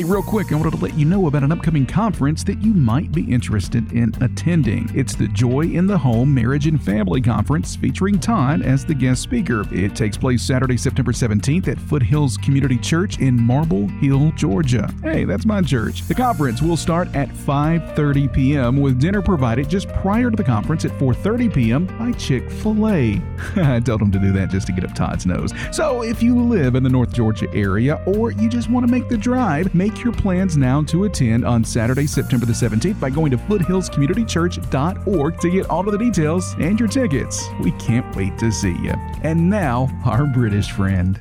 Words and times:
Hey, 0.00 0.04
real 0.04 0.22
quick, 0.22 0.50
I 0.50 0.54
wanted 0.54 0.70
to 0.70 0.82
let 0.82 0.94
you 0.94 1.04
know 1.04 1.26
about 1.26 1.42
an 1.42 1.52
upcoming 1.52 1.84
conference 1.84 2.42
that 2.44 2.62
you 2.62 2.72
might 2.72 3.12
be 3.12 3.30
interested 3.30 3.92
in 3.92 4.14
attending. 4.22 4.90
It's 4.94 5.14
the 5.14 5.28
Joy 5.28 5.64
in 5.64 5.86
the 5.86 5.98
Home 5.98 6.32
Marriage 6.32 6.66
and 6.66 6.82
Family 6.82 7.20
Conference 7.20 7.76
featuring 7.76 8.18
Todd 8.18 8.62
as 8.62 8.82
the 8.82 8.94
guest 8.94 9.20
speaker. 9.20 9.66
It 9.70 9.94
takes 9.94 10.16
place 10.16 10.40
Saturday, 10.40 10.78
September 10.78 11.12
17th 11.12 11.68
at 11.68 11.78
Foothills 11.78 12.38
Community 12.38 12.78
Church 12.78 13.18
in 13.18 13.38
Marble 13.38 13.88
Hill, 13.88 14.32
Georgia. 14.36 14.90
Hey, 15.02 15.24
that's 15.24 15.44
my 15.44 15.60
church. 15.60 16.08
The 16.08 16.14
conference 16.14 16.62
will 16.62 16.78
start 16.78 17.14
at 17.14 17.28
5:30 17.28 18.32
p.m. 18.32 18.80
with 18.80 18.98
dinner 18.98 19.20
provided 19.20 19.68
just 19.68 19.86
prior 19.88 20.30
to 20.30 20.36
the 20.36 20.42
conference 20.42 20.86
at 20.86 20.92
4:30 20.92 21.52
p.m. 21.52 21.84
by 21.98 22.12
Chick-fil-A. 22.12 23.20
I 23.56 23.80
told 23.80 24.00
them 24.00 24.10
to 24.12 24.18
do 24.18 24.32
that 24.32 24.48
just 24.48 24.66
to 24.68 24.72
get 24.72 24.84
up 24.84 24.94
Todd's 24.94 25.26
nose. 25.26 25.52
So, 25.72 26.02
if 26.02 26.22
you 26.22 26.40
live 26.40 26.74
in 26.74 26.82
the 26.82 26.88
North 26.88 27.12
Georgia 27.12 27.52
area 27.52 28.02
or 28.06 28.30
you 28.30 28.48
just 28.48 28.70
want 28.70 28.86
to 28.86 28.90
make 28.90 29.10
the 29.10 29.18
drive, 29.18 29.74
Make 29.89 29.89
your 29.98 30.12
plans 30.12 30.56
now 30.56 30.82
to 30.84 31.04
attend 31.04 31.44
on 31.44 31.64
Saturday, 31.64 32.06
September 32.06 32.46
the 32.46 32.52
17th 32.52 33.00
by 33.00 33.10
going 33.10 33.30
to 33.30 33.36
foothillscommunitychurch.org 33.36 35.40
to 35.40 35.50
get 35.50 35.68
all 35.68 35.80
of 35.80 35.92
the 35.92 35.98
details 35.98 36.54
and 36.58 36.78
your 36.78 36.88
tickets. 36.88 37.48
We 37.60 37.72
can't 37.72 38.14
wait 38.14 38.38
to 38.38 38.52
see 38.52 38.76
you. 38.82 38.94
And 39.22 39.50
now, 39.50 39.88
our 40.04 40.26
British 40.26 40.70
friend. 40.70 41.20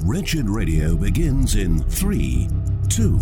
Wretched 0.00 0.48
Radio 0.48 0.96
begins 0.96 1.56
in 1.56 1.80
three, 1.80 2.48
two 2.88 3.20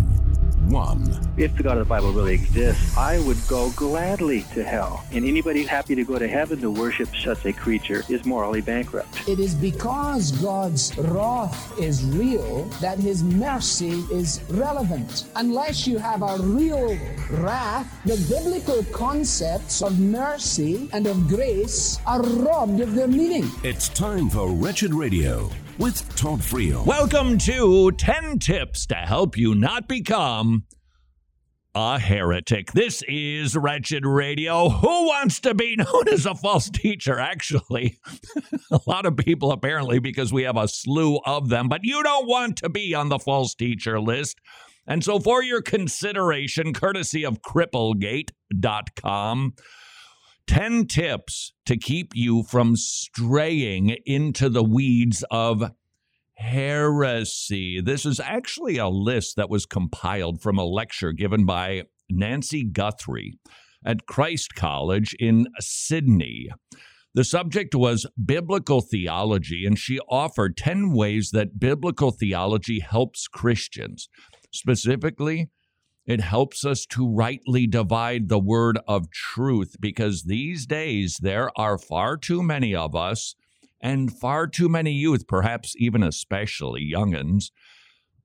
one. 0.69 1.01
If 1.37 1.55
the 1.55 1.63
God 1.63 1.77
of 1.77 1.87
the 1.87 1.89
Bible 1.89 2.11
really 2.11 2.33
exists, 2.33 2.97
I 2.97 3.19
would 3.19 3.37
go 3.47 3.71
gladly 3.71 4.45
to 4.53 4.63
hell. 4.63 5.03
And 5.11 5.25
anybody 5.25 5.63
happy 5.63 5.95
to 5.95 6.03
go 6.03 6.17
to 6.17 6.27
heaven 6.27 6.59
to 6.61 6.71
worship 6.71 7.09
such 7.15 7.45
a 7.45 7.53
creature 7.53 8.03
is 8.09 8.25
morally 8.25 8.61
bankrupt. 8.61 9.27
It 9.27 9.39
is 9.39 9.55
because 9.55 10.31
God's 10.33 10.97
wrath 10.97 11.77
is 11.79 12.03
real 12.05 12.63
that 12.81 12.97
his 12.97 13.23
mercy 13.23 14.03
is 14.11 14.41
relevant. 14.49 15.25
Unless 15.35 15.87
you 15.87 15.97
have 15.97 16.21
a 16.21 16.37
real 16.39 16.97
wrath, 17.31 18.01
the 18.05 18.17
biblical 18.29 18.83
concepts 18.93 19.81
of 19.81 19.99
mercy 19.99 20.89
and 20.93 21.07
of 21.07 21.27
grace 21.27 21.99
are 22.05 22.21
robbed 22.21 22.79
of 22.79 22.95
their 22.95 23.07
meaning. 23.07 23.49
It's 23.63 23.89
time 23.89 24.29
for 24.29 24.49
Wretched 24.49 24.93
Radio 24.93 25.49
with 25.77 26.15
Todd 26.15 26.39
Friel. 26.39 26.85
Welcome 26.85 27.37
to 27.39 27.91
10 27.91 28.39
Tips 28.39 28.85
to 28.87 28.95
Help 28.95 29.37
You 29.37 29.53
Not 29.55 29.87
Become 29.87 30.63
a 31.73 31.97
Heretic. 31.99 32.71
This 32.71 33.03
is 33.07 33.57
Wretched 33.57 34.05
Radio. 34.05 34.69
Who 34.69 35.07
wants 35.07 35.39
to 35.41 35.53
be 35.53 35.75
known 35.77 36.07
as 36.07 36.25
a 36.25 36.33
false 36.33 36.69
teacher? 36.69 37.19
Actually, 37.19 37.97
a 38.71 38.79
lot 38.87 39.05
of 39.05 39.17
people 39.17 39.51
apparently, 39.51 39.99
because 39.99 40.31
we 40.31 40.43
have 40.43 40.57
a 40.57 40.69
slew 40.69 41.19
of 41.25 41.49
them, 41.49 41.67
but 41.67 41.81
you 41.83 42.01
don't 42.01 42.27
want 42.27 42.55
to 42.57 42.69
be 42.69 42.93
on 42.93 43.09
the 43.09 43.19
false 43.19 43.53
teacher 43.53 43.99
list. 43.99 44.39
And 44.87 45.03
so, 45.03 45.19
for 45.19 45.43
your 45.43 45.61
consideration, 45.61 46.73
courtesy 46.73 47.25
of 47.25 47.41
cripplegate.com, 47.41 49.53
10 50.47 50.87
tips 50.87 51.53
to 51.65 51.77
keep 51.77 52.11
you 52.13 52.43
from 52.43 52.75
straying 52.75 53.97
into 54.05 54.49
the 54.49 54.63
weeds 54.63 55.23
of 55.31 55.71
heresy. 56.35 57.81
This 57.81 58.05
is 58.05 58.19
actually 58.19 58.77
a 58.77 58.87
list 58.87 59.35
that 59.37 59.49
was 59.49 59.65
compiled 59.65 60.41
from 60.41 60.57
a 60.57 60.65
lecture 60.65 61.11
given 61.11 61.45
by 61.45 61.83
Nancy 62.09 62.63
Guthrie 62.63 63.39
at 63.85 64.05
Christ 64.05 64.55
College 64.55 65.15
in 65.19 65.47
Sydney. 65.59 66.49
The 67.13 67.23
subject 67.23 67.73
was 67.73 68.05
biblical 68.23 68.81
theology, 68.81 69.65
and 69.65 69.79
she 69.79 69.99
offered 70.09 70.57
10 70.57 70.91
ways 70.91 71.29
that 71.31 71.59
biblical 71.59 72.11
theology 72.11 72.81
helps 72.81 73.27
Christians. 73.27 74.09
Specifically, 74.51 75.49
it 76.05 76.21
helps 76.21 76.63
us 76.63 76.85
to 76.85 77.09
rightly 77.09 77.65
divide 77.65 78.29
the 78.29 78.39
word 78.39 78.79
of 78.87 79.09
truth 79.09 79.75
because 79.79 80.23
these 80.23 80.65
days 80.65 81.17
there 81.21 81.49
are 81.57 81.77
far 81.77 82.15
too 82.15 82.43
many 82.43 82.75
of 82.75 82.95
us 82.95 83.35
and 83.81 84.15
far 84.15 84.47
too 84.47 84.69
many 84.69 84.91
youth, 84.91 85.27
perhaps 85.27 85.73
even 85.77 86.03
especially 86.03 86.91
youngins, 86.93 87.51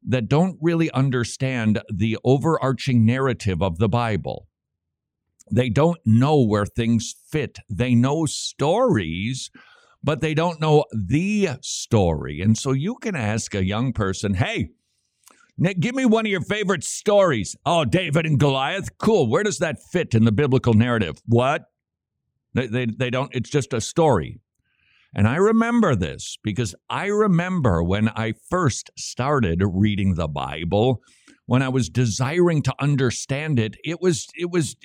that 0.06 0.28
don't 0.28 0.58
really 0.60 0.90
understand 0.92 1.80
the 1.92 2.16
overarching 2.24 3.04
narrative 3.04 3.62
of 3.62 3.78
the 3.78 3.88
Bible. 3.88 4.46
They 5.52 5.68
don't 5.68 5.98
know 6.04 6.40
where 6.42 6.66
things 6.66 7.14
fit. 7.30 7.58
They 7.68 7.94
know 7.94 8.24
stories, 8.26 9.50
but 10.02 10.20
they 10.20 10.32
don't 10.32 10.60
know 10.60 10.84
the 10.92 11.50
story. 11.60 12.40
And 12.40 12.56
so 12.56 12.72
you 12.72 12.96
can 12.96 13.16
ask 13.16 13.54
a 13.54 13.64
young 13.64 13.92
person, 13.92 14.34
hey, 14.34 14.70
Nick, 15.62 15.78
give 15.78 15.94
me 15.94 16.06
one 16.06 16.24
of 16.24 16.30
your 16.30 16.40
favorite 16.40 16.82
stories. 16.82 17.54
Oh, 17.66 17.84
David 17.84 18.24
and 18.24 18.40
Goliath. 18.40 18.96
Cool. 18.96 19.28
Where 19.28 19.42
does 19.42 19.58
that 19.58 19.76
fit 19.92 20.14
in 20.14 20.24
the 20.24 20.32
biblical 20.32 20.72
narrative? 20.72 21.20
What? 21.26 21.66
They, 22.54 22.66
they, 22.66 22.86
they 22.86 23.10
don't, 23.10 23.32
it's 23.34 23.50
just 23.50 23.74
a 23.74 23.80
story. 23.80 24.40
And 25.14 25.28
I 25.28 25.36
remember 25.36 25.94
this 25.94 26.38
because 26.42 26.74
I 26.88 27.06
remember 27.06 27.82
when 27.82 28.08
I 28.08 28.32
first 28.48 28.90
started 28.96 29.62
reading 29.62 30.14
the 30.14 30.28
Bible, 30.28 31.02
when 31.44 31.60
I 31.60 31.68
was 31.68 31.90
desiring 31.90 32.62
to 32.62 32.74
understand 32.80 33.58
it, 33.58 33.76
it 33.84 34.00
was, 34.00 34.28
it 34.36 34.50
was, 34.50 34.76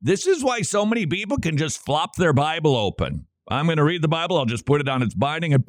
this 0.00 0.26
is 0.26 0.42
why 0.42 0.62
so 0.62 0.86
many 0.86 1.04
people 1.04 1.36
can 1.36 1.58
just 1.58 1.84
flop 1.84 2.16
their 2.16 2.32
Bible 2.32 2.74
open. 2.74 3.26
I'm 3.48 3.66
going 3.66 3.76
to 3.76 3.84
read 3.84 4.00
the 4.00 4.08
Bible, 4.08 4.38
I'll 4.38 4.46
just 4.46 4.64
put 4.64 4.80
it 4.80 4.88
on 4.88 5.02
its 5.02 5.14
binding 5.14 5.52
and 5.52 5.66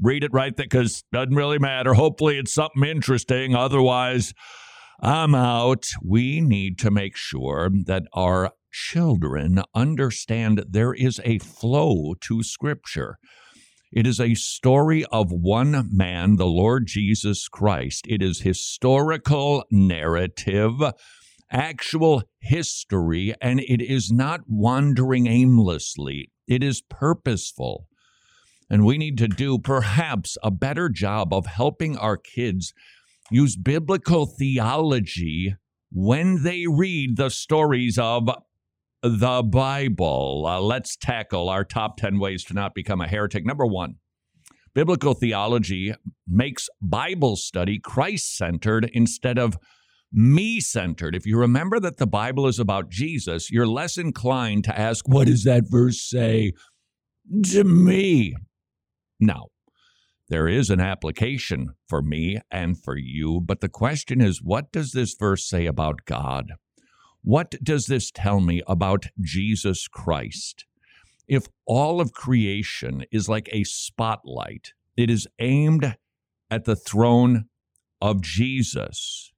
read 0.00 0.24
it 0.24 0.32
right 0.32 0.56
there 0.56 0.66
because 0.66 1.04
doesn't 1.12 1.34
really 1.34 1.58
matter. 1.58 1.94
Hopefully, 1.94 2.38
it's 2.38 2.54
something 2.54 2.84
interesting. 2.84 3.54
Otherwise, 3.54 4.34
I'm 5.00 5.34
out. 5.34 5.86
We 6.02 6.40
need 6.40 6.78
to 6.80 6.90
make 6.90 7.16
sure 7.16 7.70
that 7.86 8.04
our 8.12 8.52
children 8.72 9.62
understand 9.74 10.64
there 10.68 10.92
is 10.92 11.20
a 11.24 11.38
flow 11.38 12.14
to 12.20 12.42
Scripture. 12.42 13.18
It 13.92 14.06
is 14.06 14.20
a 14.20 14.34
story 14.34 15.04
of 15.06 15.30
one 15.30 15.88
man, 15.90 16.36
the 16.36 16.46
Lord 16.46 16.86
Jesus 16.86 17.48
Christ. 17.48 18.04
It 18.08 18.20
is 18.20 18.40
historical 18.40 19.64
narrative, 19.70 20.74
actual 21.50 22.24
history, 22.40 23.32
and 23.40 23.60
it 23.60 23.80
is 23.80 24.10
not 24.10 24.40
wandering 24.48 25.26
aimlessly. 25.26 26.30
It 26.46 26.62
is 26.62 26.82
purposeful. 26.82 27.86
And 28.68 28.84
we 28.84 28.98
need 28.98 29.18
to 29.18 29.28
do 29.28 29.58
perhaps 29.58 30.36
a 30.42 30.50
better 30.50 30.88
job 30.88 31.32
of 31.32 31.46
helping 31.46 31.96
our 31.96 32.16
kids 32.16 32.72
use 33.30 33.56
biblical 33.56 34.26
theology 34.26 35.54
when 35.92 36.42
they 36.42 36.66
read 36.66 37.16
the 37.16 37.30
stories 37.30 37.98
of 37.98 38.28
the 39.02 39.42
Bible. 39.42 40.44
Uh, 40.46 40.60
let's 40.60 40.96
tackle 40.96 41.48
our 41.48 41.64
top 41.64 41.96
10 41.96 42.18
ways 42.18 42.44
to 42.44 42.54
not 42.54 42.74
become 42.74 43.00
a 43.00 43.08
heretic. 43.08 43.44
Number 43.44 43.66
one, 43.66 43.96
biblical 44.74 45.14
theology 45.14 45.94
makes 46.26 46.68
Bible 46.82 47.36
study 47.36 47.78
Christ 47.78 48.36
centered 48.36 48.90
instead 48.92 49.38
of 49.38 49.56
me 50.12 50.60
centered. 50.60 51.14
If 51.14 51.26
you 51.26 51.38
remember 51.38 51.78
that 51.80 51.98
the 51.98 52.06
Bible 52.06 52.46
is 52.46 52.58
about 52.58 52.90
Jesus, 52.90 53.50
you're 53.50 53.66
less 53.66 53.96
inclined 53.96 54.64
to 54.64 54.78
ask, 54.78 55.06
What 55.06 55.26
does 55.26 55.44
that 55.44 55.64
verse 55.68 56.00
say 56.00 56.52
to 57.50 57.64
me? 57.64 58.34
Now, 59.18 59.46
there 60.28 60.48
is 60.48 60.70
an 60.70 60.80
application 60.80 61.74
for 61.88 62.02
me 62.02 62.40
and 62.50 62.82
for 62.82 62.96
you, 62.96 63.40
but 63.40 63.60
the 63.60 63.68
question 63.68 64.20
is 64.20 64.42
what 64.42 64.72
does 64.72 64.92
this 64.92 65.14
verse 65.14 65.48
say 65.48 65.66
about 65.66 66.04
God? 66.04 66.54
What 67.22 67.54
does 67.62 67.86
this 67.86 68.10
tell 68.10 68.40
me 68.40 68.62
about 68.66 69.06
Jesus 69.20 69.88
Christ? 69.88 70.66
If 71.28 71.48
all 71.64 72.00
of 72.00 72.12
creation 72.12 73.04
is 73.10 73.28
like 73.28 73.48
a 73.52 73.64
spotlight, 73.64 74.72
it 74.96 75.10
is 75.10 75.26
aimed 75.38 75.96
at 76.50 76.64
the 76.64 76.76
throne 76.76 77.46
of 78.00 78.20
Jesus. 78.20 79.32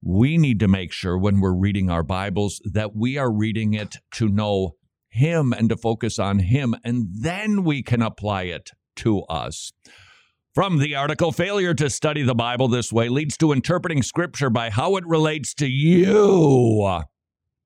We 0.00 0.36
need 0.36 0.58
to 0.60 0.68
make 0.68 0.92
sure 0.92 1.16
when 1.16 1.40
we're 1.40 1.54
reading 1.54 1.90
our 1.90 2.02
Bibles 2.02 2.60
that 2.64 2.94
we 2.96 3.18
are 3.18 3.32
reading 3.32 3.74
it 3.74 3.96
to 4.12 4.28
know 4.28 4.76
Him 5.08 5.52
and 5.52 5.68
to 5.68 5.76
focus 5.76 6.18
on 6.18 6.40
Him, 6.40 6.74
and 6.84 7.06
then 7.12 7.62
we 7.62 7.82
can 7.82 8.02
apply 8.02 8.44
it 8.44 8.72
to 8.96 9.22
us. 9.22 9.72
From 10.54 10.78
the 10.78 10.94
article, 10.94 11.32
failure 11.32 11.72
to 11.74 11.88
study 11.88 12.22
the 12.22 12.34
Bible 12.34 12.68
this 12.68 12.92
way 12.92 13.08
leads 13.08 13.38
to 13.38 13.52
interpreting 13.52 14.02
Scripture 14.02 14.50
by 14.50 14.68
how 14.68 14.96
it 14.96 15.06
relates 15.06 15.54
to 15.54 15.66
you, 15.66 17.00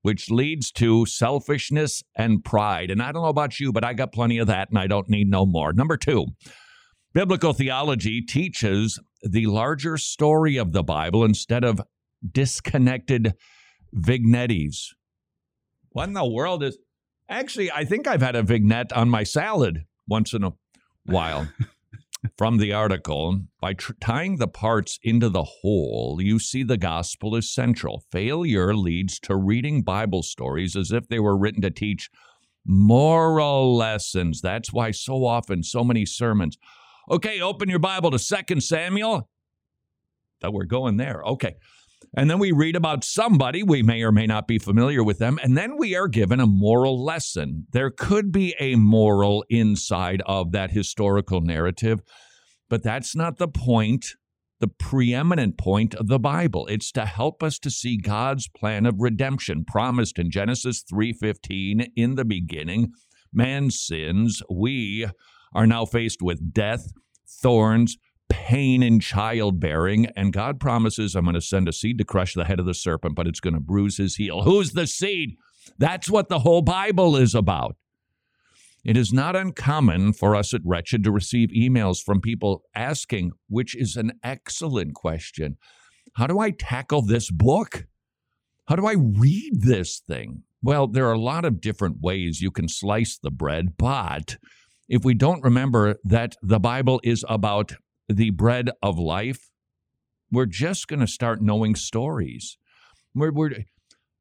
which 0.02 0.30
leads 0.30 0.70
to 0.72 1.04
selfishness 1.04 2.04
and 2.16 2.44
pride. 2.44 2.92
And 2.92 3.02
I 3.02 3.10
don't 3.10 3.22
know 3.22 3.28
about 3.28 3.58
you, 3.58 3.72
but 3.72 3.84
I 3.84 3.92
got 3.92 4.12
plenty 4.12 4.38
of 4.38 4.46
that 4.46 4.68
and 4.70 4.78
I 4.78 4.86
don't 4.86 5.08
need 5.08 5.28
no 5.28 5.44
more. 5.44 5.72
Number 5.72 5.96
two, 5.96 6.26
biblical 7.12 7.52
theology 7.52 8.22
teaches 8.22 9.00
the 9.20 9.46
larger 9.46 9.96
story 9.96 10.56
of 10.56 10.72
the 10.72 10.84
Bible 10.84 11.24
instead 11.24 11.64
of 11.64 11.80
disconnected 12.30 13.34
vignettes. 13.92 14.94
What 15.90 16.08
in 16.08 16.14
the 16.14 16.24
world 16.24 16.62
is. 16.62 16.78
Actually, 17.28 17.72
I 17.72 17.84
think 17.84 18.06
I've 18.06 18.22
had 18.22 18.36
a 18.36 18.42
vignette 18.44 18.92
on 18.92 19.10
my 19.10 19.24
salad 19.24 19.86
once 20.06 20.32
in 20.32 20.44
a 20.44 20.52
while. 21.06 21.48
from 22.36 22.56
the 22.58 22.72
article 22.72 23.40
by 23.60 23.74
tr- 23.74 23.92
tying 24.00 24.36
the 24.36 24.48
parts 24.48 24.98
into 25.02 25.28
the 25.28 25.44
whole, 25.44 26.18
you 26.20 26.38
see 26.38 26.62
the 26.62 26.76
gospel 26.76 27.36
is 27.36 27.52
central. 27.52 28.04
Failure 28.10 28.74
leads 28.74 29.20
to 29.20 29.36
reading 29.36 29.82
Bible 29.82 30.22
stories 30.22 30.76
as 30.76 30.92
if 30.92 31.08
they 31.08 31.20
were 31.20 31.36
written 31.36 31.62
to 31.62 31.70
teach 31.70 32.10
moral 32.64 33.76
lessons. 33.76 34.40
That's 34.40 34.72
why 34.72 34.90
so 34.90 35.24
often 35.24 35.62
so 35.62 35.84
many 35.84 36.04
sermons. 36.04 36.58
Okay, 37.10 37.40
open 37.40 37.68
your 37.68 37.78
Bible 37.78 38.10
to 38.10 38.18
Second 38.18 38.62
Samuel. 38.62 39.28
That 40.40 40.52
we're 40.52 40.64
going 40.64 40.96
there. 40.96 41.22
Okay. 41.24 41.54
And 42.14 42.30
then 42.30 42.38
we 42.38 42.52
read 42.52 42.76
about 42.76 43.04
somebody, 43.04 43.62
we 43.62 43.82
may 43.82 44.02
or 44.02 44.12
may 44.12 44.26
not 44.26 44.46
be 44.46 44.58
familiar 44.58 45.02
with 45.02 45.18
them, 45.18 45.38
and 45.42 45.56
then 45.56 45.76
we 45.76 45.94
are 45.94 46.08
given 46.08 46.40
a 46.40 46.46
moral 46.46 47.02
lesson. 47.02 47.66
There 47.72 47.90
could 47.90 48.32
be 48.32 48.54
a 48.58 48.76
moral 48.76 49.44
inside 49.48 50.22
of 50.26 50.52
that 50.52 50.70
historical 50.70 51.40
narrative, 51.40 52.00
but 52.68 52.82
that's 52.82 53.14
not 53.14 53.38
the 53.38 53.48
point, 53.48 54.06
the 54.60 54.68
preeminent 54.68 55.58
point 55.58 55.94
of 55.94 56.08
the 56.08 56.18
Bible. 56.18 56.66
It's 56.68 56.90
to 56.92 57.04
help 57.04 57.42
us 57.42 57.58
to 57.60 57.70
see 57.70 57.96
God's 57.96 58.48
plan 58.48 58.86
of 58.86 59.00
redemption 59.00 59.64
promised 59.64 60.18
in 60.18 60.30
Genesis 60.30 60.82
3:15 60.82 61.88
in 61.96 62.14
the 62.14 62.24
beginning. 62.24 62.92
Man 63.32 63.70
sins, 63.70 64.42
we 64.50 65.06
are 65.54 65.66
now 65.66 65.84
faced 65.84 66.22
with 66.22 66.54
death, 66.54 66.92
thorns, 67.42 67.98
pain 68.28 68.82
in 68.82 69.00
childbearing, 69.00 70.06
and 70.16 70.32
God 70.32 70.60
promises, 70.60 71.14
I'm 71.14 71.24
going 71.24 71.34
to 71.34 71.40
send 71.40 71.68
a 71.68 71.72
seed 71.72 71.98
to 71.98 72.04
crush 72.04 72.34
the 72.34 72.44
head 72.44 72.60
of 72.60 72.66
the 72.66 72.74
serpent, 72.74 73.14
but 73.14 73.26
it's 73.26 73.40
going 73.40 73.54
to 73.54 73.60
bruise 73.60 73.96
his 73.96 74.16
heel. 74.16 74.42
Who's 74.42 74.72
the 74.72 74.86
seed? 74.86 75.36
That's 75.78 76.08
what 76.08 76.28
the 76.28 76.40
whole 76.40 76.62
Bible 76.62 77.16
is 77.16 77.34
about. 77.34 77.76
It 78.84 78.96
is 78.96 79.12
not 79.12 79.34
uncommon 79.34 80.12
for 80.12 80.36
us 80.36 80.54
at 80.54 80.60
Wretched 80.64 81.02
to 81.04 81.10
receive 81.10 81.48
emails 81.48 82.00
from 82.00 82.20
people 82.20 82.62
asking, 82.74 83.32
which 83.48 83.74
is 83.74 83.96
an 83.96 84.12
excellent 84.22 84.94
question 84.94 85.56
How 86.14 86.28
do 86.28 86.38
I 86.38 86.52
tackle 86.52 87.02
this 87.02 87.30
book? 87.30 87.86
How 88.68 88.76
do 88.76 88.86
I 88.86 88.94
read 88.94 89.62
this 89.62 89.98
thing? 89.98 90.44
Well, 90.62 90.86
there 90.86 91.06
are 91.08 91.12
a 91.12 91.18
lot 91.18 91.44
of 91.44 91.60
different 91.60 92.00
ways 92.00 92.40
you 92.40 92.50
can 92.50 92.68
slice 92.68 93.18
the 93.18 93.30
bread, 93.30 93.76
but 93.76 94.36
if 94.88 95.04
we 95.04 95.14
don't 95.14 95.42
remember 95.42 95.96
that 96.04 96.36
the 96.42 96.60
Bible 96.60 97.00
is 97.02 97.24
about 97.28 97.72
the 98.08 98.30
bread 98.30 98.70
of 98.82 98.98
life, 98.98 99.50
we're 100.30 100.46
just 100.46 100.88
going 100.88 101.00
to 101.00 101.06
start 101.06 101.42
knowing 101.42 101.74
stories. 101.74 102.58
We're, 103.14 103.32
we're, 103.32 103.64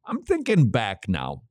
I'm 0.06 0.24
thinking 0.24 0.70
back 0.70 1.08
now. 1.08 1.42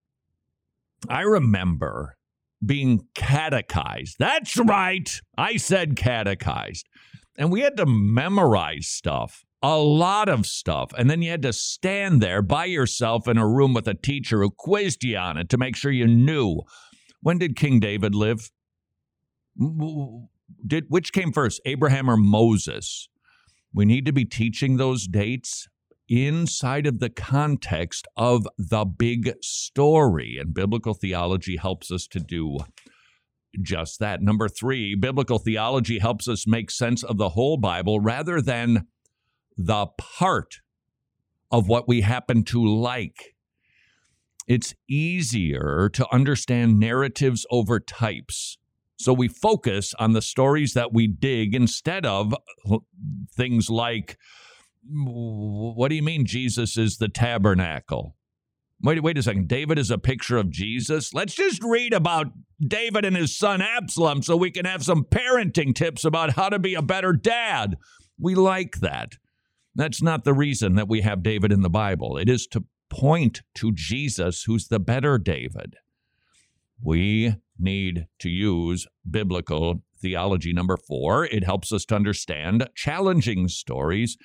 I 1.09 1.23
remember 1.23 2.17
being 2.65 3.07
catechized. 3.15 4.17
That's 4.19 4.57
right. 4.57 5.11
I 5.37 5.57
said 5.57 5.97
catechized. 5.97 6.89
And 7.37 7.51
we 7.51 7.61
had 7.61 7.77
to 7.77 7.87
memorize 7.87 8.87
stuff, 8.87 9.45
a 9.61 9.77
lot 9.77 10.29
of 10.29 10.47
stuff. 10.47 10.93
And 10.97 11.11
then 11.11 11.21
you 11.21 11.31
had 11.31 11.43
to 11.43 11.53
stand 11.53 12.21
there 12.21 12.43
by 12.43 12.67
yourself 12.67 13.27
in 13.27 13.39
a 13.39 13.47
room 13.47 13.75
with 13.75 13.89
a 13.89 13.95
teacher 13.95 14.41
who 14.41 14.51
quizzed 14.51 15.03
you 15.03 15.17
on 15.17 15.37
it 15.37 15.49
to 15.51 15.59
make 15.59 15.77
sure 15.77 15.91
you 15.91 16.07
knew. 16.07 16.63
When 17.21 17.39
did 17.39 17.57
King 17.57 17.81
David 17.81 18.15
live? 18.15 18.51
Did 20.67 20.85
which 20.89 21.13
came 21.13 21.33
first, 21.33 21.61
Abraham 21.65 22.09
or 22.11 22.17
Moses? 22.17 23.09
We 23.73 23.85
need 23.85 24.07
to 24.07 24.13
be 24.13 24.25
teaching 24.25 24.77
those 24.77 25.07
dates 25.07 25.69
inside 26.09 26.87
of 26.87 27.01
the 27.01 27.11
context 27.11 28.07
of 28.17 28.47
the 28.59 28.85
big 28.85 29.35
story, 29.41 30.37
and 30.39 30.55
biblical 30.55 30.95
theology 30.95 31.57
helps 31.57 31.91
us 31.91 32.07
to 32.09 32.21
do 32.21 32.59
just 33.63 34.01
that. 34.01 34.21
Number 34.21 34.49
three, 34.49 34.95
biblical 34.95 35.39
theology 35.39 35.99
helps 35.99 36.29
us 36.29 36.47
make 36.47 36.71
sense 36.71 37.03
of 37.03 37.19
the 37.19 37.31
whole 37.31 37.57
Bible 37.57 38.01
rather 38.01 38.41
than 38.41 38.87
the 39.57 39.87
part 39.99 40.61
of 41.51 41.69
what 41.69 41.87
we 41.87 42.01
happen 42.01 42.43
to 42.45 42.65
like. 42.65 43.37
It's 44.47 44.75
easier 44.89 45.89
to 45.93 46.13
understand 46.13 46.79
narratives 46.79 47.47
over 47.51 47.81
types 47.81 48.59
so 48.97 49.13
we 49.13 49.29
focus 49.29 49.95
on 49.99 50.13
the 50.13 50.23
stories 50.23 50.75
that 50.75 50.93
we 50.93 51.07
dig 51.07 51.55
instead 51.55 52.07
of 52.07 52.35
uh, 52.71 52.79
things 53.35 53.69
like, 53.69 54.17
what 54.87 55.89
do 55.89 55.95
you 55.95 56.03
mean 56.03 56.27
Jesus 56.27 56.77
is 56.77 56.99
the 56.99 57.09
tabernacle? 57.09 58.17
Wait, 58.83 59.03
wait 59.03 59.17
a 59.17 59.23
second. 59.23 59.49
David 59.49 59.79
is 59.79 59.91
a 59.91 59.99
picture 59.99 60.37
of 60.37 60.51
Jesus. 60.51 61.15
Let's 61.15 61.35
just 61.35 61.63
read 61.65 61.95
about 61.95 62.27
David 62.61 63.05
and 63.05 63.17
his 63.17 63.37
son 63.37 63.63
Absalom 63.63 64.23
so 64.23 64.37
we 64.37 64.51
can 64.51 64.67
have 64.67 64.85
some 64.85 65.05
parenting 65.05 65.75
tips 65.75 66.05
about 66.05 66.33
how 66.33 66.51
to 66.51 66.59
be 66.59 66.75
a 66.75 66.83
better 66.83 67.13
dad. 67.13 67.77
We 68.19 68.35
like 68.35 68.81
that. 68.81 69.13
That's 69.75 70.03
not 70.03 70.25
the 70.25 70.35
reason 70.35 70.75
that 70.75 70.89
we 70.89 71.01
have 71.01 71.23
David 71.23 71.51
in 71.51 71.63
the 71.63 71.71
Bible. 71.71 72.19
It 72.19 72.29
is 72.29 72.47
to 72.49 72.65
point 72.91 73.43
to 73.57 73.73
Jesus, 73.73 74.45
who's 74.45 74.69
the 74.69 74.79
better 74.79 75.19
David. 75.19 75.77
We 76.83 77.37
need 77.59 78.07
to 78.21 78.29
use 78.29 78.87
biblical 79.09 79.83
theology. 80.01 80.53
Number 80.53 80.77
four, 80.77 81.25
it 81.27 81.45
helps 81.45 81.73
us 81.73 81.85
to 81.87 81.95
understand 81.95 82.69
challenging 82.75 83.49
stories 83.49 84.17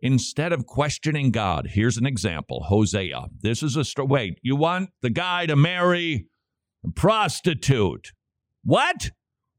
instead 0.00 0.52
of 0.52 0.66
questioning 0.66 1.30
God. 1.30 1.68
Here's 1.72 1.96
an 1.96 2.06
example 2.06 2.64
Hosea. 2.68 3.26
This 3.40 3.62
is 3.62 3.76
a 3.76 3.84
story. 3.84 4.08
Wait, 4.08 4.38
you 4.42 4.56
want 4.56 4.90
the 5.02 5.10
guy 5.10 5.46
to 5.46 5.56
marry 5.56 6.26
a 6.84 6.90
prostitute? 6.90 8.12
What? 8.62 9.10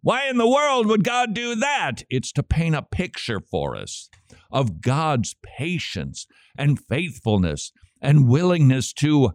Why 0.02 0.30
in 0.30 0.38
the 0.38 0.48
world 0.48 0.88
would 0.88 1.04
God 1.04 1.34
do 1.34 1.56
that? 1.56 2.04
It's 2.10 2.32
to 2.34 2.44
paint 2.44 2.76
a 2.76 2.82
picture 2.82 3.42
for 3.42 3.76
us 3.76 4.10
of 4.52 4.80
God's 4.80 5.36
patience 5.44 6.28
and 6.58 6.80
faithfulness 6.80 7.72
and 8.02 8.28
willingness 8.30 8.94
to 8.94 9.32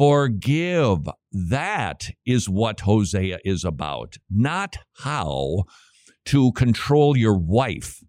Forgive. 0.00 1.10
That 1.30 2.08
is 2.24 2.48
what 2.48 2.80
Hosea 2.80 3.38
is 3.44 3.66
about, 3.66 4.16
not 4.30 4.78
how 5.00 5.64
to 6.24 6.52
control 6.52 7.18
your 7.18 7.36
wife. 7.36 8.02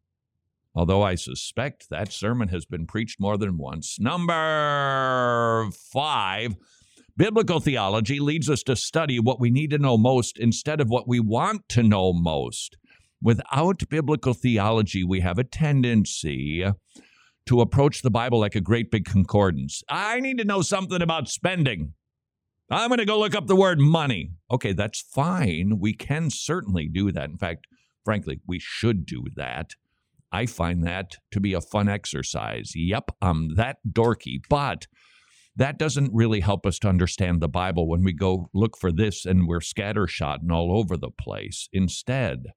Although 0.74 1.02
I 1.02 1.16
suspect 1.16 1.90
that 1.90 2.14
sermon 2.14 2.48
has 2.48 2.66
been 2.66 2.88
preached 2.88 3.20
more 3.20 3.38
than 3.38 3.58
once. 3.58 3.98
Number 4.00 5.68
five, 5.92 6.56
biblical 7.18 7.60
theology 7.60 8.22
leads 8.22 8.50
us 8.50 8.64
to 8.64 8.78
study 8.78 9.20
what 9.20 9.42
we 9.42 9.52
need 9.52 9.72
to 9.72 9.78
know 9.78 9.98
most 9.98 10.40
instead 10.40 10.80
of 10.80 10.88
what 10.88 11.10
we 11.10 11.20
want 11.20 11.68
to 11.68 11.84
know 11.84 12.14
most. 12.14 12.78
Without 13.22 13.90
biblical 13.90 14.34
theology, 14.34 15.04
we 15.04 15.20
have 15.20 15.38
a 15.38 15.44
tendency 15.44 16.64
to 17.52 17.60
approach 17.60 18.02
the 18.02 18.10
Bible 18.10 18.40
like 18.40 18.56
a 18.56 18.62
great 18.62 18.90
big 18.90 19.04
concordance. 19.04 19.84
I 19.90 20.22
need 20.22 20.38
to 20.38 20.46
know 20.46 20.62
something 20.62 21.02
about 21.02 21.28
spending. 21.28 21.96
I'm 22.70 22.88
going 22.88 23.00
to 23.00 23.06
go 23.06 23.20
look 23.20 23.36
up 23.36 23.48
the 23.48 23.58
word 23.58 23.78
money. 23.78 24.32
Okay, 24.50 24.72
that's 24.72 25.02
fine. 25.02 25.78
We 25.78 25.94
can 25.94 26.30
certainly 26.30 26.88
do 26.88 27.12
that. 27.12 27.30
In 27.30 27.38
fact, 27.38 27.68
frankly, 28.06 28.40
we 28.48 28.58
should 28.58 29.06
do 29.06 29.26
that. 29.36 29.72
I 30.32 30.46
find 30.46 30.82
that 30.88 31.18
to 31.32 31.42
be 31.42 31.52
a 31.52 31.60
fun 31.60 31.90
exercise. 31.90 32.72
Yep, 32.74 33.12
I'm 33.22 33.56
that 33.56 33.80
dorky, 33.86 34.38
but 34.48 34.88
that 35.54 35.78
doesn't 35.78 36.14
really 36.14 36.40
help 36.40 36.66
us 36.66 36.80
to 36.80 36.88
understand 36.88 37.42
the 37.42 37.50
Bible 37.50 37.86
when 37.86 38.06
we 38.06 38.14
go 38.14 38.50
look 38.54 38.78
for 38.78 38.94
this 38.94 39.26
and 39.26 39.46
we're 39.46 39.60
scattershot 39.60 40.40
and 40.42 40.54
all 40.54 40.72
over 40.72 40.96
the 40.96 41.12
place. 41.12 41.68
Instead, 41.74 42.54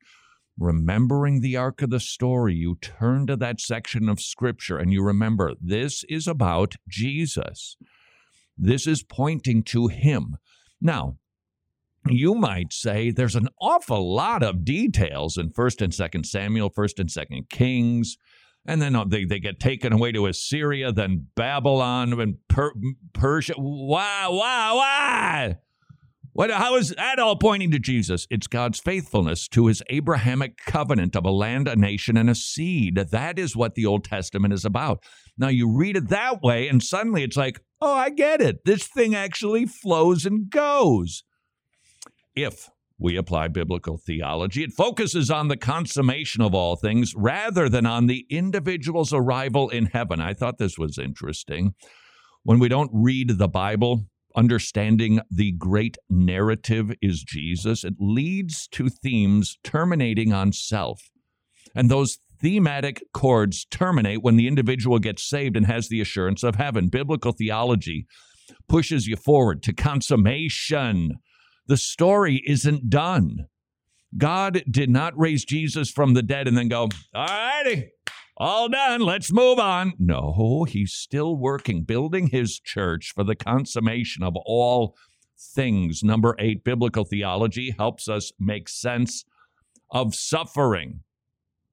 remembering 0.58 1.40
the 1.40 1.56
arc 1.56 1.82
of 1.82 1.90
the 1.90 2.00
story, 2.00 2.54
you 2.54 2.76
turn 2.80 3.26
to 3.26 3.36
that 3.36 3.60
section 3.60 4.08
of 4.08 4.20
scripture 4.20 4.78
and 4.78 4.92
you 4.92 5.02
remember 5.02 5.52
this 5.60 6.04
is 6.08 6.26
about 6.26 6.74
Jesus. 6.88 7.76
This 8.56 8.86
is 8.86 9.02
pointing 9.02 9.62
to 9.64 9.88
him. 9.88 10.36
Now, 10.80 11.16
you 12.08 12.34
might 12.34 12.72
say 12.72 13.10
there's 13.10 13.36
an 13.36 13.48
awful 13.60 14.14
lot 14.14 14.42
of 14.42 14.64
details 14.64 15.36
in 15.36 15.50
1st 15.50 15.82
and 15.82 15.92
2nd 15.92 16.26
Samuel, 16.26 16.70
1st 16.70 17.00
and 17.00 17.08
2nd 17.08 17.48
Kings, 17.48 18.16
and 18.66 18.80
then 18.80 18.94
uh, 18.94 19.04
they, 19.04 19.24
they 19.24 19.40
get 19.40 19.60
taken 19.60 19.92
away 19.92 20.12
to 20.12 20.26
Assyria, 20.26 20.92
then 20.92 21.26
Babylon, 21.34 22.18
and 22.18 22.36
per- 22.48 22.72
Persia. 23.12 23.54
Why, 23.56 24.26
why, 24.28 24.72
why? 24.72 25.58
What, 26.34 26.50
how 26.50 26.74
is 26.74 26.90
that 26.90 27.20
all 27.20 27.36
pointing 27.36 27.70
to 27.70 27.78
Jesus? 27.78 28.26
It's 28.28 28.48
God's 28.48 28.80
faithfulness 28.80 29.46
to 29.50 29.68
his 29.68 29.84
Abrahamic 29.88 30.58
covenant 30.66 31.14
of 31.14 31.24
a 31.24 31.30
land, 31.30 31.68
a 31.68 31.76
nation, 31.76 32.16
and 32.16 32.28
a 32.28 32.34
seed. 32.34 32.96
That 32.96 33.38
is 33.38 33.54
what 33.54 33.76
the 33.76 33.86
Old 33.86 34.02
Testament 34.02 34.52
is 34.52 34.64
about. 34.64 35.04
Now 35.38 35.46
you 35.46 35.70
read 35.70 35.96
it 35.96 36.08
that 36.08 36.42
way, 36.42 36.66
and 36.66 36.82
suddenly 36.82 37.22
it's 37.22 37.36
like, 37.36 37.60
oh, 37.80 37.94
I 37.94 38.10
get 38.10 38.40
it. 38.40 38.64
This 38.64 38.88
thing 38.88 39.14
actually 39.14 39.66
flows 39.66 40.26
and 40.26 40.50
goes. 40.50 41.22
If 42.34 42.68
we 42.98 43.16
apply 43.16 43.46
biblical 43.46 43.96
theology, 43.96 44.64
it 44.64 44.72
focuses 44.72 45.30
on 45.30 45.46
the 45.46 45.56
consummation 45.56 46.42
of 46.42 46.52
all 46.52 46.74
things 46.74 47.14
rather 47.16 47.68
than 47.68 47.86
on 47.86 48.08
the 48.08 48.26
individual's 48.28 49.12
arrival 49.12 49.68
in 49.68 49.86
heaven. 49.86 50.20
I 50.20 50.34
thought 50.34 50.58
this 50.58 50.78
was 50.78 50.98
interesting. 50.98 51.74
When 52.42 52.58
we 52.58 52.68
don't 52.68 52.90
read 52.92 53.38
the 53.38 53.48
Bible, 53.48 54.06
understanding 54.36 55.20
the 55.30 55.52
great 55.52 55.96
narrative 56.10 56.92
is 57.00 57.22
Jesus, 57.22 57.84
it 57.84 57.94
leads 57.98 58.66
to 58.68 58.88
themes 58.88 59.58
terminating 59.62 60.32
on 60.32 60.52
self. 60.52 61.10
And 61.74 61.90
those 61.90 62.18
thematic 62.40 63.02
chords 63.12 63.64
terminate 63.70 64.22
when 64.22 64.36
the 64.36 64.46
individual 64.46 64.98
gets 64.98 65.28
saved 65.28 65.56
and 65.56 65.66
has 65.66 65.88
the 65.88 66.00
assurance 66.00 66.42
of 66.42 66.56
heaven. 66.56 66.88
Biblical 66.88 67.32
theology 67.32 68.06
pushes 68.68 69.06
you 69.06 69.16
forward 69.16 69.62
to 69.62 69.72
consummation. 69.72 71.14
The 71.66 71.76
story 71.76 72.42
isn't 72.46 72.90
done. 72.90 73.46
God 74.16 74.62
did 74.70 74.90
not 74.90 75.18
raise 75.18 75.44
Jesus 75.44 75.90
from 75.90 76.14
the 76.14 76.22
dead 76.22 76.46
and 76.46 76.56
then 76.56 76.68
go, 76.68 76.88
all 77.14 77.26
righty, 77.26 77.90
all 78.36 78.68
done, 78.68 79.00
let's 79.00 79.32
move 79.32 79.58
on. 79.58 79.94
No, 79.98 80.66
he's 80.68 80.92
still 80.92 81.36
working, 81.36 81.84
building 81.84 82.28
his 82.28 82.58
church 82.58 83.12
for 83.14 83.22
the 83.24 83.36
consummation 83.36 84.22
of 84.22 84.34
all 84.44 84.96
things. 85.38 86.02
Number 86.02 86.34
eight, 86.38 86.64
biblical 86.64 87.04
theology 87.04 87.74
helps 87.76 88.08
us 88.08 88.32
make 88.38 88.68
sense 88.68 89.24
of 89.90 90.14
suffering. 90.14 91.00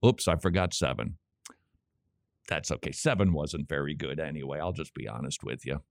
Oops, 0.06 0.27
I 0.27 0.36
forgot 0.36 0.74
seven. 0.74 1.18
That's 2.48 2.72
okay. 2.72 2.91
Seven 2.91 3.34
wasn't 3.34 3.70
very 3.70 3.96
good 3.96 4.20
anyway. 4.20 4.60
I'll 4.60 4.74
just 4.74 4.94
be 4.94 5.08
honest 5.08 5.44
with 5.44 5.65
you. 5.65 5.82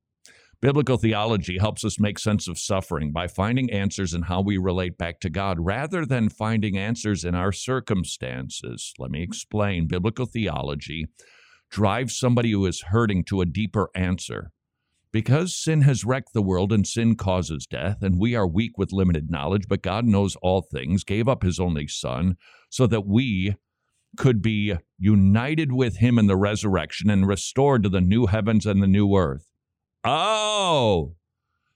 Biblical 0.63 0.99
theology 0.99 1.57
helps 1.57 1.87
us 1.87 1.99
make 1.99 2.19
sense 2.19 2.47
of 2.47 2.59
suffering 2.59 3.13
by 3.13 3.29
finding 3.29 3.71
answers 3.71 4.13
in 4.13 4.23
how 4.23 4.43
we 4.43 4.59
relate 4.59 4.99
back 4.99 5.19
to 5.21 5.31
God 5.31 5.57
rather 5.59 6.05
than 6.05 6.29
finding 6.29 6.77
answers 6.77 7.25
in 7.25 7.35
our 7.35 7.51
circumstances. 7.51 8.93
Let 8.99 9.11
me 9.11 9.23
explain. 9.23 9.89
Biblical 9.89 10.27
theology 10.27 11.07
drives 11.71 12.19
somebody 12.19 12.51
who 12.51 12.67
is 12.67 12.83
hurting 12.89 13.25
to 13.25 13.41
a 13.41 13.47
deeper 13.47 13.89
answer. 13.95 14.53
Because 15.13 15.57
sin 15.57 15.81
has 15.83 16.05
wrecked 16.05 16.35
the 16.35 16.43
world 16.43 16.73
and 16.73 16.87
sin 16.87 17.17
causes 17.17 17.67
death, 17.67 18.03
and 18.03 18.21
we 18.21 18.35
are 18.35 18.47
weak 18.47 18.77
with 18.77 18.93
limited 18.93 19.31
knowledge, 19.31 19.65
but 19.67 19.83
God 19.83 20.05
knows 20.05 20.37
all 20.37 20.61
things, 20.61 21.05
gave 21.05 21.27
up 21.27 21.43
his 21.43 21.59
only 21.59 21.89
Son 21.89 22.37
so 22.69 22.87
that 22.87 23.07
we 23.07 23.57
could 24.19 24.43
be 24.43 24.75
united 24.99 25.73
with 25.73 25.97
him 25.97 26.19
in 26.19 26.27
the 26.27 26.37
resurrection 26.37 27.09
and 27.09 27.27
restored 27.27 27.83
to 27.83 27.89
the 27.89 28.01
new 28.01 28.27
heavens 28.27 28.67
and 28.67 28.83
the 28.83 28.87
new 28.87 29.17
earth. 29.17 29.50
Oh, 30.05 31.15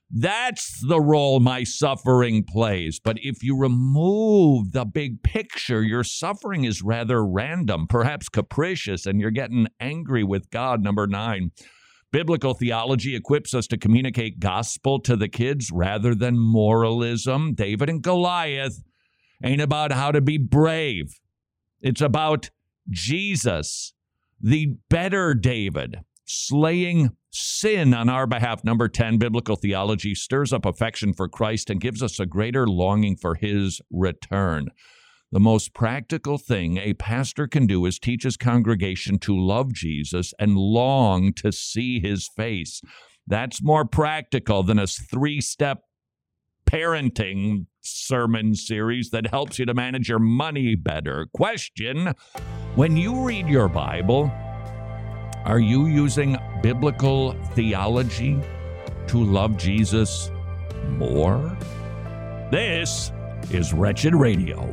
that's 0.09 0.79
the 0.87 1.01
role 1.01 1.39
my 1.39 1.63
suffering 1.63 2.43
plays. 2.43 2.99
But 3.03 3.17
if 3.21 3.43
you 3.43 3.57
remove 3.57 4.71
the 4.71 4.85
big 4.85 5.23
picture, 5.23 5.83
your 5.83 6.03
suffering 6.03 6.63
is 6.63 6.81
rather 6.81 7.25
random, 7.25 7.87
perhaps 7.87 8.29
capricious, 8.29 9.05
and 9.05 9.19
you're 9.19 9.31
getting 9.31 9.67
angry 9.79 10.23
with 10.23 10.49
God. 10.51 10.81
Number 10.81 11.07
nine, 11.07 11.51
biblical 12.11 12.53
theology 12.53 13.15
equips 13.15 13.53
us 13.53 13.67
to 13.67 13.77
communicate 13.77 14.39
gospel 14.39 14.99
to 15.01 15.15
the 15.15 15.27
kids 15.27 15.69
rather 15.73 16.15
than 16.15 16.39
moralism. 16.39 17.53
David 17.53 17.89
and 17.89 18.01
Goliath 18.01 18.83
ain't 19.43 19.61
about 19.61 19.91
how 19.91 20.11
to 20.11 20.21
be 20.21 20.37
brave, 20.37 21.19
it's 21.81 22.01
about 22.01 22.51
Jesus, 22.89 23.93
the 24.39 24.75
better 24.89 25.33
David, 25.33 25.99
slaying 26.25 27.09
sin 27.35 27.93
on 27.93 28.09
our 28.09 28.25
behalf. 28.25 28.63
Number 28.63 28.87
10, 28.87 29.17
biblical 29.17 29.55
theology 29.55 30.15
stirs 30.15 30.53
up 30.53 30.65
affection 30.65 31.13
for 31.13 31.27
Christ 31.27 31.69
and 31.69 31.81
gives 31.81 32.01
us 32.01 32.19
a 32.19 32.25
greater 32.25 32.67
longing 32.67 33.17
for 33.17 33.35
his 33.35 33.81
return. 33.91 34.69
The 35.31 35.39
most 35.39 35.73
practical 35.73 36.37
thing 36.37 36.77
a 36.77 36.93
pastor 36.93 37.47
can 37.47 37.67
do 37.67 37.85
is 37.85 37.99
teach 37.99 38.23
his 38.23 38.37
congregation 38.37 39.19
to 39.19 39.37
love 39.37 39.73
Jesus 39.73 40.33
and 40.39 40.57
long 40.57 41.33
to 41.33 41.51
see 41.51 41.99
his 41.99 42.27
face. 42.27 42.81
That's 43.27 43.61
more 43.61 43.85
practical 43.85 44.63
than 44.63 44.79
a 44.79 44.87
three 44.87 45.41
step 45.41 45.81
parenting 46.65 47.65
sermon 47.81 48.55
series 48.55 49.09
that 49.09 49.27
helps 49.27 49.59
you 49.59 49.65
to 49.65 49.73
manage 49.73 50.09
your 50.09 50.19
money 50.19 50.75
better. 50.75 51.27
Question 51.33 52.13
When 52.75 52.95
you 52.95 53.25
read 53.25 53.47
your 53.47 53.67
Bible, 53.67 54.31
are 55.45 55.59
you 55.59 55.85
using 55.85 56.37
biblical 56.63 57.33
theology 57.53 58.41
to 59.07 59.23
love 59.23 59.57
Jesus 59.57 60.31
more? 60.97 61.55
This 62.51 63.11
is 63.51 63.71
Wretched 63.71 64.15
Radio. 64.15 64.67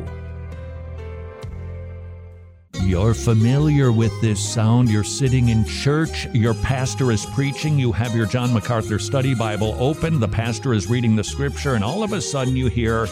You're 2.83 3.13
familiar 3.13 3.93
with 3.93 4.19
this 4.23 4.43
sound. 4.43 4.89
You're 4.89 5.05
sitting 5.05 5.51
in 5.51 5.67
church, 5.67 6.27
your 6.33 6.55
pastor 6.55 7.13
is 7.13 7.27
preaching, 7.27 7.79
you 7.79 7.93
have 7.93 8.17
your 8.17 8.27
John 8.27 8.53
MacArthur 8.53 8.99
study 8.99 9.35
Bible 9.35 9.77
open, 9.79 10.21
the 10.21 10.29
pastor 10.29 10.73
is 10.73 10.89
reading 10.89 11.15
the 11.15 11.25
scripture, 11.25 11.75
and 11.75 11.85
all 11.85 12.03
of 12.03 12.15
a 12.15 12.21
sudden 12.21 12.57
you 12.57 12.69
hear 12.69 13.09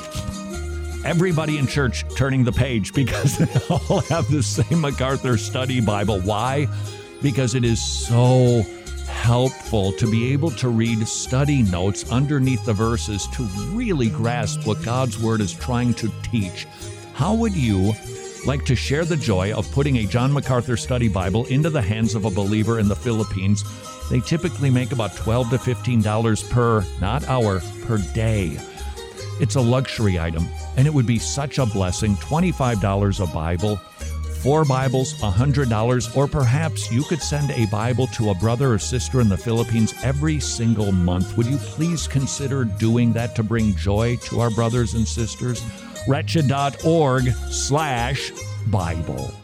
everybody 1.05 1.59
in 1.59 1.67
church 1.67 2.05
turning 2.17 2.43
the 2.43 2.52
page 2.52 2.95
because 2.95 3.37
they 3.38 3.61
all 3.69 4.00
have 4.02 4.31
the 4.31 4.43
same 4.43 4.81
MacArthur 4.81 5.37
study 5.37 5.81
Bible. 5.81 6.21
Why? 6.21 6.67
Because 7.23 7.55
it 7.55 7.65
is 7.65 7.83
so 7.83 8.62
helpful 9.07 9.93
to 9.93 10.11
be 10.11 10.33
able 10.33 10.50
to 10.50 10.69
read 10.69 11.07
study 11.07 11.62
notes 11.65 12.11
underneath 12.11 12.65
the 12.65 12.73
verses 12.73 13.27
to 13.29 13.43
really 13.73 14.09
grasp 14.09 14.67
what 14.67 14.83
God's 14.83 15.21
Word 15.21 15.41
is 15.41 15.53
trying 15.53 15.95
to 15.95 16.11
teach. 16.23 16.67
How 17.12 17.35
would 17.35 17.55
you 17.55 17.93
like 18.47 18.65
to 18.65 18.75
share 18.75 19.05
the 19.05 19.17
joy 19.17 19.53
of 19.53 19.71
putting 19.73 19.99
a 19.99 20.07
John 20.07 20.33
MacArthur 20.33 20.77
study 20.77 21.09
Bible 21.09 21.45
into 21.47 21.69
the 21.69 21.83
hands 21.83 22.15
of 22.15 22.25
a 22.25 22.31
believer 22.31 22.79
in 22.79 22.89
the 22.89 22.97
Philippines? 22.97 23.62
They 24.09 24.21
typically 24.21 24.71
make 24.71 24.93
about 24.93 25.15
12 25.17 25.50
to 25.50 25.57
$15 25.57 26.50
per, 26.50 26.85
not 27.00 27.23
hour, 27.29 27.61
per 27.85 27.99
day. 28.15 28.59
It's 29.39 29.57
a 29.57 29.61
luxury 29.61 30.19
item, 30.19 30.47
and 30.77 30.87
it 30.87 30.93
would 30.95 31.07
be 31.07 31.19
such 31.19 31.59
a 31.59 31.67
blessing. 31.67 32.17
$25 32.17 33.23
a 33.23 33.35
Bible 33.35 33.81
four 34.42 34.64
Bibles, 34.64 35.14
$100, 35.14 36.16
or 36.16 36.26
perhaps 36.26 36.90
you 36.90 37.02
could 37.02 37.23
send 37.23 37.50
a 37.50 37.66
Bible 37.66 38.06
to 38.09 38.30
a 38.30 38.35
brother 38.35 38.73
or 38.73 38.78
sister 38.78 39.20
in 39.20 39.28
the 39.28 39.37
Philippines 39.37 39.94
every 40.02 40.40
single 40.40 40.92
month. 40.92 41.37
Would 41.37 41.47
you 41.47 41.59
please 41.59 42.09
consider 42.09 42.64
doing 42.64 43.12
that 43.12 43.37
to 43.37 43.42
bring 43.42 43.75
joy 43.76 44.16
to 44.16 44.40
our 44.40 44.50
brothers 44.50 44.94
and 44.94 45.06
sisters? 45.06 45.62
Wretched.org 46.09 47.32
slash 47.50 48.32
Bible. 48.68 49.39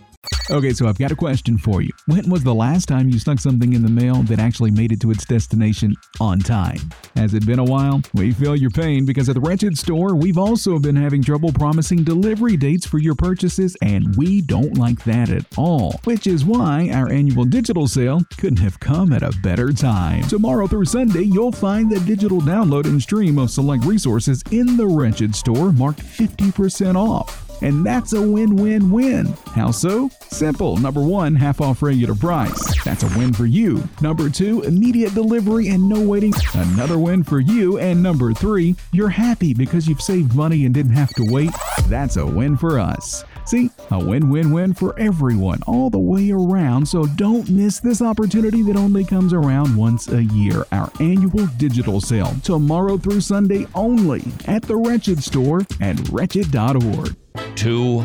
Okay, 0.49 0.73
so 0.73 0.87
I've 0.87 0.99
got 0.99 1.11
a 1.11 1.16
question 1.16 1.59
for 1.59 1.83
you. 1.83 1.90
When 2.06 2.30
was 2.30 2.45
the 2.45 2.54
last 2.54 2.87
time 2.87 3.09
you 3.09 3.18
snuck 3.18 3.40
something 3.40 3.73
in 3.73 3.83
the 3.83 3.90
mail 3.90 4.23
that 4.23 4.38
actually 4.38 4.71
made 4.71 4.92
it 4.92 5.00
to 5.00 5.11
its 5.11 5.25
destination 5.25 5.97
on 6.21 6.38
time? 6.38 6.78
Has 7.16 7.35
it 7.35 7.45
been 7.45 7.59
a 7.59 7.64
while? 7.64 8.00
We 8.14 8.30
feel 8.33 8.54
your 8.54 8.71
pain 8.71 9.04
because 9.04 9.28
at 9.28 9.35
the 9.35 9.40
Wretched 9.40 9.76
store, 9.76 10.14
we've 10.14 10.38
also 10.38 10.78
been 10.78 10.95
having 10.95 11.21
trouble 11.21 11.52
promising 11.52 12.04
delivery 12.04 12.56
dates 12.56 12.87
for 12.87 12.99
your 12.99 13.16
purchases, 13.16 13.76
and 13.83 14.14
we 14.16 14.40
don't 14.40 14.78
like 14.78 15.02
that 15.02 15.30
at 15.30 15.47
all. 15.59 15.99
Which 16.04 16.28
is 16.28 16.45
why 16.45 16.90
our 16.92 17.11
annual 17.11 17.45
digital 17.45 17.88
sale 17.88 18.21
couldn't 18.38 18.61
have 18.61 18.78
come 18.78 19.12
at 19.12 19.25
a 19.25 19.37
better 19.42 19.73
time. 19.73 20.23
Tomorrow 20.28 20.68
through 20.68 20.85
Sunday, 20.85 21.25
you'll 21.25 21.50
find 21.50 21.90
the 21.90 21.99
digital 22.00 22.40
download 22.40 22.85
and 22.85 23.02
stream 23.02 23.38
of 23.38 23.50
select 23.50 23.85
resources 23.85 24.45
in 24.52 24.76
the 24.76 24.87
Wretched 24.87 25.35
store 25.35 25.73
marked 25.73 26.02
50% 26.02 26.95
off. 26.95 27.45
And 27.62 27.84
that's 27.84 28.12
a 28.12 28.20
win 28.20 28.56
win 28.56 28.90
win. 28.90 29.26
How 29.54 29.70
so? 29.70 30.10
Simple. 30.28 30.76
Number 30.76 31.02
one, 31.02 31.34
half 31.34 31.60
off 31.60 31.82
regular 31.82 32.14
price. 32.14 32.84
That's 32.84 33.02
a 33.02 33.18
win 33.18 33.32
for 33.32 33.46
you. 33.46 33.86
Number 34.00 34.28
two, 34.28 34.62
immediate 34.62 35.14
delivery 35.14 35.68
and 35.68 35.88
no 35.88 36.00
waiting. 36.00 36.32
Another 36.54 36.98
win 36.98 37.22
for 37.22 37.40
you. 37.40 37.78
And 37.78 38.02
number 38.02 38.32
three, 38.32 38.76
you're 38.92 39.08
happy 39.08 39.54
because 39.54 39.88
you've 39.88 40.02
saved 40.02 40.34
money 40.34 40.64
and 40.66 40.75
didn't 40.75 40.92
have 40.92 41.14
to 41.14 41.25
wait. 41.28 41.50
That's 41.88 42.16
a 42.16 42.26
win 42.26 42.56
for 42.56 42.78
us. 42.78 43.25
See, 43.46 43.70
a 43.92 43.98
win 44.04 44.28
win 44.28 44.50
win 44.50 44.75
for 44.75 44.98
everyone 44.98 45.62
all 45.68 45.88
the 45.88 45.98
way 46.00 46.32
around, 46.32 46.86
so 46.86 47.06
don't 47.06 47.48
miss 47.48 47.78
this 47.78 48.02
opportunity 48.02 48.60
that 48.62 48.76
only 48.76 49.04
comes 49.04 49.32
around 49.32 49.76
once 49.76 50.08
a 50.08 50.25
year. 50.25 50.64
Our 50.72 50.90
annual 50.98 51.46
digital 51.56 52.00
sale, 52.00 52.34
tomorrow 52.42 52.98
through 52.98 53.20
Sunday 53.20 53.66
only, 53.72 54.25
at 54.46 54.62
the 54.62 54.76
Wretched 54.76 55.22
store 55.22 55.60
at 55.80 56.08
wretched.org 56.08 57.16
two 57.56 58.04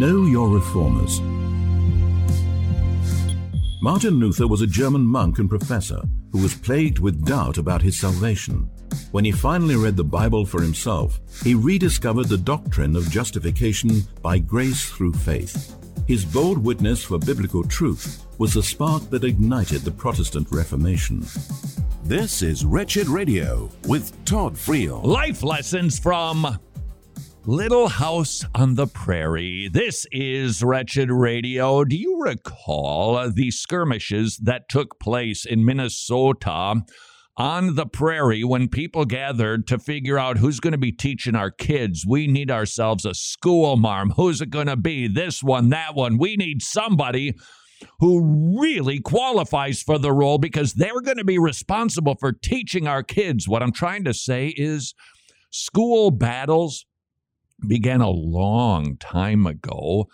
Know 0.00 0.24
your 0.24 0.48
reformers. 0.48 1.20
Martin 3.82 4.14
Luther 4.14 4.48
was 4.48 4.62
a 4.62 4.66
German 4.66 5.02
monk 5.02 5.38
and 5.38 5.50
professor 5.50 6.00
who 6.32 6.40
was 6.40 6.54
plagued 6.54 7.00
with 7.00 7.26
doubt 7.26 7.58
about 7.58 7.82
his 7.82 8.00
salvation. 8.00 8.70
When 9.10 9.26
he 9.26 9.30
finally 9.30 9.76
read 9.76 9.98
the 9.98 10.02
Bible 10.02 10.46
for 10.46 10.62
himself, 10.62 11.20
he 11.44 11.54
rediscovered 11.54 12.30
the 12.30 12.38
doctrine 12.38 12.96
of 12.96 13.10
justification 13.10 14.00
by 14.22 14.38
grace 14.38 14.88
through 14.88 15.12
faith. 15.12 15.76
His 16.08 16.24
bold 16.24 16.56
witness 16.56 17.04
for 17.04 17.18
biblical 17.18 17.62
truth 17.62 18.24
was 18.38 18.54
the 18.54 18.62
spark 18.62 19.10
that 19.10 19.24
ignited 19.24 19.82
the 19.82 19.90
Protestant 19.90 20.48
Reformation. 20.50 21.26
This 22.04 22.40
is 22.40 22.64
Wretched 22.64 23.06
Radio 23.08 23.68
with 23.86 24.14
Todd 24.24 24.54
Friel. 24.54 25.04
Life 25.04 25.42
lessons 25.42 25.98
from 25.98 26.58
Little 27.46 27.88
House 27.88 28.44
on 28.54 28.74
the 28.74 28.86
Prairie. 28.86 29.68
This 29.72 30.06
is 30.12 30.62
Wretched 30.62 31.10
Radio. 31.10 31.84
Do 31.84 31.96
you 31.96 32.20
recall 32.20 33.30
the 33.30 33.50
skirmishes 33.50 34.36
that 34.42 34.68
took 34.68 35.00
place 35.00 35.46
in 35.46 35.64
Minnesota 35.64 36.82
on 37.38 37.74
the 37.76 37.86
prairie 37.86 38.44
when 38.44 38.68
people 38.68 39.06
gathered 39.06 39.66
to 39.68 39.78
figure 39.78 40.18
out 40.18 40.36
who's 40.36 40.60
going 40.60 40.72
to 40.72 40.78
be 40.78 40.92
teaching 40.92 41.34
our 41.34 41.50
kids? 41.50 42.04
We 42.06 42.26
need 42.26 42.50
ourselves 42.50 43.06
a 43.06 43.14
school 43.14 43.78
marm. 43.78 44.10
Who's 44.10 44.42
it 44.42 44.50
going 44.50 44.66
to 44.66 44.76
be? 44.76 45.08
This 45.08 45.42
one, 45.42 45.70
that 45.70 45.94
one. 45.94 46.18
We 46.18 46.36
need 46.36 46.60
somebody 46.60 47.34
who 48.00 48.60
really 48.60 49.00
qualifies 49.00 49.82
for 49.82 49.96
the 49.96 50.12
role 50.12 50.36
because 50.36 50.74
they're 50.74 51.00
going 51.00 51.16
to 51.16 51.24
be 51.24 51.38
responsible 51.38 52.16
for 52.20 52.32
teaching 52.32 52.86
our 52.86 53.02
kids. 53.02 53.48
What 53.48 53.62
I'm 53.62 53.72
trying 53.72 54.04
to 54.04 54.12
say 54.12 54.48
is 54.58 54.94
school 55.50 56.10
battles 56.10 56.84
began 57.66 58.00
a 58.00 58.10
long 58.10 58.96
time 58.96 59.46
ago. 59.46 60.08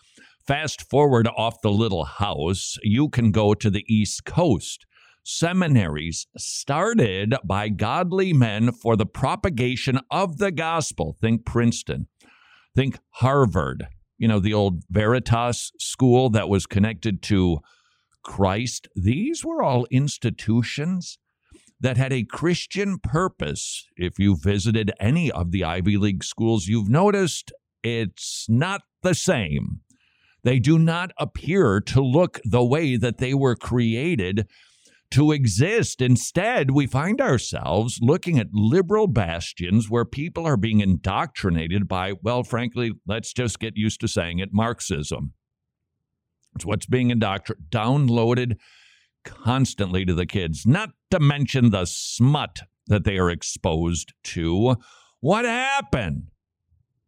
Fast 0.46 0.88
forward 0.88 1.28
off 1.36 1.60
the 1.60 1.70
little 1.70 2.04
house, 2.04 2.76
you 2.82 3.08
can 3.08 3.32
go 3.32 3.54
to 3.54 3.68
the 3.68 3.84
East 3.88 4.24
Coast. 4.24 4.86
Seminaries 5.24 6.28
started 6.36 7.34
by 7.44 7.68
godly 7.68 8.32
men 8.32 8.70
for 8.70 8.94
the 8.94 9.06
propagation 9.06 9.98
of 10.08 10.38
the 10.38 10.52
gospel. 10.52 11.16
Think 11.20 11.44
Princeton, 11.44 12.06
think 12.76 13.00
Harvard, 13.14 13.88
you 14.18 14.28
know, 14.28 14.38
the 14.38 14.54
old 14.54 14.84
Veritas 14.88 15.72
school 15.80 16.30
that 16.30 16.48
was 16.48 16.66
connected 16.66 17.22
to 17.22 17.58
Christ. 18.22 18.86
These 18.94 19.44
were 19.44 19.64
all 19.64 19.86
institutions 19.90 21.18
that 21.80 21.96
had 21.96 22.12
a 22.12 22.24
Christian 22.24 22.98
purpose. 22.98 23.86
If 23.96 24.18
you 24.18 24.36
visited 24.36 24.92
any 24.98 25.30
of 25.30 25.50
the 25.50 25.64
Ivy 25.64 25.96
League 25.96 26.24
schools, 26.24 26.66
you've 26.66 26.88
noticed 26.88 27.52
it's 27.82 28.46
not 28.48 28.82
the 29.02 29.14
same. 29.14 29.80
They 30.42 30.58
do 30.58 30.78
not 30.78 31.10
appear 31.18 31.80
to 31.80 32.00
look 32.00 32.40
the 32.44 32.64
way 32.64 32.96
that 32.96 33.18
they 33.18 33.34
were 33.34 33.56
created 33.56 34.48
to 35.10 35.32
exist. 35.32 36.00
Instead, 36.00 36.70
we 36.70 36.86
find 36.86 37.20
ourselves 37.20 37.98
looking 38.00 38.38
at 38.38 38.48
liberal 38.52 39.06
bastions 39.06 39.88
where 39.88 40.04
people 40.04 40.46
are 40.46 40.56
being 40.56 40.80
indoctrinated 40.80 41.86
by, 41.88 42.14
well, 42.22 42.42
frankly, 42.42 42.92
let's 43.06 43.32
just 43.32 43.60
get 43.60 43.76
used 43.76 44.00
to 44.00 44.08
saying 44.08 44.38
it 44.38 44.50
Marxism. 44.52 45.32
It's 46.54 46.64
what's 46.64 46.86
being 46.86 47.10
indoctrinated, 47.10 47.70
downloaded 47.70 48.56
constantly 49.26 50.04
to 50.06 50.14
the 50.14 50.26
kids, 50.26 50.64
not 50.66 50.90
to 51.10 51.20
mention 51.20 51.70
the 51.70 51.84
smut 51.84 52.60
that 52.86 53.04
they 53.04 53.18
are 53.18 53.30
exposed 53.30 54.14
to. 54.22 54.76
What 55.20 55.44
happened? 55.44 56.28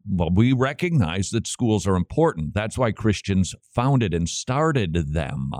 Well, 0.06 0.30
we 0.34 0.52
recognize 0.52 1.30
that 1.30 1.46
schools 1.46 1.86
are 1.86 1.96
important. 1.96 2.54
That's 2.54 2.76
why 2.76 2.92
Christians 2.92 3.54
founded 3.74 4.12
and 4.12 4.28
started 4.28 5.12
them. 5.14 5.52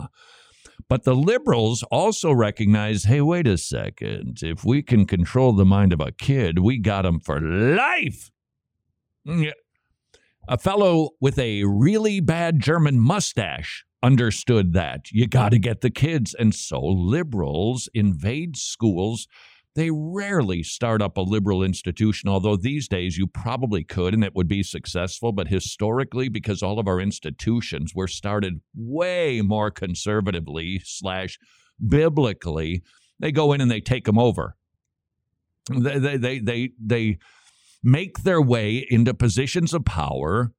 But 0.88 1.05
the 1.05 1.14
liberals 1.14 1.83
also 1.90 2.33
recognize 2.33 3.05
hey, 3.05 3.21
wait 3.21 3.47
a 3.47 3.59
second. 3.59 4.38
If 4.42 4.64
we 4.64 4.83
can 4.83 5.07
control 5.07 5.53
the 5.53 5.64
mind 5.64 5.92
of 5.92 6.01
a 6.01 6.12
kid, 6.12 6.61
we 6.61 6.79
got 6.79 7.05
him 7.05 7.21
for 7.21 7.40
life. 7.40 8.31
A 9.27 10.57
fellow 10.59 11.11
with 11.21 11.38
a 11.38 11.64
really 11.64 12.21
bad 12.21 12.61
German 12.61 12.99
mustache 12.99 13.85
understood 14.03 14.73
that. 14.75 15.11
You 15.11 15.27
got 15.27 15.51
to 15.51 15.59
get 15.59 15.81
the 15.81 15.91
kids. 15.91 16.35
And 16.35 16.55
so 16.55 16.81
liberals 16.81 17.89
invade 17.95 18.57
schools. 18.57 19.27
They 19.75 19.91
rarely 19.91 20.63
start 20.63 21.03
up 21.03 21.17
a 21.17 21.21
liberal 21.21 21.63
institution, 21.63 22.29
although 22.29 22.57
these 22.57 22.89
days 22.89 23.17
you 23.17 23.27
probably 23.27 23.85
could 23.85 24.15
and 24.15 24.25
it 24.25 24.35
would 24.35 24.49
be 24.49 24.63
successful. 24.63 25.33
But 25.33 25.49
historically, 25.49 26.29
because 26.29 26.63
all 26.63 26.79
of 26.79 26.89
our 26.89 27.01
institutions 27.01 27.95
were 27.95 28.09
started 28.09 28.61
way 28.75 29.41
more 29.41 29.71
conservatively 29.71 30.81
slash 30.85 31.39
biblically, 31.87 32.83
they 33.21 33.31
go 33.31 33.53
in 33.53 33.61
and 33.61 33.71
they 33.71 33.81
take 33.81 34.05
them 34.05 34.19
over. 34.19 34.57
They, 35.71 35.99
they, 35.99 36.17
they, 36.17 36.39
they, 36.39 36.71
they 36.81 37.19
make 37.85 38.21
their 38.21 38.41
way 38.41 38.87
into 38.91 39.15
positions 39.15 39.75
of 39.75 39.85
power 39.85 40.53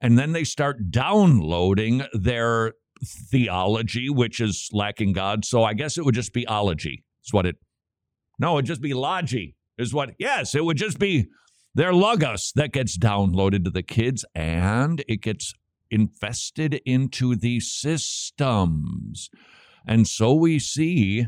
and 0.00 0.18
then 0.18 0.32
they 0.32 0.44
start 0.44 0.90
downloading 0.90 2.02
their 2.12 2.72
theology, 3.04 4.08
which 4.10 4.40
is 4.40 4.68
lacking 4.72 5.12
God. 5.12 5.44
So 5.44 5.64
I 5.64 5.74
guess 5.74 5.98
it 5.98 6.04
would 6.04 6.14
just 6.14 6.32
be 6.32 6.46
ology. 6.46 7.04
Is 7.24 7.32
what 7.32 7.46
it. 7.46 7.56
No, 8.38 8.56
it'd 8.56 8.66
just 8.66 8.80
be 8.80 8.94
logy. 8.94 9.54
Is 9.78 9.92
what. 9.92 10.10
Yes, 10.18 10.54
it 10.54 10.64
would 10.64 10.76
just 10.76 10.98
be 10.98 11.28
their 11.74 11.92
logos 11.92 12.52
that 12.56 12.72
gets 12.72 12.98
downloaded 12.98 13.64
to 13.64 13.70
the 13.70 13.82
kids, 13.82 14.24
and 14.34 15.04
it 15.06 15.22
gets 15.22 15.52
infested 15.90 16.80
into 16.84 17.36
the 17.36 17.60
systems. 17.60 19.28
And 19.86 20.06
so 20.06 20.34
we 20.34 20.58
see 20.58 21.26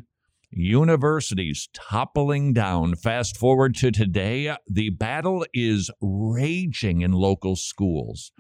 universities 0.50 1.68
toppling 1.72 2.52
down. 2.52 2.94
Fast 2.94 3.37
forward 3.37 3.74
to 3.76 3.90
today, 3.90 4.54
the 4.68 4.90
battle 4.90 5.46
is 5.54 5.90
raging 6.00 7.00
in 7.00 7.12
local 7.12 7.56
schools. 7.56 8.32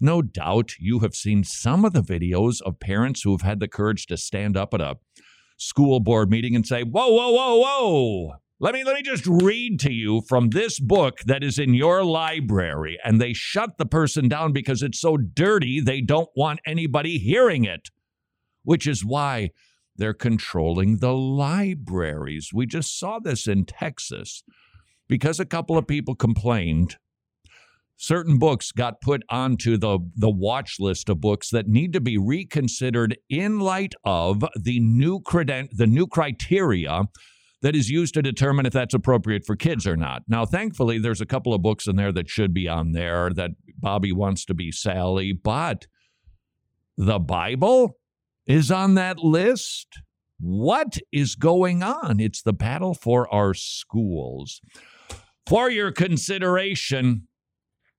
No 0.00 0.20
doubt 0.20 0.72
you 0.78 1.00
have 1.00 1.14
seen 1.14 1.42
some 1.44 1.84
of 1.84 1.92
the 1.92 2.02
videos 2.02 2.60
of 2.62 2.80
parents 2.80 3.22
who 3.22 3.32
have 3.32 3.42
had 3.42 3.60
the 3.60 3.68
courage 3.68 4.06
to 4.06 4.16
stand 4.16 4.56
up 4.56 4.74
at 4.74 4.80
a 4.80 4.96
school 5.56 6.00
board 6.00 6.30
meeting 6.30 6.54
and 6.54 6.66
say, 6.66 6.82
Whoa, 6.82 7.08
whoa, 7.08 7.30
whoa, 7.30 7.56
whoa. 7.56 8.32
Let 8.58 8.72
me 8.72 8.84
let 8.84 8.94
me 8.94 9.02
just 9.02 9.26
read 9.26 9.80
to 9.80 9.92
you 9.92 10.22
from 10.22 10.48
this 10.48 10.80
book 10.80 11.20
that 11.26 11.44
is 11.44 11.58
in 11.58 11.74
your 11.74 12.04
library. 12.04 12.98
And 13.04 13.20
they 13.20 13.34
shut 13.34 13.76
the 13.76 13.84
person 13.84 14.28
down 14.28 14.52
because 14.52 14.82
it's 14.82 15.00
so 15.00 15.18
dirty 15.18 15.80
they 15.80 16.00
don't 16.00 16.30
want 16.34 16.60
anybody 16.66 17.18
hearing 17.18 17.64
it. 17.64 17.90
Which 18.62 18.86
is 18.86 19.04
why 19.04 19.50
they're 19.96 20.14
controlling 20.14 20.98
the 20.98 21.14
libraries. 21.14 22.50
We 22.52 22.66
just 22.66 22.98
saw 22.98 23.18
this 23.18 23.46
in 23.46 23.64
Texas 23.64 24.42
because 25.08 25.38
a 25.38 25.46
couple 25.46 25.78
of 25.78 25.86
people 25.86 26.14
complained 26.14 26.96
certain 27.96 28.38
books 28.38 28.72
got 28.72 29.00
put 29.00 29.22
onto 29.30 29.76
the, 29.76 29.98
the 30.16 30.30
watch 30.30 30.76
list 30.78 31.08
of 31.08 31.20
books 31.20 31.50
that 31.50 31.66
need 31.66 31.92
to 31.92 32.00
be 32.00 32.18
reconsidered 32.18 33.16
in 33.28 33.58
light 33.58 33.94
of 34.04 34.44
the 34.60 34.80
new 34.80 35.20
creden- 35.20 35.70
the 35.72 35.86
new 35.86 36.06
criteria 36.06 37.04
that 37.62 37.74
is 37.74 37.90
used 37.90 38.14
to 38.14 38.22
determine 38.22 38.66
if 38.66 38.72
that's 38.72 38.94
appropriate 38.94 39.44
for 39.44 39.56
kids 39.56 39.86
or 39.86 39.96
not. 39.96 40.22
Now, 40.28 40.44
thankfully, 40.44 40.98
there's 40.98 41.22
a 41.22 41.26
couple 41.26 41.54
of 41.54 41.62
books 41.62 41.86
in 41.86 41.96
there 41.96 42.12
that 42.12 42.28
should 42.28 42.52
be 42.52 42.68
on 42.68 42.92
there 42.92 43.30
that 43.30 43.52
Bobby 43.78 44.12
wants 44.12 44.44
to 44.46 44.54
be 44.54 44.70
Sally, 44.70 45.32
but 45.32 45.86
the 46.96 47.18
Bible 47.18 47.96
is 48.46 48.70
on 48.70 48.94
that 48.94 49.18
list. 49.18 49.88
What 50.38 50.98
is 51.12 51.34
going 51.34 51.82
on? 51.82 52.20
It's 52.20 52.42
the 52.42 52.52
battle 52.52 52.94
for 52.94 53.32
our 53.34 53.54
schools. 53.54 54.60
For 55.46 55.70
your 55.70 55.92
consideration, 55.92 57.25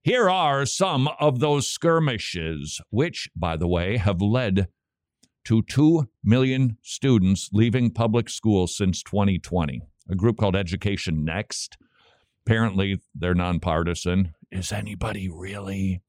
here 0.08 0.30
are 0.30 0.64
some 0.64 1.06
of 1.20 1.38
those 1.38 1.68
skirmishes, 1.68 2.80
which, 2.88 3.28
by 3.36 3.58
the 3.58 3.68
way, 3.68 3.98
have 3.98 4.22
led 4.22 4.68
to 5.44 5.60
2 5.60 6.08
million 6.24 6.78
students 6.80 7.50
leaving 7.52 7.90
public 7.90 8.30
schools 8.30 8.74
since 8.74 9.02
2020. 9.02 9.82
A 10.08 10.14
group 10.14 10.38
called 10.38 10.56
Education 10.56 11.26
Next. 11.26 11.76
Apparently, 12.46 13.02
they're 13.14 13.34
nonpartisan. 13.34 14.32
Is 14.50 14.72
anybody 14.72 15.28
really? 15.28 16.00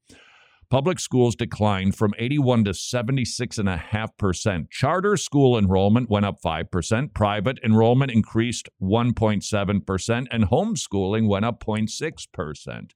Public 0.70 0.98
schools 0.98 1.36
declined 1.36 1.94
from 1.94 2.14
81 2.16 2.64
to 2.64 2.70
76.5%. 2.70 4.70
Charter 4.70 5.18
school 5.18 5.58
enrollment 5.58 6.08
went 6.08 6.24
up 6.24 6.36
5%. 6.42 7.12
Private 7.12 7.58
enrollment 7.62 8.12
increased 8.12 8.70
1.7%. 8.80 10.26
And 10.30 10.44
homeschooling 10.44 11.28
went 11.28 11.44
up 11.44 11.62
0.6%. 11.62 12.92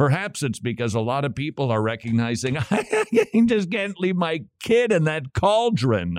Perhaps 0.00 0.42
it's 0.42 0.58
because 0.58 0.94
a 0.94 1.00
lot 1.00 1.26
of 1.26 1.34
people 1.34 1.70
are 1.70 1.82
recognizing 1.82 2.56
I 2.70 3.06
just 3.44 3.70
can't 3.70 4.00
leave 4.00 4.16
my 4.16 4.44
kid 4.62 4.92
in 4.92 5.04
that 5.04 5.34
cauldron. 5.34 6.16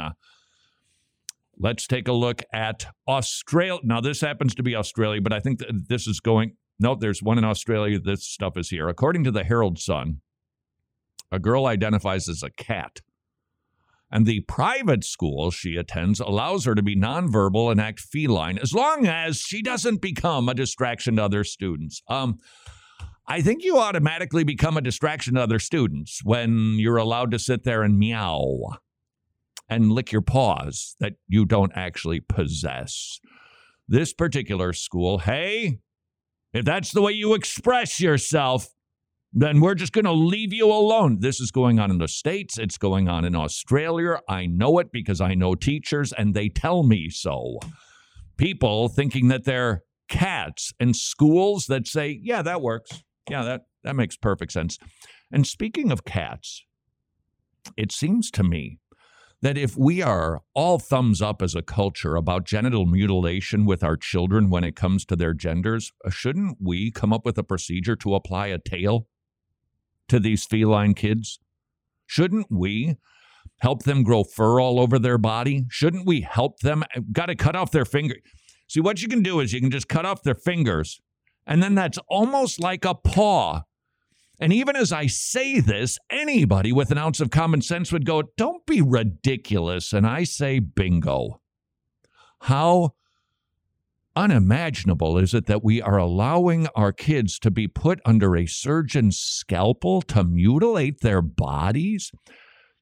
Let's 1.57 1.87
take 1.87 2.07
a 2.07 2.13
look 2.13 2.43
at 2.53 2.85
Australia. 3.07 3.81
Now, 3.83 3.99
this 3.99 4.21
happens 4.21 4.53
to 4.53 4.61
be 4.61 4.75
Australia, 4.75 5.19
but 5.19 5.33
I 5.33 5.39
think 5.39 5.63
this 5.67 6.05
is 6.05 6.19
going. 6.19 6.57
No, 6.79 6.93
there's 6.93 7.23
one 7.23 7.39
in 7.39 7.43
Australia. 7.43 7.99
This 7.99 8.23
stuff 8.23 8.55
is 8.55 8.69
here. 8.69 8.87
According 8.87 9.23
to 9.23 9.31
the 9.31 9.43
Herald 9.43 9.79
Sun, 9.79 10.21
a 11.31 11.39
girl 11.39 11.65
identifies 11.65 12.29
as 12.29 12.43
a 12.43 12.51
cat. 12.51 13.01
And 14.11 14.27
the 14.27 14.41
private 14.41 15.03
school 15.03 15.49
she 15.49 15.75
attends 15.75 16.19
allows 16.19 16.65
her 16.65 16.75
to 16.75 16.83
be 16.83 16.95
nonverbal 16.95 17.71
and 17.71 17.81
act 17.81 17.99
feline 17.99 18.59
as 18.59 18.75
long 18.75 19.07
as 19.07 19.37
she 19.37 19.63
doesn't 19.63 20.03
become 20.03 20.49
a 20.49 20.53
distraction 20.53 21.15
to 21.15 21.23
other 21.23 21.43
students. 21.43 22.03
Um, 22.07 22.37
I 23.31 23.39
think 23.39 23.63
you 23.63 23.77
automatically 23.77 24.43
become 24.43 24.75
a 24.75 24.81
distraction 24.81 25.35
to 25.35 25.41
other 25.41 25.57
students 25.57 26.19
when 26.21 26.75
you're 26.77 26.97
allowed 26.97 27.31
to 27.31 27.39
sit 27.39 27.63
there 27.63 27.81
and 27.81 27.97
meow 27.97 28.75
and 29.69 29.89
lick 29.89 30.11
your 30.11 30.21
paws 30.21 30.97
that 30.99 31.13
you 31.29 31.45
don't 31.45 31.71
actually 31.73 32.19
possess. 32.19 33.21
This 33.87 34.11
particular 34.11 34.73
school, 34.73 35.19
hey, 35.19 35.79
if 36.51 36.65
that's 36.65 36.91
the 36.91 37.01
way 37.01 37.13
you 37.13 37.33
express 37.33 38.01
yourself, 38.01 38.67
then 39.31 39.61
we're 39.61 39.75
just 39.75 39.93
going 39.93 40.03
to 40.03 40.11
leave 40.11 40.51
you 40.51 40.65
alone. 40.65 41.19
This 41.21 41.39
is 41.39 41.51
going 41.51 41.79
on 41.79 41.89
in 41.89 41.99
the 41.99 42.09
States. 42.09 42.57
It's 42.57 42.77
going 42.77 43.07
on 43.07 43.23
in 43.23 43.33
Australia. 43.33 44.19
I 44.27 44.45
know 44.45 44.77
it 44.79 44.91
because 44.91 45.21
I 45.21 45.35
know 45.35 45.55
teachers 45.55 46.11
and 46.11 46.33
they 46.33 46.49
tell 46.49 46.83
me 46.83 47.09
so. 47.09 47.59
People 48.35 48.89
thinking 48.89 49.29
that 49.29 49.45
they're 49.45 49.83
cats 50.09 50.73
and 50.81 50.97
schools 50.97 51.67
that 51.67 51.87
say, 51.87 52.19
yeah, 52.21 52.41
that 52.41 52.61
works. 52.61 53.05
Yeah, 53.29 53.43
that, 53.43 53.61
that 53.83 53.95
makes 53.95 54.17
perfect 54.17 54.51
sense. 54.51 54.77
And 55.31 55.45
speaking 55.45 55.91
of 55.91 56.05
cats, 56.05 56.63
it 57.77 57.91
seems 57.91 58.31
to 58.31 58.43
me 58.43 58.79
that 59.41 59.57
if 59.57 59.75
we 59.75 60.01
are 60.01 60.41
all 60.53 60.77
thumbs 60.77 61.21
up 61.21 61.41
as 61.41 61.55
a 61.55 61.61
culture 61.61 62.15
about 62.15 62.45
genital 62.45 62.85
mutilation 62.85 63.65
with 63.65 63.83
our 63.83 63.97
children 63.97 64.49
when 64.49 64.63
it 64.63 64.75
comes 64.75 65.03
to 65.05 65.15
their 65.15 65.33
genders, 65.33 65.91
uh, 66.05 66.09
shouldn't 66.09 66.57
we 66.61 66.91
come 66.91 67.11
up 67.11 67.25
with 67.25 67.37
a 67.37 67.43
procedure 67.43 67.95
to 67.95 68.13
apply 68.13 68.47
a 68.47 68.59
tail 68.59 69.07
to 70.09 70.19
these 70.19 70.45
feline 70.45 70.93
kids? 70.93 71.39
Shouldn't 72.05 72.47
we 72.51 72.97
help 73.61 73.83
them 73.83 74.03
grow 74.03 74.23
fur 74.23 74.59
all 74.59 74.79
over 74.79 74.99
their 74.99 75.17
body? 75.17 75.65
Shouldn't 75.69 76.05
we 76.05 76.21
help 76.21 76.59
them? 76.59 76.83
Uh, 76.95 77.01
Got 77.11 77.27
to 77.27 77.35
cut 77.35 77.55
off 77.55 77.71
their 77.71 77.85
finger. 77.85 78.15
See, 78.67 78.79
what 78.79 79.01
you 79.01 79.07
can 79.07 79.23
do 79.23 79.39
is 79.39 79.53
you 79.53 79.59
can 79.59 79.71
just 79.71 79.87
cut 79.87 80.05
off 80.05 80.23
their 80.23 80.35
fingers, 80.35 81.01
and 81.45 81.61
then 81.61 81.75
that's 81.75 81.99
almost 82.07 82.59
like 82.59 82.85
a 82.85 82.95
paw. 82.95 83.63
And 84.39 84.51
even 84.51 84.75
as 84.75 84.91
I 84.91 85.05
say 85.05 85.59
this, 85.59 85.99
anybody 86.09 86.71
with 86.71 86.91
an 86.91 86.97
ounce 86.97 87.19
of 87.19 87.29
common 87.29 87.61
sense 87.61 87.91
would 87.91 88.05
go, 88.05 88.23
Don't 88.37 88.65
be 88.65 88.81
ridiculous. 88.81 89.93
And 89.93 90.07
I 90.07 90.23
say, 90.23 90.59
Bingo. 90.59 91.41
How 92.41 92.95
unimaginable 94.15 95.17
is 95.17 95.33
it 95.35 95.45
that 95.45 95.63
we 95.63 95.79
are 95.79 95.97
allowing 95.97 96.67
our 96.75 96.91
kids 96.91 97.37
to 97.39 97.51
be 97.51 97.67
put 97.67 98.01
under 98.03 98.35
a 98.35 98.47
surgeon's 98.47 99.19
scalpel 99.19 100.01
to 100.03 100.23
mutilate 100.23 101.01
their 101.01 101.21
bodies? 101.21 102.11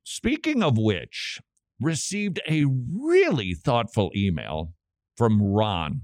Speaking 0.04 0.64
of 0.64 0.78
which, 0.78 1.42
received 1.80 2.40
a 2.48 2.66
really 2.66 3.54
thoughtful 3.54 4.12
email 4.16 4.74
from 5.18 5.42
Ron. 5.42 6.04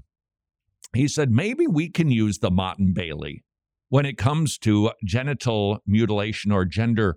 He 0.96 1.08
said, 1.08 1.30
maybe 1.30 1.66
we 1.66 1.88
can 1.88 2.10
use 2.10 2.38
the 2.38 2.50
Motte 2.50 2.78
and 2.78 2.94
Bailey 2.94 3.44
when 3.88 4.06
it 4.06 4.18
comes 4.18 4.58
to 4.58 4.90
genital 5.04 5.78
mutilation 5.86 6.50
or 6.50 6.64
gender 6.64 7.16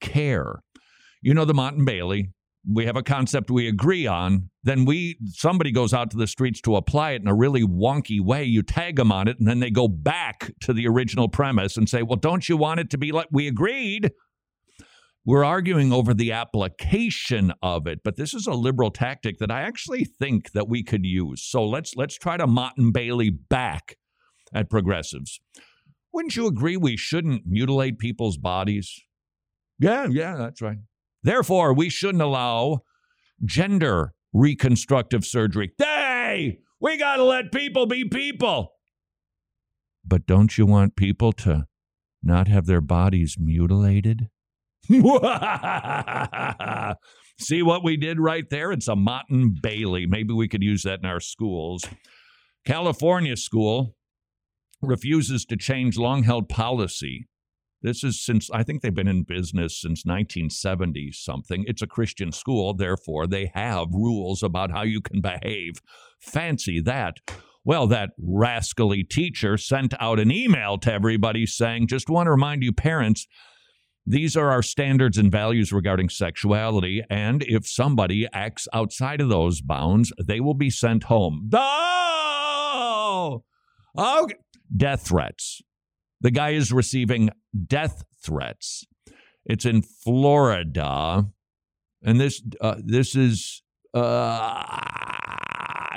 care. 0.00 0.62
You 1.20 1.34
know, 1.34 1.44
the 1.44 1.54
Motte 1.54 1.74
and 1.74 1.86
Bailey, 1.86 2.30
we 2.70 2.86
have 2.86 2.96
a 2.96 3.02
concept 3.02 3.50
we 3.50 3.68
agree 3.68 4.06
on, 4.06 4.50
then 4.62 4.84
we 4.84 5.18
somebody 5.26 5.72
goes 5.72 5.94
out 5.94 6.10
to 6.10 6.16
the 6.16 6.26
streets 6.26 6.60
to 6.62 6.76
apply 6.76 7.12
it 7.12 7.22
in 7.22 7.28
a 7.28 7.34
really 7.34 7.62
wonky 7.62 8.20
way. 8.20 8.44
You 8.44 8.62
tag 8.62 8.96
them 8.96 9.10
on 9.10 9.28
it, 9.28 9.38
and 9.38 9.48
then 9.48 9.60
they 9.60 9.70
go 9.70 9.88
back 9.88 10.52
to 10.60 10.72
the 10.72 10.86
original 10.86 11.28
premise 11.28 11.76
and 11.76 11.88
say, 11.88 12.02
"Well, 12.02 12.16
don't 12.16 12.48
you 12.48 12.56
want 12.56 12.80
it 12.80 12.90
to 12.90 12.98
be 12.98 13.12
like 13.12 13.28
we 13.30 13.46
agreed?" 13.48 14.10
We're 15.28 15.44
arguing 15.44 15.92
over 15.92 16.14
the 16.14 16.32
application 16.32 17.52
of 17.62 17.86
it, 17.86 17.98
but 18.02 18.16
this 18.16 18.32
is 18.32 18.46
a 18.46 18.54
liberal 18.54 18.90
tactic 18.90 19.36
that 19.40 19.50
I 19.50 19.60
actually 19.60 20.04
think 20.04 20.52
that 20.52 20.70
we 20.70 20.82
could 20.82 21.04
use. 21.04 21.42
So 21.42 21.66
let's 21.66 21.94
let's 21.96 22.16
try 22.16 22.38
to 22.38 22.46
Motte 22.46 22.78
and 22.78 22.94
Bailey 22.94 23.28
back 23.28 23.98
at 24.54 24.70
progressives. 24.70 25.38
Wouldn't 26.14 26.34
you 26.34 26.46
agree 26.46 26.78
we 26.78 26.96
shouldn't 26.96 27.42
mutilate 27.44 27.98
people's 27.98 28.38
bodies? 28.38 29.02
Yeah, 29.78 30.06
yeah, 30.10 30.34
that's 30.36 30.62
right. 30.62 30.78
Therefore, 31.22 31.74
we 31.74 31.90
shouldn't 31.90 32.22
allow 32.22 32.78
gender 33.44 34.14
reconstructive 34.32 35.26
surgery. 35.26 35.72
Hey, 35.76 36.60
we 36.80 36.96
got 36.96 37.16
to 37.16 37.24
let 37.24 37.52
people 37.52 37.84
be 37.84 38.08
people. 38.08 38.72
But 40.02 40.24
don't 40.26 40.56
you 40.56 40.64
want 40.64 40.96
people 40.96 41.34
to 41.34 41.66
not 42.22 42.48
have 42.48 42.64
their 42.64 42.80
bodies 42.80 43.36
mutilated? 43.38 44.30
See 47.40 47.62
what 47.62 47.84
we 47.84 47.96
did 47.96 48.18
right 48.18 48.50
there? 48.50 48.72
It's 48.72 48.88
a 48.88 48.96
Motte 48.96 49.62
Bailey. 49.62 50.06
Maybe 50.06 50.34
we 50.34 50.48
could 50.48 50.62
use 50.62 50.82
that 50.82 50.98
in 51.00 51.06
our 51.06 51.20
schools. 51.20 51.84
California 52.66 53.36
school 53.36 53.94
refuses 54.82 55.44
to 55.46 55.56
change 55.56 55.98
long 55.98 56.24
held 56.24 56.48
policy 56.48 57.28
this 57.82 58.02
is 58.02 58.24
since 58.24 58.50
I 58.50 58.64
think 58.64 58.82
they've 58.82 58.94
been 58.94 59.08
in 59.08 59.22
business 59.22 59.80
since 59.80 60.04
1970 60.04 61.12
something. 61.12 61.64
It's 61.66 61.82
a 61.82 61.86
Christian 61.86 62.32
school, 62.32 62.74
therefore, 62.74 63.26
they 63.26 63.52
have 63.54 63.88
rules 63.92 64.42
about 64.42 64.72
how 64.72 64.82
you 64.82 65.00
can 65.00 65.20
behave. 65.20 65.80
Fancy 66.20 66.80
that. 66.80 67.18
Well, 67.64 67.86
that 67.88 68.10
rascally 68.18 69.04
teacher 69.04 69.56
sent 69.56 69.94
out 70.00 70.18
an 70.18 70.32
email 70.32 70.78
to 70.78 70.92
everybody 70.92 71.46
saying, 71.46 71.86
just 71.86 72.08
want 72.08 72.26
to 72.26 72.32
remind 72.32 72.62
you, 72.62 72.72
parents, 72.72 73.26
these 74.06 74.36
are 74.36 74.50
our 74.50 74.62
standards 74.62 75.18
and 75.18 75.30
values 75.30 75.72
regarding 75.72 76.08
sexuality, 76.08 77.02
and 77.10 77.42
if 77.42 77.66
somebody 77.66 78.26
acts 78.32 78.66
outside 78.72 79.20
of 79.20 79.28
those 79.28 79.60
bounds, 79.60 80.12
they 80.22 80.40
will 80.40 80.54
be 80.54 80.70
sent 80.70 81.04
home. 81.04 81.50
Oh! 81.52 83.44
Death 84.74 85.08
threats. 85.08 85.60
The 86.20 86.30
guy 86.30 86.50
is 86.50 86.72
receiving 86.72 87.30
death 87.66 88.04
threats. 88.22 88.84
It's 89.44 89.64
in 89.64 89.82
Florida, 89.82 91.26
and 92.02 92.20
this 92.20 92.42
uh, 92.60 92.76
this 92.84 93.14
is 93.16 93.62
uh, 93.94 94.78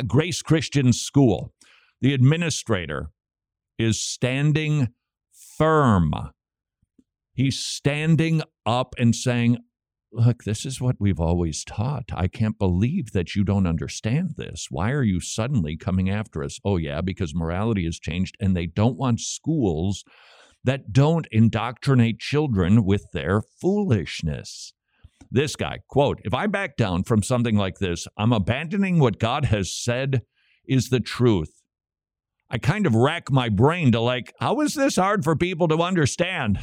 Grace 0.08 0.42
Christian 0.42 0.94
School. 0.94 1.54
The 2.02 2.14
administrator 2.14 3.10
is 3.78 4.02
standing 4.02 4.90
firm. 5.58 6.14
He's 7.42 7.58
standing 7.58 8.44
up 8.68 8.94
and 9.00 9.16
saying, 9.16 9.58
Look, 10.12 10.44
this 10.44 10.64
is 10.64 10.80
what 10.80 10.98
we've 11.00 11.20
always 11.20 11.64
taught. 11.64 12.12
I 12.14 12.28
can't 12.28 12.60
believe 12.60 13.14
that 13.14 13.34
you 13.34 13.44
don't 13.44 13.66
understand 13.66 14.36
this. 14.38 14.68
Why 14.70 14.92
are 14.92 15.02
you 15.02 15.20
suddenly 15.20 15.76
coming 15.76 16.08
after 16.08 16.44
us? 16.44 16.60
Oh, 16.64 16.78
yeah, 16.78 17.02
because 17.02 17.34
morality 17.34 17.86
has 17.86 17.98
changed 17.98 18.36
and 18.40 18.56
they 18.56 18.68
don't 18.68 18.96
want 18.96 19.22
schools 19.22 20.04
that 20.64 20.94
don't 20.94 21.26
indoctrinate 21.32 22.20
children 22.20 22.86
with 22.86 23.08
their 23.12 23.42
foolishness. 23.42 24.74
This 25.32 25.56
guy, 25.56 25.80
quote, 25.88 26.20
if 26.24 26.36
I 26.36 26.46
back 26.46 26.78
down 26.78 27.06
from 27.06 27.24
something 27.24 27.56
like 27.56 27.80
this, 27.80 28.08
I'm 28.18 28.34
abandoning 28.34 29.00
what 29.00 29.18
God 29.18 29.46
has 29.46 29.76
said 29.76 30.22
is 30.68 30.90
the 30.90 31.00
truth. 31.00 31.61
I 32.54 32.58
kind 32.58 32.86
of 32.86 32.94
rack 32.94 33.32
my 33.32 33.48
brain 33.48 33.94
to 33.94 34.02
like, 34.02 34.34
how 34.42 34.60
is 34.60 34.74
this 34.74 34.98
hard 34.98 35.24
for 35.24 35.38
people 35.38 35.70
to 35.70 35.82
understand? 35.82 36.60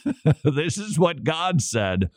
this 0.44 0.78
is 0.78 0.96
what 0.96 1.24
God 1.24 1.60
said. 1.60 2.10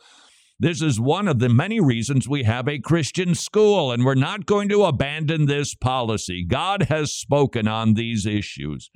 This 0.60 0.80
is 0.80 1.00
one 1.00 1.26
of 1.26 1.40
the 1.40 1.48
many 1.48 1.80
reasons 1.80 2.28
we 2.28 2.44
have 2.44 2.68
a 2.68 2.78
Christian 2.78 3.34
school, 3.34 3.90
and 3.90 4.04
we're 4.04 4.14
not 4.14 4.46
going 4.46 4.68
to 4.68 4.84
abandon 4.84 5.46
this 5.46 5.74
policy. 5.74 6.44
God 6.44 6.84
has 6.84 7.12
spoken 7.12 7.66
on 7.66 7.94
these 7.94 8.24
issues. 8.24 8.88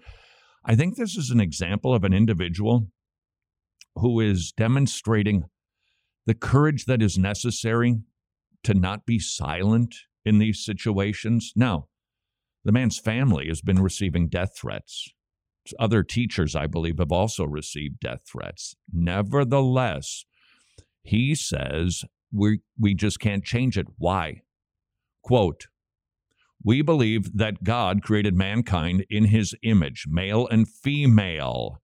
I 0.64 0.76
think 0.76 0.96
this 0.96 1.16
is 1.16 1.30
an 1.30 1.40
example 1.40 1.92
of 1.92 2.04
an 2.04 2.14
individual 2.14 2.86
who 3.96 4.20
is 4.20 4.52
demonstrating 4.56 5.44
the 6.26 6.34
courage 6.34 6.84
that 6.84 7.02
is 7.02 7.18
necessary 7.18 7.96
to 8.62 8.74
not 8.74 9.04
be 9.04 9.18
silent 9.18 9.96
in 10.24 10.38
these 10.38 10.64
situations. 10.64 11.52
Now, 11.56 11.88
the 12.64 12.72
man's 12.72 12.98
family 12.98 13.48
has 13.48 13.60
been 13.60 13.82
receiving 13.82 14.28
death 14.28 14.56
threats. 14.56 15.08
Other 15.78 16.02
teachers, 16.02 16.56
I 16.56 16.66
believe, 16.66 16.98
have 16.98 17.12
also 17.12 17.44
received 17.44 18.00
death 18.00 18.20
threats. 18.26 18.74
Nevertheless, 18.92 20.24
he 21.02 21.34
says 21.34 22.04
we, 22.32 22.60
we 22.78 22.94
just 22.94 23.20
can't 23.20 23.44
change 23.44 23.78
it. 23.78 23.86
Why? 23.96 24.42
Quote, 25.22 25.68
we 26.64 26.82
believe 26.82 27.36
that 27.36 27.64
God 27.64 28.02
created 28.02 28.34
mankind 28.34 29.04
in 29.10 29.26
his 29.26 29.54
image, 29.62 30.06
male 30.08 30.46
and 30.48 30.68
female. 30.68 31.80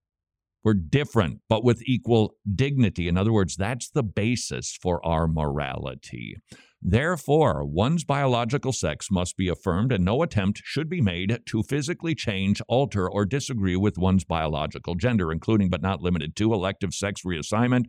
We're 0.64 0.74
different, 0.74 1.40
but 1.48 1.64
with 1.64 1.82
equal 1.86 2.34
dignity. 2.54 3.08
In 3.08 3.16
other 3.16 3.32
words, 3.32 3.56
that's 3.56 3.90
the 3.90 4.02
basis 4.02 4.76
for 4.80 5.04
our 5.06 5.28
morality. 5.28 6.36
Therefore, 6.80 7.64
one's 7.64 8.04
biological 8.04 8.72
sex 8.72 9.10
must 9.10 9.36
be 9.36 9.48
affirmed, 9.48 9.92
and 9.92 10.04
no 10.04 10.22
attempt 10.22 10.62
should 10.64 10.88
be 10.88 11.00
made 11.00 11.40
to 11.46 11.62
physically 11.64 12.14
change, 12.14 12.62
alter, 12.68 13.10
or 13.10 13.24
disagree 13.24 13.76
with 13.76 13.98
one's 13.98 14.24
biological 14.24 14.94
gender, 14.94 15.32
including 15.32 15.70
but 15.70 15.82
not 15.82 16.02
limited 16.02 16.36
to 16.36 16.54
elective 16.54 16.94
sex 16.94 17.22
reassignment, 17.22 17.86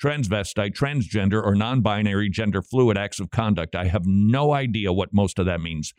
transvestite, 0.00 0.72
transgender, 0.72 1.42
or 1.42 1.56
non 1.56 1.80
binary 1.80 2.30
gender 2.30 2.62
fluid 2.62 2.96
acts 2.96 3.18
of 3.18 3.30
conduct. 3.30 3.74
I 3.74 3.86
have 3.86 4.06
no 4.06 4.52
idea 4.52 4.92
what 4.92 5.12
most 5.12 5.40
of 5.40 5.46
that 5.46 5.60
means. 5.60 5.92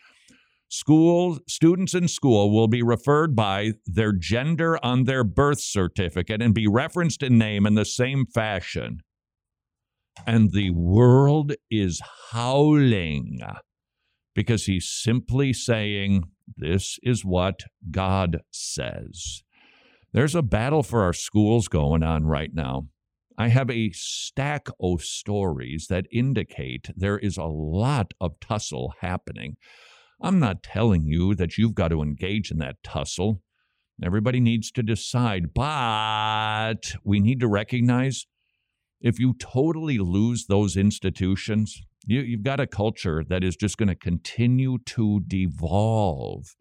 School 0.72 1.40
students 1.48 1.96
in 1.96 2.08
school 2.08 2.52
will 2.52 2.68
be 2.68 2.84
referred 2.84 3.36
by 3.36 3.72
their 3.88 4.12
gender 4.12 4.78
on 4.86 5.06
their 5.06 5.24
birth 5.24 5.62
certificate 5.62 6.44
and 6.44 6.54
be 6.54 6.68
referenced 6.68 7.24
in 7.24 7.40
name 7.40 7.66
in 7.66 7.74
the 7.74 7.86
same 7.86 8.28
fashion. 8.28 9.00
And 10.28 10.52
the 10.52 10.70
world 10.70 11.54
is 11.72 12.02
howling 12.32 13.40
because 14.36 14.66
he's 14.66 14.88
simply 14.88 15.54
saying, 15.54 16.26
This 16.56 17.00
is 17.02 17.26
what 17.26 17.62
God 17.90 18.42
says. 18.52 19.42
There's 20.14 20.36
a 20.36 20.44
battle 20.44 20.84
for 20.84 21.02
our 21.02 21.14
schools 21.14 21.68
going 21.68 22.04
on 22.04 22.26
right 22.26 22.54
now. 22.54 22.90
I 23.40 23.48
have 23.48 23.72
a 23.72 23.92
stack 23.92 24.68
of 24.80 25.02
stories 25.02 25.88
that 25.90 26.06
indicate 26.12 26.90
there 26.96 27.18
is 27.18 27.38
a 27.38 27.46
lot 27.46 28.14
of 28.22 28.40
tussle 28.40 28.94
happening. 29.02 29.56
I'm 30.22 30.40
not 30.40 30.64
telling 30.64 31.06
you 31.06 31.34
that 31.36 31.58
you've 31.58 31.76
got 31.76 31.90
to 31.90 32.02
engage 32.02 32.52
in 32.52 32.58
that 32.58 32.76
tussle. 32.84 33.42
Everybody 34.04 34.40
needs 34.40 34.72
to 34.72 34.84
decide, 34.84 35.54
but 35.54 36.96
we 37.04 37.20
need 37.20 37.40
to 37.42 37.48
recognize 37.48 38.26
if 39.02 39.20
you 39.20 39.34
totally 39.40 39.98
lose 39.98 40.46
those 40.48 40.76
institutions, 40.76 41.82
you, 42.06 42.22
you've 42.22 42.44
got 42.44 42.60
a 42.60 42.68
culture 42.68 43.24
that 43.30 43.44
is 43.44 43.56
just 43.56 43.78
going 43.78 43.88
to 43.88 43.96
continue 43.96 44.78
to 44.88 45.22
devolve. 45.26 46.56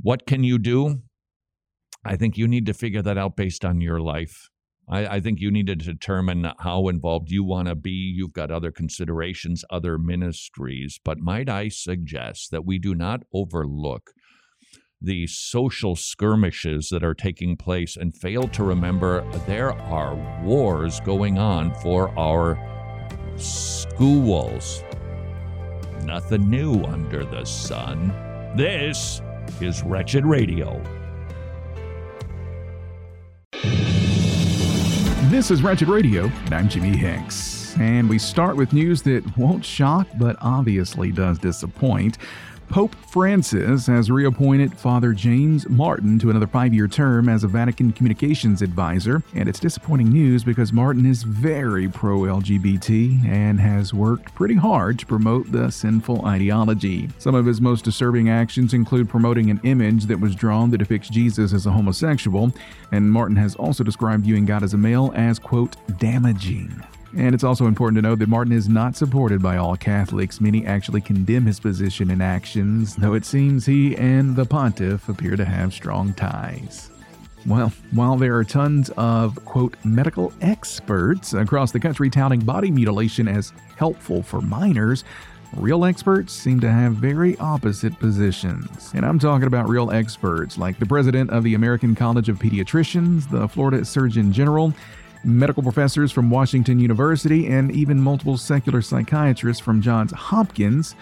What 0.00 0.26
can 0.26 0.42
you 0.42 0.58
do? 0.58 1.02
I 2.04 2.16
think 2.16 2.36
you 2.36 2.48
need 2.48 2.66
to 2.66 2.74
figure 2.74 3.02
that 3.02 3.18
out 3.18 3.36
based 3.36 3.64
on 3.64 3.80
your 3.80 4.00
life. 4.00 4.48
I, 4.92 5.16
I 5.16 5.20
think 5.20 5.40
you 5.40 5.50
need 5.50 5.68
to 5.68 5.74
determine 5.74 6.52
how 6.58 6.88
involved 6.88 7.30
you 7.30 7.42
want 7.42 7.68
to 7.68 7.74
be. 7.74 7.90
You've 7.90 8.34
got 8.34 8.50
other 8.50 8.70
considerations, 8.70 9.64
other 9.70 9.96
ministries. 9.96 11.00
But 11.02 11.18
might 11.18 11.48
I 11.48 11.70
suggest 11.70 12.50
that 12.50 12.66
we 12.66 12.78
do 12.78 12.94
not 12.94 13.22
overlook 13.32 14.10
the 15.00 15.26
social 15.26 15.96
skirmishes 15.96 16.90
that 16.90 17.02
are 17.02 17.14
taking 17.14 17.56
place 17.56 17.96
and 17.96 18.14
fail 18.14 18.46
to 18.48 18.62
remember 18.62 19.28
there 19.46 19.72
are 19.72 20.14
wars 20.44 21.00
going 21.00 21.38
on 21.38 21.74
for 21.76 22.16
our 22.18 22.58
schools. 23.36 24.84
Nothing 26.04 26.50
new 26.50 26.84
under 26.84 27.24
the 27.24 27.44
sun. 27.44 28.08
This 28.54 29.22
is 29.60 29.82
Wretched 29.82 30.26
Radio. 30.26 30.80
This 35.32 35.50
is 35.50 35.62
Wretched 35.62 35.88
Radio, 35.88 36.24
and 36.24 36.54
I'm 36.54 36.68
Jimmy 36.68 36.94
Hicks. 36.94 37.74
And 37.78 38.06
we 38.06 38.18
start 38.18 38.54
with 38.54 38.74
news 38.74 39.00
that 39.04 39.24
won't 39.38 39.64
shock, 39.64 40.06
but 40.18 40.36
obviously 40.42 41.10
does 41.10 41.38
disappoint. 41.38 42.18
Pope 42.72 42.94
Francis 42.94 43.86
has 43.86 44.10
reappointed 44.10 44.72
Father 44.72 45.12
James 45.12 45.68
Martin 45.68 46.18
to 46.18 46.30
another 46.30 46.46
five 46.46 46.72
year 46.72 46.88
term 46.88 47.28
as 47.28 47.44
a 47.44 47.46
Vatican 47.46 47.92
communications 47.92 48.62
advisor. 48.62 49.22
And 49.34 49.46
it's 49.46 49.60
disappointing 49.60 50.08
news 50.08 50.42
because 50.42 50.72
Martin 50.72 51.04
is 51.04 51.22
very 51.22 51.86
pro 51.86 52.20
LGBT 52.20 53.26
and 53.26 53.60
has 53.60 53.92
worked 53.92 54.34
pretty 54.34 54.54
hard 54.54 54.98
to 55.00 55.04
promote 55.04 55.52
the 55.52 55.70
sinful 55.70 56.24
ideology. 56.24 57.10
Some 57.18 57.34
of 57.34 57.44
his 57.44 57.60
most 57.60 57.84
disturbing 57.84 58.30
actions 58.30 58.72
include 58.72 59.06
promoting 59.06 59.50
an 59.50 59.60
image 59.64 60.06
that 60.06 60.18
was 60.18 60.34
drawn 60.34 60.70
that 60.70 60.78
depicts 60.78 61.10
Jesus 61.10 61.52
as 61.52 61.66
a 61.66 61.70
homosexual. 61.70 62.54
And 62.90 63.12
Martin 63.12 63.36
has 63.36 63.54
also 63.54 63.84
described 63.84 64.24
viewing 64.24 64.46
God 64.46 64.62
as 64.62 64.72
a 64.72 64.78
male 64.78 65.12
as, 65.14 65.38
quote, 65.38 65.76
damaging. 65.98 66.82
And 67.16 67.34
it's 67.34 67.44
also 67.44 67.66
important 67.66 67.96
to 67.98 68.02
note 68.02 68.18
that 68.20 68.28
Martin 68.28 68.54
is 68.54 68.68
not 68.68 68.96
supported 68.96 69.42
by 69.42 69.58
all 69.58 69.76
Catholics. 69.76 70.40
Many 70.40 70.64
actually 70.66 71.02
condemn 71.02 71.44
his 71.44 71.60
position 71.60 72.10
and 72.10 72.22
actions, 72.22 72.96
though 72.96 73.14
it 73.14 73.26
seems 73.26 73.66
he 73.66 73.94
and 73.96 74.34
the 74.34 74.46
pontiff 74.46 75.08
appear 75.08 75.36
to 75.36 75.44
have 75.44 75.74
strong 75.74 76.14
ties. 76.14 76.90
Well, 77.44 77.72
while 77.90 78.16
there 78.16 78.36
are 78.36 78.44
tons 78.44 78.90
of, 78.96 79.44
quote, 79.44 79.76
medical 79.84 80.32
experts 80.40 81.34
across 81.34 81.72
the 81.72 81.80
country 81.80 82.08
touting 82.08 82.40
body 82.40 82.70
mutilation 82.70 83.28
as 83.28 83.52
helpful 83.76 84.22
for 84.22 84.40
minors, 84.40 85.04
real 85.56 85.84
experts 85.84 86.32
seem 86.32 86.60
to 86.60 86.70
have 86.70 86.94
very 86.94 87.36
opposite 87.38 87.98
positions. 87.98 88.92
And 88.94 89.04
I'm 89.04 89.18
talking 89.18 89.46
about 89.46 89.68
real 89.68 89.90
experts 89.90 90.56
like 90.56 90.78
the 90.78 90.86
president 90.86 91.30
of 91.30 91.42
the 91.42 91.54
American 91.54 91.94
College 91.94 92.28
of 92.28 92.38
Pediatricians, 92.38 93.28
the 93.28 93.48
Florida 93.48 93.84
Surgeon 93.84 94.32
General, 94.32 94.72
medical 95.24 95.62
professors 95.62 96.12
from 96.12 96.30
Washington 96.30 96.78
University, 96.78 97.46
and 97.46 97.70
even 97.72 98.00
multiple 98.00 98.36
secular 98.36 98.82
psychiatrists 98.82 99.62
from 99.62 99.82
Johns 99.82 100.12
Hopkins, 100.12 100.94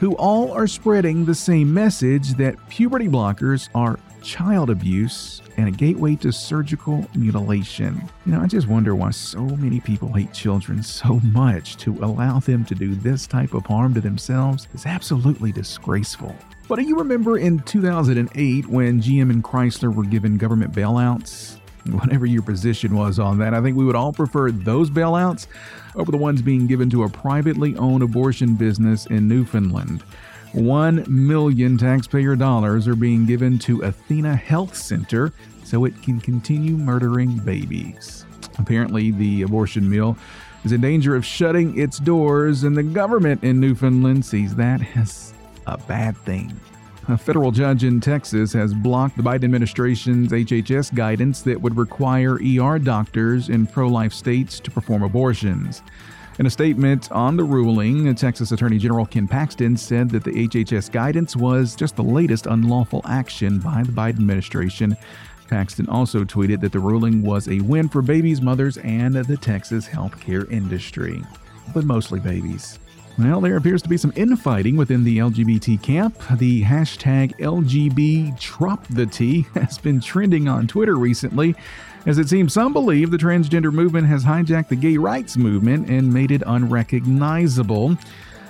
who 0.00 0.14
all 0.16 0.50
are 0.52 0.66
spreading 0.66 1.24
the 1.24 1.34
same 1.34 1.72
message 1.72 2.34
that 2.34 2.56
puberty 2.68 3.08
blockers 3.08 3.68
are 3.74 3.98
child 4.22 4.70
abuse 4.70 5.42
and 5.56 5.68
a 5.68 5.70
gateway 5.70 6.16
to 6.16 6.32
surgical 6.32 7.06
mutilation. 7.14 8.02
You 8.24 8.32
know, 8.32 8.40
I 8.40 8.46
just 8.46 8.68
wonder 8.68 8.94
why 8.94 9.10
so 9.10 9.40
many 9.40 9.80
people 9.80 10.12
hate 10.12 10.32
children 10.32 10.82
so 10.82 11.20
much 11.24 11.76
to 11.78 11.96
allow 12.02 12.40
them 12.40 12.64
to 12.66 12.74
do 12.74 12.94
this 12.94 13.26
type 13.26 13.54
of 13.54 13.66
harm 13.66 13.94
to 13.94 14.00
themselves 14.00 14.68
is 14.74 14.86
absolutely 14.86 15.52
disgraceful. 15.52 16.34
But 16.68 16.76
do 16.76 16.82
you 16.82 16.96
remember 16.96 17.38
in 17.38 17.58
2008 17.60 18.66
when 18.66 19.02
GM 19.02 19.30
and 19.30 19.44
Chrysler 19.44 19.94
were 19.94 20.04
given 20.04 20.38
government 20.38 20.72
bailouts? 20.72 21.58
Whatever 21.90 22.26
your 22.26 22.42
position 22.42 22.94
was 22.94 23.18
on 23.18 23.38
that. 23.38 23.54
I 23.54 23.60
think 23.60 23.76
we 23.76 23.84
would 23.84 23.96
all 23.96 24.12
prefer 24.12 24.50
those 24.50 24.90
bailouts 24.90 25.46
over 25.96 26.10
the 26.10 26.18
ones 26.18 26.42
being 26.42 26.66
given 26.66 26.88
to 26.90 27.04
a 27.04 27.08
privately 27.08 27.76
owned 27.76 28.02
abortion 28.02 28.54
business 28.54 29.06
in 29.06 29.28
Newfoundland. 29.28 30.02
One 30.52 31.04
million 31.08 31.78
taxpayer 31.78 32.36
dollars 32.36 32.86
are 32.86 32.94
being 32.94 33.24
given 33.24 33.58
to 33.60 33.82
Athena 33.82 34.36
Health 34.36 34.76
Center 34.76 35.32
so 35.64 35.84
it 35.84 36.02
can 36.02 36.20
continue 36.20 36.76
murdering 36.76 37.38
babies. 37.38 38.26
Apparently, 38.58 39.10
the 39.10 39.42
abortion 39.42 39.88
mill 39.88 40.16
is 40.64 40.72
in 40.72 40.80
danger 40.80 41.16
of 41.16 41.24
shutting 41.24 41.78
its 41.78 41.98
doors, 41.98 42.64
and 42.64 42.76
the 42.76 42.82
government 42.82 43.42
in 43.42 43.58
Newfoundland 43.58 44.24
sees 44.24 44.54
that 44.56 44.80
as 44.96 45.32
a 45.66 45.78
bad 45.78 46.16
thing. 46.18 46.52
A 47.08 47.18
federal 47.18 47.50
judge 47.50 47.82
in 47.82 48.00
Texas 48.00 48.52
has 48.52 48.72
blocked 48.72 49.16
the 49.16 49.24
Biden 49.24 49.42
administration's 49.42 50.30
HHS 50.30 50.94
guidance 50.94 51.42
that 51.42 51.60
would 51.60 51.76
require 51.76 52.34
ER 52.36 52.78
doctors 52.78 53.48
in 53.48 53.66
pro 53.66 53.88
life 53.88 54.12
states 54.12 54.60
to 54.60 54.70
perform 54.70 55.02
abortions. 55.02 55.82
In 56.38 56.46
a 56.46 56.50
statement 56.50 57.10
on 57.10 57.36
the 57.36 57.42
ruling, 57.42 58.14
Texas 58.14 58.52
Attorney 58.52 58.78
General 58.78 59.04
Ken 59.04 59.26
Paxton 59.26 59.76
said 59.76 60.10
that 60.10 60.22
the 60.22 60.30
HHS 60.30 60.92
guidance 60.92 61.34
was 61.34 61.74
just 61.74 61.96
the 61.96 62.04
latest 62.04 62.46
unlawful 62.46 63.02
action 63.04 63.58
by 63.58 63.82
the 63.82 63.92
Biden 63.92 64.20
administration. 64.20 64.96
Paxton 65.48 65.88
also 65.88 66.24
tweeted 66.24 66.60
that 66.60 66.70
the 66.70 66.78
ruling 66.78 67.22
was 67.22 67.48
a 67.48 67.60
win 67.60 67.88
for 67.88 68.00
babies, 68.00 68.40
mothers, 68.40 68.78
and 68.78 69.16
the 69.16 69.36
Texas 69.36 69.88
healthcare 69.88 70.50
industry, 70.52 71.22
but 71.74 71.84
mostly 71.84 72.20
babies. 72.20 72.78
Well, 73.18 73.42
there 73.42 73.58
appears 73.58 73.82
to 73.82 73.90
be 73.90 73.98
some 73.98 74.14
infighting 74.16 74.76
within 74.76 75.04
the 75.04 75.18
LGBT 75.18 75.82
camp. 75.82 76.16
The 76.38 76.62
hashtag 76.62 77.36
LGBDropTheT 77.38 79.46
has 79.54 79.76
been 79.78 80.00
trending 80.00 80.48
on 80.48 80.66
Twitter 80.66 80.96
recently, 80.96 81.54
as 82.06 82.16
it 82.18 82.30
seems 82.30 82.54
some 82.54 82.72
believe 82.72 83.10
the 83.10 83.18
transgender 83.18 83.70
movement 83.70 84.06
has 84.06 84.24
hijacked 84.24 84.68
the 84.68 84.76
gay 84.76 84.96
rights 84.96 85.36
movement 85.36 85.90
and 85.90 86.10
made 86.12 86.30
it 86.30 86.42
unrecognizable. 86.46 87.98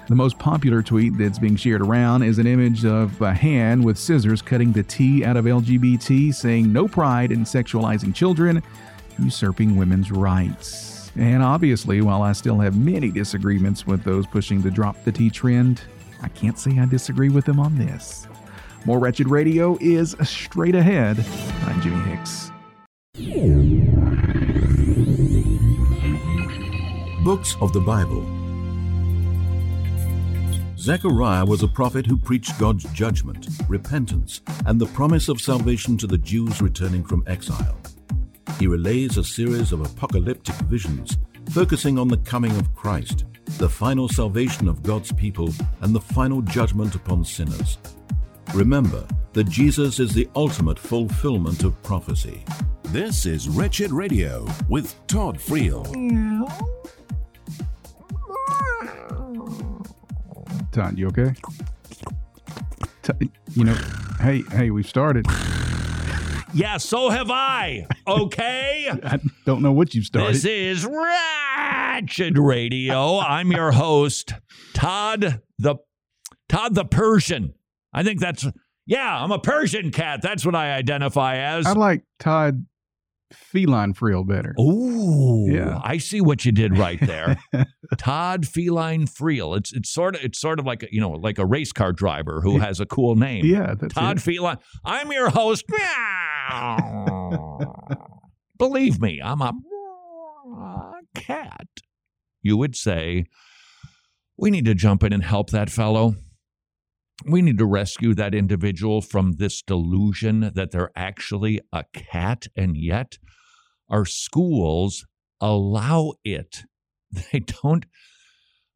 The 0.09 0.15
most 0.15 0.39
popular 0.39 0.81
tweet 0.81 1.19
that's 1.19 1.41
being 1.41 1.57
shared 1.57 1.81
around 1.81 2.23
is 2.23 2.39
an 2.39 2.47
image 2.47 2.85
of 2.85 3.21
a 3.21 3.35
hand 3.35 3.85
with 3.85 3.99
scissors 3.99 4.43
cutting 4.43 4.71
the 4.71 4.85
T 4.85 5.25
out 5.25 5.37
of 5.37 5.45
LGBT, 5.45 6.33
saying 6.33 6.73
no 6.73 6.87
pride 6.87 7.33
in 7.33 7.41
sexualizing 7.41 8.15
children, 8.15 8.63
usurping 9.19 9.75
women's 9.77 10.13
rights. 10.13 10.92
And 11.17 11.43
obviously, 11.43 12.01
while 12.01 12.23
I 12.23 12.33
still 12.33 12.59
have 12.61 12.77
many 12.77 13.11
disagreements 13.11 13.87
with 13.87 14.03
those 14.03 14.27
pushing 14.27 14.63
the 14.63 14.71
drop 14.71 15.03
the 15.05 15.13
T 15.13 15.29
trend, 15.31 15.83
I 16.23 16.29
can't 16.29 16.59
say 16.59 16.79
I 16.79 16.87
disagree 16.87 17.29
with 17.29 17.45
them 17.45 17.61
on 17.61 17.77
this. 17.77 18.27
More 18.85 18.99
Wretched 18.99 19.29
Radio 19.29 19.77
is 19.81 20.17
straight 20.23 20.75
ahead. 20.75 21.25
I'm 21.65 21.81
Jimmy 21.81 22.01
Hicks. 22.11 22.51
Books 27.25 27.57
of 27.61 27.73
the 27.73 27.81
Bible. 27.81 28.27
Zechariah 30.77 31.45
was 31.45 31.63
a 31.63 31.69
prophet 31.69 32.07
who 32.07 32.17
preached 32.17 32.59
God's 32.59 32.85
judgment, 32.93 33.47
repentance, 33.69 34.41
and 34.67 34.81
the 34.81 34.87
promise 34.87 35.29
of 35.29 35.41
salvation 35.41 35.97
to 35.99 36.09
the 36.09 36.19
Jews 36.19 36.61
returning 36.61 37.05
from 37.05 37.23
exile. 37.29 37.82
He 38.59 38.67
relays 38.67 39.19
a 39.19 39.25
series 39.25 39.73
of 39.73 39.81
apocalyptic 39.81 40.55
visions 40.67 41.19
focusing 41.51 41.99
on 41.99 42.09
the 42.09 42.19
coming 42.19 42.53
of 42.57 42.75
Christ, 42.75 43.25
the 43.59 43.69
final 43.69 44.09
salvation 44.09 44.69
of 44.69 44.83
God's 44.83 45.13
people, 45.13 45.51
and 45.81 45.95
the 45.95 46.01
final 46.01 46.41
judgment 46.43 46.95
upon 46.95 47.25
sinners. 47.25 47.79
Remember 48.55 49.07
that 49.33 49.49
Jesus 49.49 49.99
is 49.99 50.13
the 50.13 50.29
ultimate 50.37 50.79
fulfillment 50.79 51.65
of 51.65 51.81
prophecy. 51.83 52.45
This 52.85 53.27
is 53.27 53.49
Wretched 53.49 53.91
Radio 53.91 54.47
with 54.69 54.95
Todd 55.07 55.39
Friel. 55.39 55.85
Todd, 60.71 60.99
you 60.99 61.09
okay? 61.09 61.35
You 63.55 63.65
know, 63.65 63.77
hey, 64.21 64.43
hey, 64.53 64.71
we've 64.71 64.89
started. 64.89 65.27
Yeah, 66.55 66.77
so 66.77 67.09
have 67.09 67.31
I. 67.31 67.87
Okay? 68.07 68.91
I 69.05 69.19
don't 69.47 69.63
know 69.63 69.73
what 69.73 69.95
you've 69.95 70.05
started. 70.05 70.35
This 70.35 70.45
is 70.45 70.85
Wretched 70.87 72.39
Radio. 72.39 73.19
I'm 73.19 73.51
your 73.53 73.73
host, 73.73 74.35
Todd 74.75 75.41
the 75.59 75.77
Todd 76.49 76.75
the 76.75 76.85
Persian. 76.85 77.55
I 77.93 78.03
think 78.03 78.21
that's 78.21 78.47
yeah, 78.87 79.23
I'm 79.23 79.33
a 79.33 79.39
Persian 79.39 79.91
cat. 79.93 80.21
That's 80.23 80.45
what 80.45 80.55
I 80.55 80.73
identify 80.73 81.37
as. 81.37 81.67
I 81.67 81.73
like 81.73 82.03
Todd 82.19 82.67
Feline 83.33 83.95
Friel 83.95 84.27
better. 84.27 84.55
Ooh, 84.61 85.47
Yeah. 85.51 85.81
I 85.83 85.97
see 85.99 86.21
what 86.21 86.45
you 86.45 86.53
did 86.53 86.77
right 86.77 87.01
there. 87.01 87.39
Todd 87.97 88.47
Feline 88.47 89.07
Friel. 89.07 89.57
It's 89.57 89.73
it's 89.73 89.89
sort 89.91 90.17
of 90.17 90.23
it's 90.23 90.39
sort 90.39 90.59
of 90.59 90.67
like 90.67 90.83
a, 90.83 90.89
you 90.91 91.01
know 91.01 91.11
like 91.11 91.39
a 91.39 91.47
race 91.47 91.73
car 91.73 91.93
driver 91.93 92.41
who 92.43 92.59
has 92.59 92.81
a 92.81 92.87
cool 92.87 93.15
name. 93.17 93.45
Yeah, 93.47 93.75
that's 93.79 93.95
Todd 93.95 94.19
it. 94.19 94.21
Feline. 94.21 94.59
I'm 94.85 95.11
your 95.13 95.31
host. 95.31 95.65
Believe 98.59 99.01
me, 99.01 99.21
I'm 99.23 99.41
a 99.41 99.53
cat. 101.15 101.69
You 102.43 102.57
would 102.57 102.77
say, 102.77 103.25
we 104.37 104.51
need 104.51 104.65
to 104.65 104.75
jump 104.75 105.03
in 105.03 105.13
and 105.13 105.23
help 105.23 105.51
that 105.51 105.71
fellow. 105.71 106.15
We 107.25 107.43
need 107.43 107.59
to 107.59 107.67
rescue 107.67 108.15
that 108.15 108.35
individual 108.35 109.01
from 109.01 109.33
this 109.33 109.63
delusion 109.63 110.53
that 110.55 110.73
they're 110.73 110.91
actually 110.97 111.61
a 111.73 111.85
cat, 111.93 112.49
and 112.57 112.77
yet 112.77 113.19
our 113.89 114.05
schools 114.05 115.07
allow 115.41 116.15
it. 116.25 116.65
They 117.31 117.41
don't. 117.41 117.85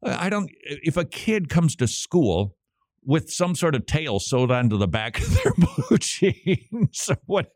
I 0.03 0.29
don't. 0.29 0.51
If 0.61 0.95
a 0.95 1.05
kid 1.05 1.49
comes 1.49 1.75
to 1.77 1.87
school 1.87 2.55
with 3.07 3.31
some 3.31 3.55
sort 3.55 3.73
of 3.73 3.85
tail 3.85 4.19
sewed 4.19 4.51
onto 4.51 4.77
the 4.77 4.87
back 4.87 5.17
of 5.17 5.33
their 5.33 5.53
blue 5.57 5.97
jeans, 5.97 7.07
or 7.09 7.17
what? 7.25 7.51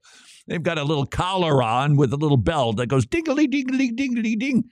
They've 0.47 0.63
got 0.63 0.79
a 0.79 0.83
little 0.83 1.05
collar 1.05 1.61
on 1.61 1.97
with 1.97 2.13
a 2.13 2.17
little 2.17 2.37
bell 2.37 2.73
that 2.73 2.87
goes 2.87 3.05
dingly 3.05 3.47
dingly 3.47 3.91
dingly 3.91 4.35
ding. 4.37 4.63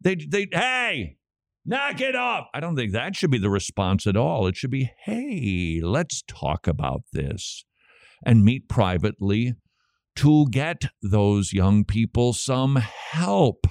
They 0.00 0.14
they 0.14 0.46
hey, 0.52 1.16
knock 1.66 2.00
it 2.00 2.14
off. 2.14 2.46
I 2.54 2.60
don't 2.60 2.76
think 2.76 2.92
that 2.92 3.16
should 3.16 3.32
be 3.32 3.38
the 3.38 3.50
response 3.50 4.06
at 4.06 4.16
all. 4.16 4.46
It 4.46 4.56
should 4.56 4.70
be, 4.70 4.90
hey, 5.04 5.80
let's 5.82 6.22
talk 6.22 6.66
about 6.66 7.02
this 7.12 7.64
and 8.24 8.44
meet 8.44 8.68
privately 8.68 9.54
to 10.16 10.46
get 10.50 10.84
those 11.02 11.52
young 11.52 11.84
people 11.84 12.32
some 12.32 12.76
help. 12.76 13.66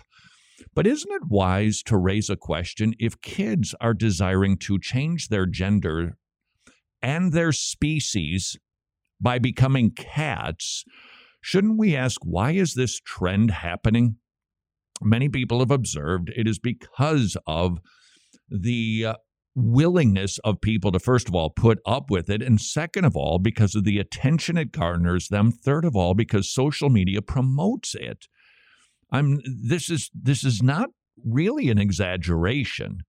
But 0.76 0.88
isn't 0.88 1.12
it 1.12 1.28
wise 1.28 1.82
to 1.84 1.98
raise 1.98 2.30
a 2.30 2.36
question 2.36 2.94
if 3.00 3.22
kids 3.22 3.74
are 3.80 3.94
desiring 3.94 4.58
to 4.58 4.80
change 4.80 5.30
their 5.30 5.46
gender 5.46 6.18
and 7.04 7.34
their 7.34 7.52
species 7.52 8.58
by 9.22 9.38
becoming 9.38 9.92
cats? 9.92 10.84
Shouldn't 11.42 11.78
we 11.78 11.96
ask 11.96 12.22
why 12.24 12.52
is 12.52 12.74
this 12.74 13.00
trend 13.00 13.52
happening? 13.52 14.16
Many 15.02 15.28
people 15.30 15.60
have 15.60 15.72
observed 15.72 16.32
it 16.36 16.48
is 16.48 16.58
because 16.58 17.36
of 17.46 17.80
the 18.50 19.06
uh, 19.08 19.14
willingness 19.56 20.40
of 20.40 20.62
people 20.62 20.92
to, 20.92 21.00
first 21.00 21.28
of 21.28 21.36
all, 21.36 21.50
put 21.50 21.80
up 21.86 22.10
with 22.10 22.30
it, 22.30 22.42
and 22.42 22.60
second 22.62 23.06
of 23.06 23.16
all, 23.16 23.40
because 23.40 23.76
of 23.76 23.84
the 23.84 24.00
attention 24.00 24.58
it 24.58 24.72
garners 24.72 25.28
them, 25.28 25.52
third 25.52 25.86
of 25.86 25.96
all, 25.96 26.14
because 26.14 26.54
social 26.54 26.90
media 26.90 27.22
promotes 27.22 27.94
it. 27.96 28.28
I'm 29.12 29.42
this 29.46 29.90
is 29.90 30.10
this 30.14 30.44
is 30.44 30.64
not 30.64 30.90
really 31.24 31.70
an 31.70 31.78
exaggeration 31.78 33.04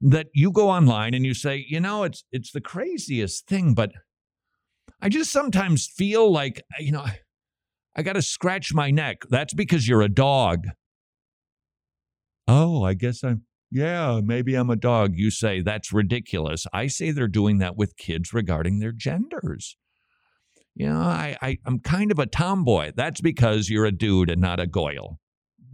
that 0.00 0.26
you 0.34 0.50
go 0.50 0.68
online 0.68 1.14
and 1.14 1.24
you 1.24 1.34
say, 1.34 1.64
you 1.68 1.80
know, 1.80 2.04
it's 2.04 2.24
it's 2.32 2.52
the 2.52 2.60
craziest 2.60 3.46
thing, 3.46 3.74
but 3.74 3.92
I 5.00 5.08
just 5.08 5.30
sometimes 5.30 5.86
feel 5.86 6.30
like, 6.30 6.62
you 6.78 6.92
know, 6.92 7.06
I 7.94 8.02
got 8.02 8.14
to 8.14 8.22
scratch 8.22 8.74
my 8.74 8.90
neck. 8.90 9.22
That's 9.30 9.54
because 9.54 9.88
you're 9.88 10.02
a 10.02 10.08
dog. 10.08 10.66
Oh, 12.48 12.84
I 12.84 12.94
guess 12.94 13.24
I'm, 13.24 13.42
yeah, 13.70 14.20
maybe 14.22 14.54
I'm 14.54 14.70
a 14.70 14.76
dog. 14.76 15.14
You 15.14 15.30
say 15.30 15.60
that's 15.60 15.92
ridiculous. 15.92 16.66
I 16.72 16.86
say 16.86 17.10
they're 17.10 17.26
doing 17.26 17.58
that 17.58 17.76
with 17.76 17.96
kids 17.96 18.32
regarding 18.32 18.78
their 18.78 18.92
genders. 18.92 19.76
You 20.74 20.88
know, 20.90 21.00
I, 21.00 21.36
I, 21.40 21.58
I'm 21.64 21.80
kind 21.80 22.10
of 22.12 22.18
a 22.18 22.26
tomboy. 22.26 22.92
That's 22.94 23.20
because 23.22 23.70
you're 23.70 23.86
a 23.86 23.92
dude 23.92 24.30
and 24.30 24.40
not 24.40 24.60
a 24.60 24.66
goyle. 24.66 25.18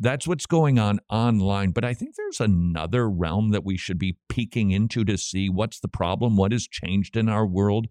That's 0.03 0.27
what's 0.27 0.47
going 0.47 0.81
on 0.81 0.99
online. 1.09 1.71
But 1.71 1.85
I 1.85 1.95
think 1.95 2.17
there's 2.17 2.41
another 2.41 3.09
realm 3.09 3.53
that 3.53 3.65
we 3.65 3.77
should 3.77 3.99
be 3.99 4.19
peeking 4.29 4.73
into 4.73 5.05
to 5.05 5.17
see 5.17 5.49
what's 5.49 5.79
the 5.79 5.87
problem, 5.87 6.37
what 6.37 6.51
has 6.51 6.67
changed 6.67 7.17
in 7.17 7.29
our 7.29 7.47
world. 7.47 7.87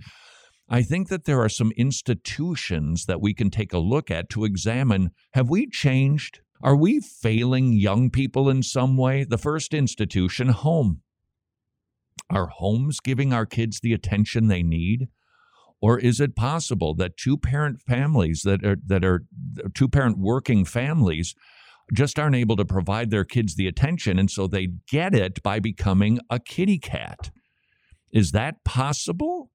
I 0.68 0.84
think 0.84 1.08
that 1.08 1.24
there 1.24 1.42
are 1.42 1.48
some 1.48 1.72
institutions 1.78 3.06
that 3.06 3.22
we 3.22 3.34
can 3.34 3.50
take 3.50 3.72
a 3.72 3.78
look 3.78 4.12
at 4.12 4.30
to 4.32 4.44
examine 4.44 5.12
have 5.36 5.50
we 5.50 5.70
changed? 5.70 6.42
Are 6.62 6.76
we 6.76 7.00
failing 7.00 7.72
young 7.72 8.10
people 8.10 8.50
in 8.50 8.62
some 8.62 8.98
way? 8.98 9.24
The 9.24 9.38
first 9.38 9.74
institution, 9.74 10.50
home. 10.50 11.04
Are 12.30 12.48
homes 12.48 13.00
giving 13.00 13.32
our 13.32 13.46
kids 13.46 13.80
the 13.80 13.94
attention 13.94 14.48
they 14.48 14.64
need? 14.64 15.08
Or 15.82 15.98
is 15.98 16.20
it 16.20 16.36
possible 16.36 16.94
that 16.96 17.16
two 17.16 17.38
parent 17.38 17.82
families 17.82 18.42
that 18.44 18.66
are 18.66 18.78
that 18.86 19.06
are 19.06 19.24
two 19.74 19.88
parent 19.88 20.18
working 20.18 20.66
families 20.66 21.36
just 21.94 22.20
aren't 22.20 22.36
able 22.36 22.56
to 22.56 22.66
provide 22.66 23.10
their 23.10 23.26
kids 23.26 23.56
the 23.56 23.68
attention 23.68 24.18
and 24.20 24.30
so 24.30 24.48
they 24.48 24.70
get 24.90 25.14
it 25.14 25.42
by 25.44 25.60
becoming 25.60 26.20
a 26.30 26.40
kitty 26.40 26.78
cat? 26.78 27.32
Is 28.12 28.32
that 28.32 28.64
possible? 28.64 29.52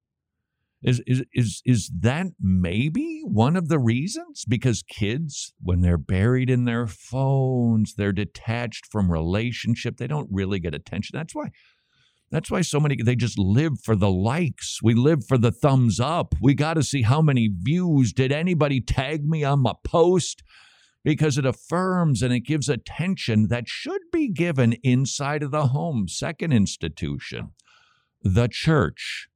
Is, 0.83 1.03
is 1.07 1.25
is 1.35 1.62
is 1.64 1.90
that 2.01 2.27
maybe 2.40 3.22
one 3.25 3.57
of 3.57 3.68
the 3.68 3.79
reasons? 3.79 4.44
Because 4.46 4.83
kids, 4.83 5.53
when 5.61 5.81
they're 5.81 5.99
buried 5.99 6.51
in 6.51 6.64
their 6.64 6.87
phones, 6.87 7.94
they're 7.94 8.12
detached 8.12 8.87
from 8.92 9.11
relationship. 9.11 9.96
They 9.96 10.07
don't 10.07 10.29
really 10.31 10.61
get 10.61 10.75
attention. 10.75 11.16
That's 11.16 11.35
why 11.35 11.51
that's 12.31 12.51
why 12.51 12.61
so 12.61 12.79
many 12.79 12.96
they 13.03 13.16
just 13.16 13.38
live 13.38 13.81
for 13.83 13.96
the 13.96 14.11
likes. 14.11 14.81
We 14.83 14.94
live 14.94 15.27
for 15.27 15.38
the 15.38 15.51
thumbs 15.51 15.99
up. 15.99 16.35
We 16.40 16.55
got 16.55 16.75
to 16.75 16.83
see 16.83 17.03
how 17.03 17.22
many 17.22 17.51
views 17.53 18.12
did 18.12 18.31
anybody 18.31 18.81
tag 18.81 19.25
me 19.25 19.44
on 19.44 19.61
my 19.61 19.75
post 19.83 20.42
because 21.06 21.38
it 21.38 21.46
affirms 21.46 22.20
and 22.20 22.34
it 22.34 22.40
gives 22.40 22.68
attention 22.68 23.46
that 23.46 23.68
should 23.68 24.00
be 24.12 24.28
given 24.28 24.72
inside 24.82 25.40
of 25.40 25.52
the 25.52 25.68
home. 25.68 26.08
Second 26.08 26.52
institution, 26.52 27.52
the 28.22 28.48
church. 28.48 29.28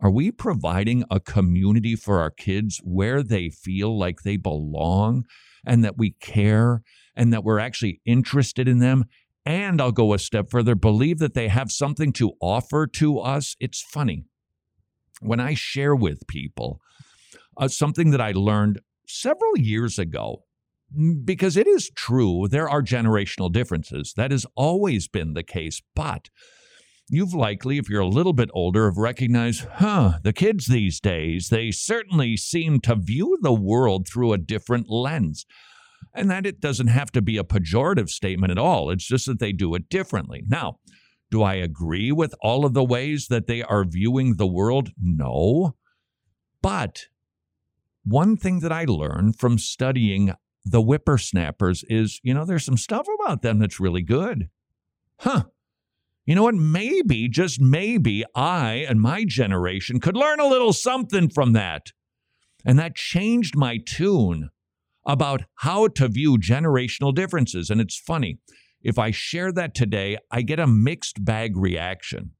Are 0.00 0.10
we 0.10 0.32
providing 0.32 1.04
a 1.10 1.20
community 1.20 1.96
for 1.96 2.18
our 2.18 2.30
kids 2.30 2.80
where 2.82 3.22
they 3.22 3.50
feel 3.50 3.98
like 3.98 4.22
they 4.22 4.38
belong 4.38 5.26
and 5.66 5.84
that 5.84 5.98
we 5.98 6.12
care 6.12 6.80
and 7.14 7.30
that 7.30 7.44
we're 7.44 7.58
actually 7.58 8.00
interested 8.06 8.66
in 8.66 8.78
them? 8.78 9.04
And 9.44 9.82
I'll 9.82 9.92
go 9.92 10.14
a 10.14 10.18
step 10.18 10.50
further, 10.50 10.74
believe 10.74 11.18
that 11.18 11.34
they 11.34 11.48
have 11.48 11.70
something 11.70 12.10
to 12.14 12.32
offer 12.40 12.86
to 12.86 13.18
us. 13.18 13.54
It's 13.60 13.82
funny. 13.82 14.24
When 15.20 15.40
I 15.40 15.52
share 15.52 15.94
with 15.94 16.26
people 16.26 16.80
uh, 17.58 17.68
something 17.68 18.12
that 18.12 18.20
I 18.22 18.32
learned 18.32 18.80
several 19.06 19.58
years 19.58 19.98
ago, 19.98 20.44
because 21.24 21.56
it 21.56 21.66
is 21.66 21.90
true, 21.94 22.48
there 22.48 22.68
are 22.68 22.82
generational 22.82 23.52
differences. 23.52 24.12
That 24.16 24.30
has 24.30 24.46
always 24.54 25.08
been 25.08 25.34
the 25.34 25.42
case. 25.42 25.80
But 25.94 26.30
you've 27.08 27.34
likely, 27.34 27.78
if 27.78 27.88
you're 27.88 28.00
a 28.00 28.08
little 28.08 28.32
bit 28.32 28.50
older, 28.52 28.86
have 28.86 28.96
recognized, 28.96 29.66
huh, 29.74 30.18
the 30.22 30.32
kids 30.32 30.66
these 30.66 31.00
days, 31.00 31.48
they 31.48 31.70
certainly 31.70 32.36
seem 32.36 32.80
to 32.80 32.96
view 32.96 33.38
the 33.40 33.52
world 33.52 34.08
through 34.08 34.32
a 34.32 34.38
different 34.38 34.88
lens. 34.88 35.46
And 36.12 36.30
that 36.30 36.46
it 36.46 36.60
doesn't 36.60 36.88
have 36.88 37.12
to 37.12 37.22
be 37.22 37.36
a 37.36 37.44
pejorative 37.44 38.08
statement 38.08 38.50
at 38.50 38.58
all. 38.58 38.90
It's 38.90 39.06
just 39.06 39.26
that 39.26 39.38
they 39.38 39.52
do 39.52 39.74
it 39.74 39.88
differently. 39.88 40.42
Now, 40.48 40.78
do 41.30 41.42
I 41.42 41.54
agree 41.54 42.10
with 42.10 42.34
all 42.42 42.64
of 42.64 42.74
the 42.74 42.82
ways 42.82 43.28
that 43.28 43.46
they 43.46 43.62
are 43.62 43.84
viewing 43.84 44.36
the 44.36 44.46
world? 44.46 44.90
No. 45.00 45.76
But 46.62 47.06
one 48.04 48.36
thing 48.36 48.60
that 48.60 48.72
I 48.72 48.84
learned 48.84 49.38
from 49.38 49.58
studying 49.58 50.34
the 50.64 50.80
whippersnappers 50.80 51.84
is, 51.88 52.20
you 52.22 52.34
know, 52.34 52.44
there's 52.44 52.64
some 52.64 52.76
stuff 52.76 53.06
about 53.20 53.42
them 53.42 53.58
that's 53.58 53.80
really 53.80 54.02
good. 54.02 54.48
Huh. 55.18 55.44
You 56.26 56.34
know 56.34 56.44
what? 56.44 56.54
Maybe, 56.54 57.28
just 57.28 57.60
maybe, 57.60 58.24
I 58.34 58.86
and 58.88 59.00
my 59.00 59.24
generation 59.24 60.00
could 60.00 60.16
learn 60.16 60.38
a 60.38 60.46
little 60.46 60.72
something 60.72 61.28
from 61.28 61.54
that. 61.54 61.92
And 62.64 62.78
that 62.78 62.94
changed 62.94 63.56
my 63.56 63.78
tune 63.84 64.50
about 65.06 65.42
how 65.56 65.88
to 65.88 66.08
view 66.08 66.38
generational 66.38 67.14
differences. 67.14 67.70
And 67.70 67.80
it's 67.80 67.98
funny, 67.98 68.38
if 68.82 68.98
I 68.98 69.10
share 69.10 69.50
that 69.52 69.74
today, 69.74 70.18
I 70.30 70.42
get 70.42 70.60
a 70.60 70.66
mixed 70.66 71.24
bag 71.24 71.56
reaction. 71.56 72.32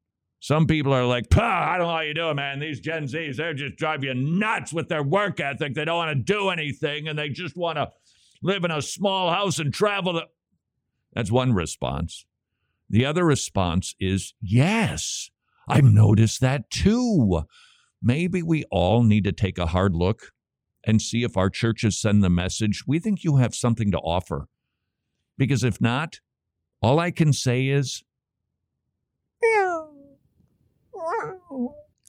Some 0.43 0.66
people 0.66 0.95
are 0.95 1.05
like, 1.05 1.27
I 1.37 1.77
don't 1.77 1.87
know 1.87 1.93
how 1.93 2.01
you 2.01 2.14
do 2.14 2.31
it, 2.31 2.35
man. 2.35 2.61
These 2.61 2.81
Gen 2.81 3.05
Zs, 3.05 3.37
they 3.37 3.53
just 3.53 3.77
drive 3.77 4.03
you 4.03 4.14
nuts 4.14 4.73
with 4.73 4.89
their 4.89 5.03
work 5.03 5.39
ethic. 5.39 5.75
They 5.75 5.85
don't 5.85 5.97
want 5.97 6.16
to 6.16 6.33
do 6.33 6.49
anything 6.49 7.09
and 7.09 7.18
they 7.18 7.29
just 7.29 7.57
want 7.57 7.77
to 7.77 7.91
live 8.43 8.64
in 8.64 8.70
a 8.70 8.82
small 8.82 9.30
house 9.30 9.59
and 9.59 9.72
travel. 9.72 10.14
To... 10.14 10.26
That's 11.12 11.30
one 11.30 11.53
response. 11.53 12.26
The 12.88 13.05
other 13.05 13.24
response 13.24 13.95
is, 14.01 14.34
yes, 14.41 15.30
I've 15.68 15.84
noticed 15.84 16.41
that 16.41 16.70
too. 16.70 17.43
Maybe 18.03 18.43
we 18.43 18.64
all 18.70 19.03
need 19.03 19.24
to 19.24 19.32
take 19.32 19.59
a 19.59 19.66
hard 19.66 19.95
look 19.95 20.32
and 20.84 21.01
see 21.03 21.22
if 21.22 21.36
our 21.36 21.51
churches 21.51 22.01
send 22.01 22.24
the 22.24 22.30
message 22.30 22.84
we 22.86 22.99
think 22.99 23.22
you 23.22 23.36
have 23.36 23.55
something 23.55 23.91
to 23.91 23.99
offer. 23.99 24.49
Because 25.36 25.62
if 25.62 25.80
not, 25.80 26.20
all 26.82 26.99
I 26.99 27.11
can 27.11 27.32
say 27.32 27.66
is, 27.68 28.03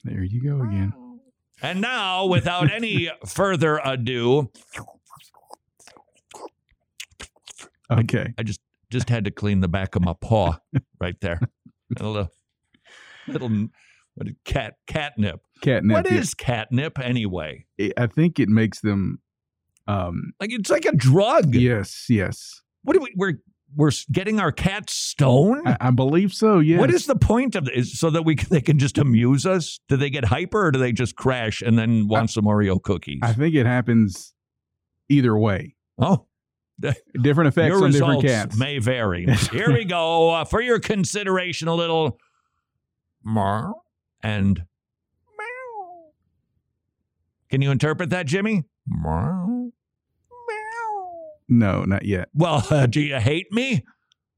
there 0.03 0.23
you 0.23 0.41
go 0.43 0.63
again. 0.63 0.93
And 1.61 1.79
now, 1.79 2.25
without 2.25 2.71
any 2.71 3.11
further 3.27 3.79
ado, 3.83 4.49
okay, 7.91 8.33
I 8.37 8.43
just 8.43 8.61
just 8.89 9.09
had 9.09 9.25
to 9.25 9.31
clean 9.31 9.61
the 9.61 9.67
back 9.67 9.95
of 9.95 10.03
my 10.03 10.13
paw 10.19 10.57
right 10.99 11.19
there. 11.21 11.39
a 11.99 12.05
little, 12.05 12.29
little 13.27 13.67
what 14.15 14.27
cat 14.45 14.75
catnip. 14.87 15.41
Catnip. 15.61 15.95
What 15.95 16.07
is 16.07 16.33
catnip 16.33 16.99
anyway? 16.99 17.65
I 17.97 18.07
think 18.07 18.39
it 18.39 18.49
makes 18.49 18.81
them 18.81 19.19
um 19.87 20.33
like 20.39 20.51
it's 20.51 20.69
like 20.69 20.85
a 20.85 20.95
drug. 20.95 21.55
Yes, 21.55 22.05
yes. 22.09 22.61
What 22.83 22.93
do 22.93 22.99
we 22.99 23.13
we're 23.15 23.33
we're 23.75 23.91
getting 24.11 24.39
our 24.39 24.51
cats 24.51 24.93
stoned? 24.93 25.67
I, 25.67 25.77
I 25.79 25.91
believe 25.91 26.33
so. 26.33 26.59
Yeah. 26.59 26.79
What 26.79 26.91
is 26.91 27.05
the 27.05 27.15
point 27.15 27.55
of 27.55 27.65
this? 27.65 27.97
So 27.97 28.09
that 28.09 28.23
we 28.23 28.35
can, 28.35 28.49
they 28.49 28.61
can 28.61 28.77
just 28.77 28.97
amuse 28.97 29.45
us? 29.45 29.79
Do 29.87 29.95
they 29.95 30.09
get 30.09 30.25
hyper 30.25 30.67
or 30.67 30.71
do 30.71 30.79
they 30.79 30.91
just 30.91 31.15
crash 31.15 31.61
and 31.61 31.77
then 31.77 32.07
want 32.07 32.23
I, 32.23 32.25
some 32.27 32.45
Oreo 32.45 32.81
cookies? 32.81 33.19
I 33.23 33.33
think 33.33 33.55
it 33.55 33.65
happens 33.65 34.33
either 35.09 35.37
way. 35.37 35.75
Oh, 35.97 36.27
different 37.21 37.47
effects 37.49 37.69
your 37.69 37.83
on 37.83 37.91
different 37.91 38.21
cats 38.21 38.57
may 38.57 38.79
vary. 38.79 39.25
Here 39.51 39.71
we 39.71 39.85
go 39.85 40.31
uh, 40.31 40.45
for 40.45 40.61
your 40.61 40.79
consideration. 40.79 41.67
A 41.67 41.75
little 41.75 42.17
mer 43.23 43.73
and 44.23 44.57
meow. 44.57 46.11
Can 47.49 47.61
you 47.61 47.71
interpret 47.71 48.09
that, 48.09 48.25
Jimmy? 48.25 48.63
Meow. 48.87 49.71
No, 51.47 51.83
not 51.83 52.05
yet. 52.05 52.29
Well, 52.33 52.65
uh, 52.69 52.85
do 52.85 53.01
you 53.01 53.17
hate 53.17 53.51
me? 53.51 53.83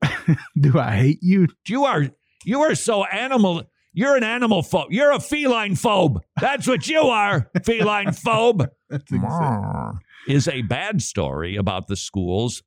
do 0.60 0.80
I 0.80 0.96
hate 0.96 1.20
you? 1.22 1.48
You 1.68 1.86
are 1.86 2.08
you 2.44 2.62
are 2.62 2.76
so 2.76 3.04
animal. 3.04 3.64
You're 3.94 4.16
an 4.16 4.24
animal 4.24 4.64
phobe. 4.64 4.88
You're 4.90 5.12
a 5.12 5.20
feline 5.20 5.76
phobe. 5.76 6.22
That's 6.40 6.68
what 6.68 6.88
you 6.88 7.02
are, 7.02 7.50
feline 7.64 8.08
phobe. 8.08 8.68
Is 10.28 10.48
a 10.48 10.62
bad 10.64 11.02
story 11.02 11.56
about 11.56 11.88
the 11.88 11.96
schools. 11.96 12.64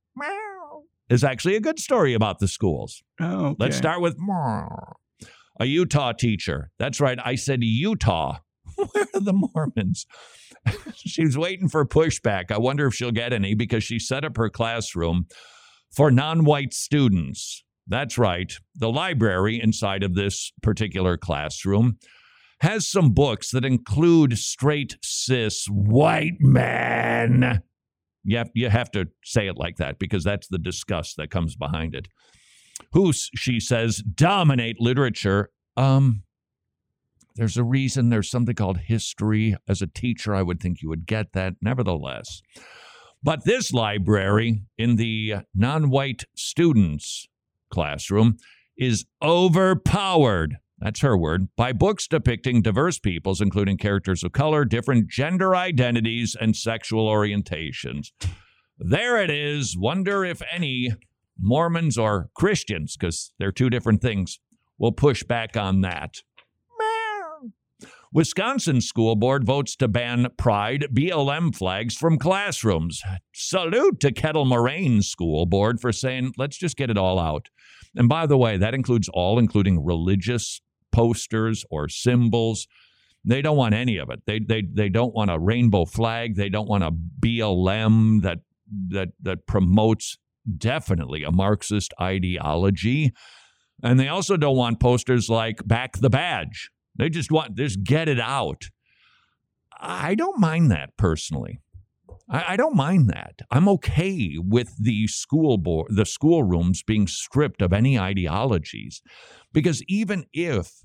Is 1.08 1.24
actually 1.24 1.56
a 1.56 1.60
good 1.60 1.78
story 1.78 2.14
about 2.14 2.38
the 2.38 2.48
schools. 2.48 3.02
Oh, 3.20 3.46
okay. 3.46 3.56
Let's 3.58 3.76
start 3.76 4.00
with 4.00 4.16
a 5.58 5.64
Utah 5.64 6.12
teacher. 6.12 6.70
That's 6.78 7.00
right. 7.00 7.18
I 7.24 7.36
said 7.36 7.62
Utah. 7.62 8.38
Where 8.76 9.06
are 9.14 9.20
the 9.20 9.32
Mormons? 9.32 10.06
She's 10.94 11.38
waiting 11.38 11.68
for 11.68 11.86
pushback. 11.86 12.50
I 12.50 12.58
wonder 12.58 12.86
if 12.86 12.94
she'll 12.94 13.12
get 13.12 13.32
any 13.32 13.54
because 13.54 13.84
she 13.84 13.98
set 13.98 14.24
up 14.24 14.36
her 14.36 14.50
classroom 14.50 15.26
for 15.94 16.10
non 16.10 16.44
white 16.44 16.74
students. 16.74 17.64
That's 17.86 18.18
right. 18.18 18.52
The 18.74 18.90
library 18.90 19.60
inside 19.62 20.02
of 20.02 20.14
this 20.14 20.52
particular 20.62 21.16
classroom 21.16 21.98
has 22.60 22.86
some 22.86 23.10
books 23.10 23.50
that 23.50 23.64
include 23.64 24.38
straight 24.38 24.96
cis 25.02 25.66
white 25.66 26.40
men. 26.40 27.62
You 28.24 28.38
have, 28.38 28.50
you 28.54 28.70
have 28.70 28.90
to 28.92 29.06
say 29.22 29.46
it 29.46 29.56
like 29.56 29.76
that 29.76 29.98
because 29.98 30.24
that's 30.24 30.48
the 30.48 30.58
disgust 30.58 31.16
that 31.16 31.30
comes 31.30 31.54
behind 31.54 31.94
it. 31.94 32.08
Who, 32.92 33.12
she 33.12 33.60
says, 33.60 33.98
dominate 33.98 34.80
literature. 34.80 35.50
Um, 35.76 36.24
there's 37.36 37.56
a 37.56 37.64
reason 37.64 38.08
there's 38.08 38.30
something 38.30 38.54
called 38.54 38.78
history. 38.78 39.56
As 39.68 39.80
a 39.80 39.86
teacher, 39.86 40.34
I 40.34 40.42
would 40.42 40.60
think 40.60 40.82
you 40.82 40.88
would 40.88 41.06
get 41.06 41.32
that. 41.34 41.54
Nevertheless, 41.60 42.42
but 43.22 43.44
this 43.44 43.72
library 43.72 44.62
in 44.78 44.96
the 44.96 45.36
non 45.54 45.90
white 45.90 46.24
students 46.34 47.28
classroom 47.70 48.36
is 48.76 49.06
overpowered. 49.22 50.56
That's 50.78 51.00
her 51.00 51.16
word. 51.16 51.48
By 51.56 51.72
books 51.72 52.06
depicting 52.06 52.60
diverse 52.60 52.98
peoples, 52.98 53.40
including 53.40 53.78
characters 53.78 54.22
of 54.22 54.32
color, 54.32 54.64
different 54.64 55.08
gender 55.08 55.56
identities, 55.56 56.36
and 56.38 56.54
sexual 56.54 57.08
orientations. 57.08 58.08
There 58.78 59.20
it 59.22 59.30
is. 59.30 59.76
Wonder 59.78 60.24
if 60.24 60.42
any 60.52 60.92
Mormons 61.38 61.96
or 61.96 62.28
Christians, 62.34 62.96
because 62.96 63.32
they're 63.38 63.52
two 63.52 63.70
different 63.70 64.02
things, 64.02 64.38
will 64.78 64.92
push 64.92 65.22
back 65.22 65.56
on 65.56 65.80
that. 65.80 66.16
Wisconsin 68.16 68.80
school 68.80 69.14
board 69.14 69.44
votes 69.44 69.76
to 69.76 69.86
ban 69.86 70.26
pride 70.38 70.86
BLM 70.90 71.54
flags 71.54 71.94
from 71.94 72.16
classrooms. 72.16 73.02
Salute 73.34 74.00
to 74.00 74.10
Kettle 74.10 74.46
Moraine 74.46 75.02
school 75.02 75.44
board 75.44 75.82
for 75.82 75.92
saying, 75.92 76.32
let's 76.38 76.56
just 76.56 76.78
get 76.78 76.88
it 76.88 76.96
all 76.96 77.18
out. 77.18 77.50
And 77.94 78.08
by 78.08 78.24
the 78.24 78.38
way, 78.38 78.56
that 78.56 78.72
includes 78.72 79.10
all, 79.10 79.38
including 79.38 79.84
religious 79.84 80.62
posters 80.92 81.66
or 81.70 81.90
symbols. 81.90 82.66
They 83.22 83.42
don't 83.42 83.58
want 83.58 83.74
any 83.74 83.98
of 83.98 84.08
it. 84.08 84.22
They, 84.24 84.38
they, 84.38 84.62
they 84.62 84.88
don't 84.88 85.12
want 85.12 85.30
a 85.30 85.38
rainbow 85.38 85.84
flag. 85.84 86.36
They 86.36 86.48
don't 86.48 86.70
want 86.70 86.84
a 86.84 86.92
BLM 87.20 88.22
that, 88.22 88.38
that, 88.88 89.08
that 89.20 89.46
promotes 89.46 90.16
definitely 90.56 91.22
a 91.22 91.30
Marxist 91.30 91.92
ideology. 92.00 93.12
And 93.82 94.00
they 94.00 94.08
also 94.08 94.38
don't 94.38 94.56
want 94.56 94.80
posters 94.80 95.28
like 95.28 95.68
back 95.68 95.98
the 95.98 96.08
badge 96.08 96.70
they 96.96 97.08
just 97.08 97.30
want 97.30 97.54
just 97.54 97.82
get 97.84 98.08
it 98.08 98.20
out. 98.20 98.70
I 99.78 100.14
don't 100.14 100.40
mind 100.40 100.70
that 100.70 100.96
personally. 100.96 101.60
I, 102.28 102.52
I 102.52 102.56
don't 102.56 102.76
mind 102.76 103.08
that. 103.10 103.42
I'm 103.50 103.68
okay 103.68 104.36
with 104.38 104.74
the 104.78 105.06
school 105.06 105.58
board, 105.58 105.88
the 105.90 106.06
schoolrooms 106.06 106.82
being 106.82 107.06
stripped 107.06 107.62
of 107.62 107.72
any 107.72 107.98
ideologies, 107.98 109.02
because 109.52 109.82
even 109.84 110.26
if 110.32 110.84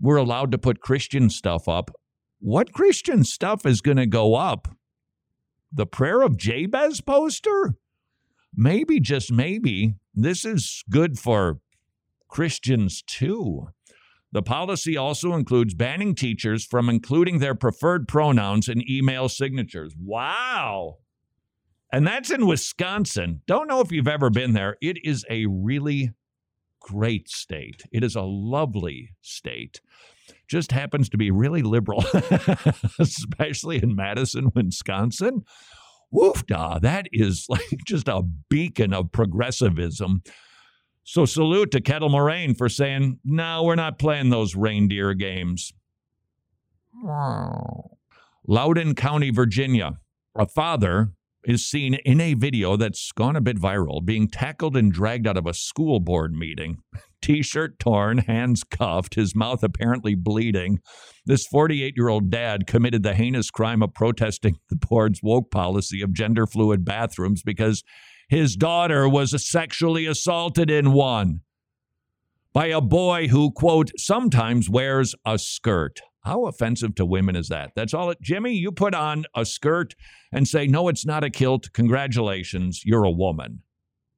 we're 0.00 0.16
allowed 0.16 0.50
to 0.52 0.58
put 0.58 0.80
Christian 0.80 1.30
stuff 1.30 1.68
up, 1.68 1.90
what 2.40 2.72
Christian 2.72 3.22
stuff 3.22 3.64
is 3.64 3.80
going 3.80 3.98
to 3.98 4.06
go 4.06 4.34
up? 4.34 4.68
The 5.72 5.86
prayer 5.86 6.22
of 6.22 6.36
Jabez 6.36 7.00
poster? 7.00 7.76
Maybe, 8.54 9.00
just 9.00 9.32
maybe, 9.32 9.94
this 10.14 10.44
is 10.44 10.84
good 10.90 11.18
for 11.18 11.60
Christians 12.28 13.02
too. 13.06 13.68
The 14.32 14.42
policy 14.42 14.96
also 14.96 15.34
includes 15.34 15.74
banning 15.74 16.14
teachers 16.14 16.64
from 16.64 16.88
including 16.88 17.38
their 17.38 17.54
preferred 17.54 18.08
pronouns 18.08 18.68
in 18.68 18.88
email 18.90 19.28
signatures. 19.28 19.94
Wow. 19.98 20.98
And 21.92 22.06
that's 22.06 22.30
in 22.30 22.46
Wisconsin. 22.46 23.42
Don't 23.46 23.68
know 23.68 23.80
if 23.80 23.92
you've 23.92 24.08
ever 24.08 24.30
been 24.30 24.54
there. 24.54 24.78
It 24.80 25.04
is 25.04 25.26
a 25.28 25.44
really 25.46 26.12
great 26.80 27.28
state. 27.28 27.82
It 27.92 28.02
is 28.02 28.16
a 28.16 28.22
lovely 28.22 29.10
state. 29.20 29.82
Just 30.48 30.72
happens 30.72 31.10
to 31.10 31.18
be 31.18 31.30
really 31.30 31.62
liberal, 31.62 32.04
especially 32.98 33.82
in 33.82 33.94
Madison, 33.94 34.50
Wisconsin. 34.54 35.44
Woof 36.10 36.46
da, 36.46 36.78
that 36.78 37.06
is 37.12 37.46
like 37.48 37.80
just 37.86 38.08
a 38.08 38.22
beacon 38.22 38.94
of 38.94 39.12
progressivism 39.12 40.22
so 41.04 41.24
salute 41.24 41.70
to 41.72 41.80
Kettle 41.80 42.08
Moraine 42.08 42.54
for 42.54 42.68
saying, 42.68 43.18
no, 43.24 43.64
we're 43.64 43.74
not 43.74 43.98
playing 43.98 44.30
those 44.30 44.54
reindeer 44.54 45.14
games. 45.14 45.72
Loudoun 48.46 48.94
County, 48.94 49.30
Virginia. 49.30 49.98
A 50.36 50.46
father 50.46 51.12
is 51.44 51.66
seen 51.66 51.94
in 51.94 52.20
a 52.20 52.34
video 52.34 52.76
that's 52.76 53.10
gone 53.12 53.36
a 53.36 53.40
bit 53.40 53.58
viral 53.58 54.04
being 54.04 54.28
tackled 54.28 54.76
and 54.76 54.92
dragged 54.92 55.26
out 55.26 55.36
of 55.36 55.46
a 55.46 55.54
school 55.54 56.00
board 56.00 56.32
meeting. 56.32 56.78
t 57.22 57.42
shirt 57.42 57.78
torn, 57.78 58.18
hands 58.18 58.64
cuffed, 58.64 59.14
his 59.14 59.34
mouth 59.34 59.62
apparently 59.62 60.14
bleeding. 60.14 60.78
This 61.26 61.46
48 61.46 61.94
year 61.96 62.08
old 62.08 62.30
dad 62.30 62.66
committed 62.66 63.02
the 63.02 63.14
heinous 63.14 63.50
crime 63.50 63.82
of 63.82 63.94
protesting 63.94 64.58
the 64.70 64.76
board's 64.76 65.20
woke 65.22 65.50
policy 65.50 66.02
of 66.02 66.12
gender 66.12 66.46
fluid 66.46 66.84
bathrooms 66.84 67.42
because 67.42 67.82
his 68.32 68.56
daughter 68.56 69.06
was 69.06 69.46
sexually 69.46 70.06
assaulted 70.06 70.70
in 70.70 70.94
one 70.94 71.42
by 72.54 72.68
a 72.68 72.80
boy 72.80 73.28
who, 73.28 73.50
quote, 73.50 73.90
sometimes 73.98 74.70
wears 74.70 75.14
a 75.26 75.38
skirt. 75.38 76.00
How 76.24 76.46
offensive 76.46 76.94
to 76.94 77.04
women 77.04 77.36
is 77.36 77.48
that? 77.48 77.72
That's 77.76 77.92
all 77.92 78.08
it, 78.08 78.22
Jimmy, 78.22 78.54
you 78.54 78.72
put 78.72 78.94
on 78.94 79.26
a 79.36 79.44
skirt 79.44 79.94
and 80.32 80.48
say, 80.48 80.66
no, 80.66 80.88
it's 80.88 81.04
not 81.04 81.22
a 81.22 81.28
kilt. 81.28 81.74
Congratulations, 81.74 82.80
you're 82.86 83.04
a 83.04 83.10
woman. 83.10 83.60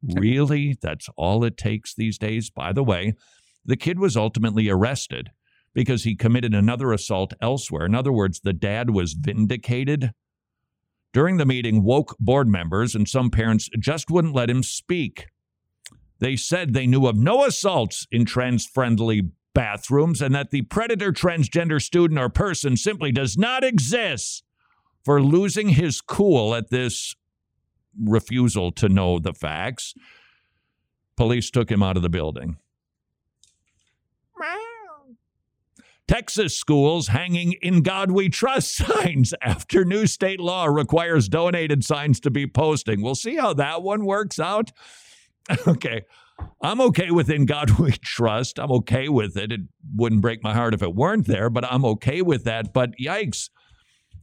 Really? 0.01 0.79
That's 0.81 1.09
all 1.17 1.43
it 1.43 1.57
takes 1.57 1.93
these 1.93 2.17
days? 2.17 2.51
By 2.51 2.73
the 2.73 2.85
way, 2.85 3.15
the 3.65 3.77
kid 3.77 3.99
was 3.99 4.17
ultimately 4.17 4.69
arrested 4.69 5.33
because 5.75 6.05
he 6.05 6.15
committed 6.15 6.55
another 6.55 6.93
assault 6.93 7.35
elsewhere. 7.43 7.85
In 7.85 7.97
other 7.97 8.13
words, 8.13 8.39
the 8.39 8.53
dad 8.53 8.91
was 8.91 9.15
vindicated. 9.15 10.13
During 11.15 11.37
the 11.37 11.47
meeting, 11.47 11.85
woke 11.85 12.17
board 12.19 12.49
members 12.49 12.97
and 12.97 13.09
some 13.09 13.31
parents 13.31 13.71
just 13.79 14.11
wouldn't 14.11 14.35
let 14.35 14.51
him 14.51 14.65
speak. 14.65 15.29
They 16.19 16.35
said 16.35 16.75
they 16.75 16.89
knew 16.89 17.07
of 17.07 17.17
no 17.17 17.45
assaults 17.45 18.09
in 18.11 18.25
trans 18.25 18.67
friendly 18.67 19.31
bathrooms 19.55 20.21
and 20.21 20.35
that 20.35 20.51
the 20.51 20.63
predator 20.63 21.13
transgender 21.13 21.81
student 21.81 22.19
or 22.19 22.29
person 22.29 22.77
simply 22.77 23.13
does 23.13 23.39
not 23.39 23.63
exist. 23.63 24.43
For 25.05 25.23
losing 25.23 25.69
his 25.69 26.01
cool 26.01 26.53
at 26.53 26.71
this 26.71 27.15
refusal 28.03 28.73
to 28.73 28.89
know 28.89 29.21
the 29.21 29.35
facts, 29.35 29.95
police 31.17 31.49
took 31.49 31.71
him 31.71 31.83
out 31.83 31.97
of 31.97 32.03
the 32.03 32.09
building. 32.09 32.57
Texas 36.07 36.57
schools 36.57 37.09
hanging 37.09 37.55
in 37.63 37.83
God 37.83 38.11
We 38.11 38.29
Trust 38.29 38.77
signs 38.77 39.35
after 39.41 39.85
new 39.85 40.07
state 40.07 40.41
law 40.41 40.67
requires 40.67 41.29
donated 41.29 41.85
signs 41.85 42.21
to 42.21 42.31
be 42.31 42.47
posting. 42.47 43.03
We'll 43.03 43.15
see 43.15 43.37
how 43.37 43.55
that 43.55 43.83
one 43.83 44.05
works 44.05 44.39
out. 44.39 44.71
okay. 45.67 46.03
I'm 46.63 46.81
okay 46.81 47.11
with 47.11 47.31
In 47.31 47.47
God 47.47 47.71
We 47.79 47.93
Trust. 47.93 48.59
I'm 48.59 48.73
okay 48.73 49.09
with 49.09 49.37
it. 49.37 49.53
It 49.53 49.61
wouldn't 49.95 50.23
break 50.23 50.43
my 50.43 50.55
heart 50.55 50.75
if 50.75 50.83
it 50.83 50.95
weren't 50.95 51.27
there, 51.27 51.49
but 51.49 51.65
I'm 51.65 51.85
okay 51.85 52.23
with 52.23 52.45
that. 52.45 52.73
But 52.73 52.91
yikes. 53.01 53.51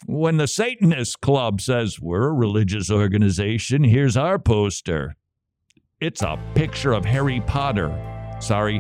When 0.07 0.37
the 0.37 0.47
Satanist 0.47 1.21
Club 1.21 1.61
says, 1.61 1.99
We're 1.99 2.29
a 2.29 2.33
religious 2.33 2.89
organization, 2.89 3.83
here's 3.83 4.17
our 4.17 4.39
poster. 4.39 5.15
It's 5.99 6.23
a 6.23 6.39
picture 6.55 6.93
of 6.93 7.05
Harry 7.05 7.41
Potter. 7.41 7.95
Sorry, 8.39 8.79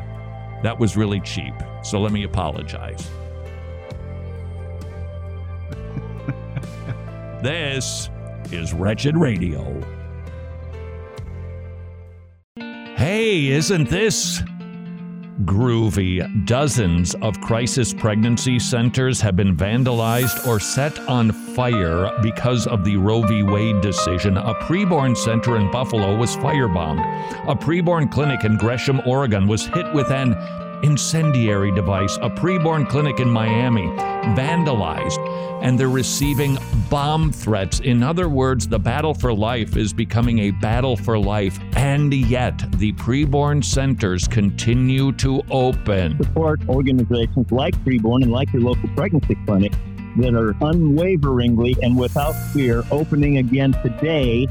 that 0.63 0.79
was 0.79 0.97
really 0.97 1.19
cheap. 1.19 1.53
So 1.83 1.99
let 1.99 2.11
me 2.11 2.23
apologize. 2.23 3.01
this 7.41 8.09
is 8.51 8.73
Wretched 8.73 9.17
Radio. 9.17 9.81
Hey, 12.95 13.47
isn't 13.47 13.89
this 13.89 14.43
groovy? 15.43 16.45
Dozens 16.45 17.15
of 17.15 17.41
crisis 17.41 17.95
pregnancy 17.95 18.59
centers 18.59 19.19
have 19.21 19.35
been 19.35 19.57
vandalized 19.57 20.45
or 20.45 20.59
set 20.59 20.99
on 21.09 21.31
fire 21.31 22.15
because 22.21 22.67
of 22.67 22.83
the 22.83 22.97
Roe 22.97 23.23
v. 23.23 23.41
Wade 23.41 23.81
decision. 23.81 24.37
A 24.37 24.53
preborn 24.53 25.17
center 25.17 25.57
in 25.57 25.71
Buffalo 25.71 26.15
was 26.15 26.37
firebombed. 26.37 27.03
A 27.49 27.55
preborn 27.55 28.11
clinic 28.11 28.43
in 28.43 28.55
Gresham, 28.57 29.01
Oregon 29.07 29.47
was 29.47 29.65
hit 29.65 29.91
with 29.95 30.11
an 30.11 30.35
incendiary 30.83 31.73
device. 31.73 32.17
A 32.17 32.29
preborn 32.29 32.87
clinic 32.87 33.19
in 33.19 33.29
Miami 33.29 33.87
vandalized, 34.35 35.19
and 35.61 35.79
they're 35.79 35.89
receiving 35.89 36.57
bomb 36.89 37.31
threats. 37.31 37.79
In 37.79 38.03
other 38.03 38.29
words, 38.29 38.67
the 38.67 38.79
battle 38.79 39.13
for 39.13 39.33
life 39.33 39.77
is 39.77 39.93
becoming 39.93 40.39
a 40.39 40.51
battle 40.51 40.95
for 40.95 41.17
life, 41.17 41.59
and 41.75 42.13
yet 42.13 42.57
the 42.77 42.93
preborn 42.93 43.63
centers 43.63 44.27
continue 44.27 45.11
to 45.13 45.41
open. 45.49 46.17
Support 46.23 46.67
organizations 46.69 47.51
like 47.51 47.75
Preborn 47.83 48.23
and 48.23 48.31
like 48.31 48.51
your 48.53 48.61
local 48.61 48.89
pregnancy 48.89 49.35
clinic 49.45 49.73
that 50.17 50.35
are 50.35 50.55
unwaveringly 50.61 51.75
and 51.81 51.97
without 51.97 52.33
fear 52.53 52.83
opening 52.91 53.37
again 53.37 53.71
today 53.81 54.47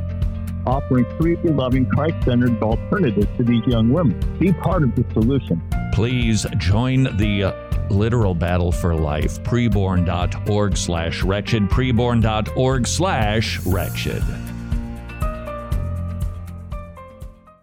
offering 0.70 1.04
free, 1.18 1.36
loving, 1.44 1.86
Christ 1.86 2.24
centered 2.24 2.62
alternatives 2.62 3.26
to 3.36 3.44
these 3.44 3.66
young 3.66 3.90
women. 3.90 4.18
Be 4.38 4.52
part 4.52 4.82
of 4.82 4.94
the 4.94 5.04
solution. 5.12 5.60
Please 5.92 6.46
join 6.58 7.04
the 7.16 7.44
uh, 7.44 7.88
literal 7.90 8.34
battle 8.34 8.72
for 8.72 8.94
life. 8.94 9.42
Preborn.org 9.42 10.76
slash 10.76 11.22
wretched. 11.22 11.64
Preborn.org 11.64 12.86
slash 12.86 13.60
wretched. 13.66 14.22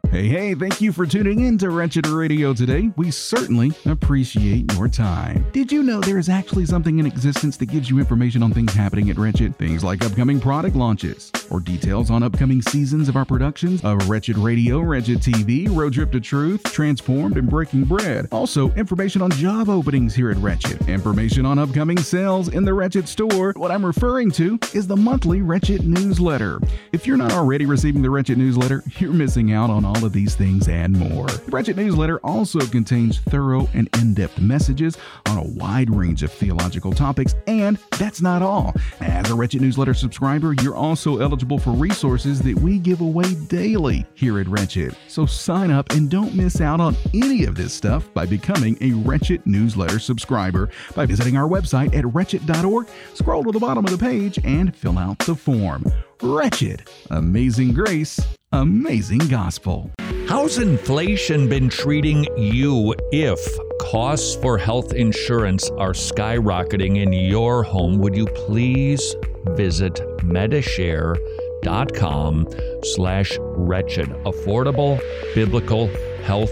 Hey, 0.09 0.29
hey, 0.29 0.55
thank 0.55 0.79
you 0.79 0.93
for 0.93 1.05
tuning 1.05 1.41
in 1.41 1.57
to 1.57 1.69
Wretched 1.69 2.07
Radio 2.07 2.53
today. 2.53 2.91
We 2.95 3.11
certainly 3.11 3.73
appreciate 3.85 4.73
your 4.73 4.87
time. 4.87 5.45
Did 5.51 5.69
you 5.69 5.83
know 5.83 5.99
there 5.99 6.17
is 6.17 6.29
actually 6.29 6.65
something 6.65 6.97
in 6.97 7.05
existence 7.05 7.57
that 7.57 7.65
gives 7.65 7.89
you 7.89 7.99
information 7.99 8.41
on 8.41 8.53
things 8.53 8.73
happening 8.73 9.09
at 9.09 9.17
Wretched? 9.17 9.57
Things 9.57 9.83
like 9.83 10.03
upcoming 10.05 10.39
product 10.39 10.77
launches, 10.77 11.29
or 11.51 11.59
details 11.59 12.09
on 12.09 12.23
upcoming 12.23 12.61
seasons 12.61 13.09
of 13.09 13.17
our 13.17 13.25
productions 13.25 13.83
of 13.83 14.09
Wretched 14.09 14.37
Radio, 14.37 14.79
Wretched 14.79 15.19
TV, 15.19 15.67
Road 15.69 15.93
Trip 15.93 16.11
to 16.13 16.21
Truth, 16.21 16.63
Transformed, 16.63 17.37
and 17.37 17.49
Breaking 17.49 17.83
Bread. 17.83 18.29
Also, 18.31 18.71
information 18.71 19.21
on 19.21 19.29
job 19.31 19.67
openings 19.67 20.15
here 20.15 20.31
at 20.31 20.37
Wretched, 20.37 20.87
information 20.87 21.45
on 21.45 21.59
upcoming 21.59 21.99
sales 21.99 22.47
in 22.47 22.63
the 22.63 22.73
Wretched 22.73 23.09
store. 23.09 23.51
What 23.57 23.71
I'm 23.71 23.85
referring 23.85 24.31
to 24.31 24.57
is 24.73 24.87
the 24.87 24.97
monthly 24.97 25.41
Wretched 25.41 25.85
newsletter. 25.85 26.61
If 26.93 27.05
you're 27.05 27.17
not 27.17 27.33
already 27.33 27.65
receiving 27.65 28.01
the 28.01 28.09
Wretched 28.09 28.37
newsletter, 28.37 28.83
you're 28.99 29.11
missing 29.11 29.51
out 29.51 29.69
on 29.69 29.83
all 29.83 29.96
of 30.03 30.13
these 30.13 30.35
things 30.35 30.67
and 30.67 30.97
more. 30.97 31.27
The 31.27 31.51
Wretched 31.51 31.77
newsletter 31.77 32.19
also 32.19 32.59
contains 32.59 33.19
thorough 33.19 33.67
and 33.73 33.89
in 34.01 34.13
depth 34.13 34.39
messages 34.39 34.97
on 35.27 35.37
a 35.37 35.43
wide 35.43 35.89
range 35.89 36.23
of 36.23 36.31
theological 36.31 36.93
topics, 36.93 37.35
and 37.47 37.77
that's 37.97 38.21
not 38.21 38.41
all. 38.41 38.73
As 39.01 39.29
a 39.29 39.35
Wretched 39.35 39.61
newsletter 39.61 39.93
subscriber, 39.93 40.53
you're 40.61 40.75
also 40.75 41.19
eligible 41.19 41.59
for 41.59 41.71
resources 41.71 42.41
that 42.41 42.55
we 42.55 42.79
give 42.79 43.01
away 43.01 43.35
daily 43.47 44.05
here 44.13 44.39
at 44.39 44.47
Wretched. 44.47 44.95
So 45.07 45.25
sign 45.25 45.71
up 45.71 45.91
and 45.91 46.09
don't 46.09 46.35
miss 46.35 46.61
out 46.61 46.79
on 46.79 46.95
any 47.13 47.45
of 47.45 47.55
this 47.55 47.73
stuff 47.73 48.11
by 48.13 48.25
becoming 48.25 48.77
a 48.81 48.91
Wretched 48.91 49.45
newsletter 49.45 49.99
subscriber 49.99 50.69
by 50.95 51.05
visiting 51.05 51.37
our 51.37 51.47
website 51.47 51.95
at 51.95 52.05
wretched.org, 52.13 52.87
scroll 53.13 53.43
to 53.43 53.51
the 53.51 53.59
bottom 53.59 53.85
of 53.85 53.91
the 53.91 53.97
page, 53.97 54.39
and 54.43 54.75
fill 54.75 54.97
out 54.97 55.19
the 55.19 55.35
form. 55.35 55.83
Wretched, 56.21 56.89
amazing 57.11 57.73
grace, 57.73 58.19
amazing 58.51 59.27
gospel. 59.27 59.91
How's 60.27 60.57
inflation 60.57 61.47
been 61.47 61.69
treating 61.69 62.25
you 62.37 62.93
if 63.11 63.39
costs 63.79 64.35
for 64.35 64.57
health 64.57 64.93
insurance 64.93 65.69
are 65.71 65.93
skyrocketing 65.93 67.01
in 67.01 67.13
your 67.13 67.63
home? 67.63 67.97
Would 67.99 68.15
you 68.15 68.25
please 68.25 69.15
visit 69.55 69.95
medishare.com 70.19 72.47
slash 72.83 73.37
wretched. 73.39 74.09
Affordable 74.25 74.99
biblical 75.33 75.87
health 76.23 76.51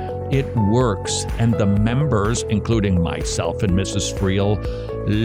It 0.31 0.55
works, 0.55 1.25
and 1.39 1.53
the 1.53 1.65
members, 1.65 2.43
including 2.43 3.01
myself 3.01 3.63
and 3.63 3.73
Mrs. 3.73 4.17
Friel, 4.17 4.57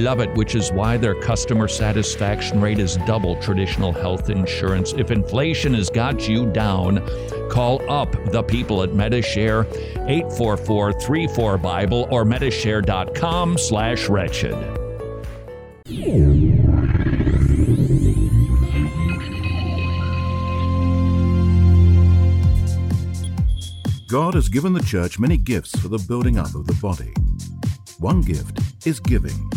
love 0.05 0.21
it, 0.21 0.35
which 0.35 0.55
is 0.57 0.73
why 0.73 0.97
their 0.97 1.15
customer 1.15 1.69
satisfaction 1.69 2.61
rate 2.61 2.81
is 2.81 2.97
double 3.07 3.41
traditional 3.41 3.93
health 3.93 4.31
insurance. 4.31 4.95
If 4.95 5.13
inflation 5.13 5.75
has 5.75 5.91
got 5.91 6.29
you 6.29 6.47
down, 6.47 7.07
call 7.49 7.89
up 7.91 8.17
the 8.33 8.43
people 8.43 8.83
at 8.83 8.91
Medishare 8.91 9.65
844-34 10.09 11.63
Bible 11.63 12.09
or 12.11 12.25
medishare.com 12.25 13.57
God 24.09 24.35
has 24.35 24.49
given 24.49 24.73
the 24.73 24.83
church 24.85 25.19
many 25.19 25.37
gifts 25.37 25.77
for 25.81 25.89
the 25.89 25.99
building 25.99 26.39
up 26.39 26.55
of 26.55 26.65
the 26.69 26.79
body. 26.81 27.13
One 27.99 28.21
gift 28.21 28.61
is 28.87 29.01
giving. 29.01 29.51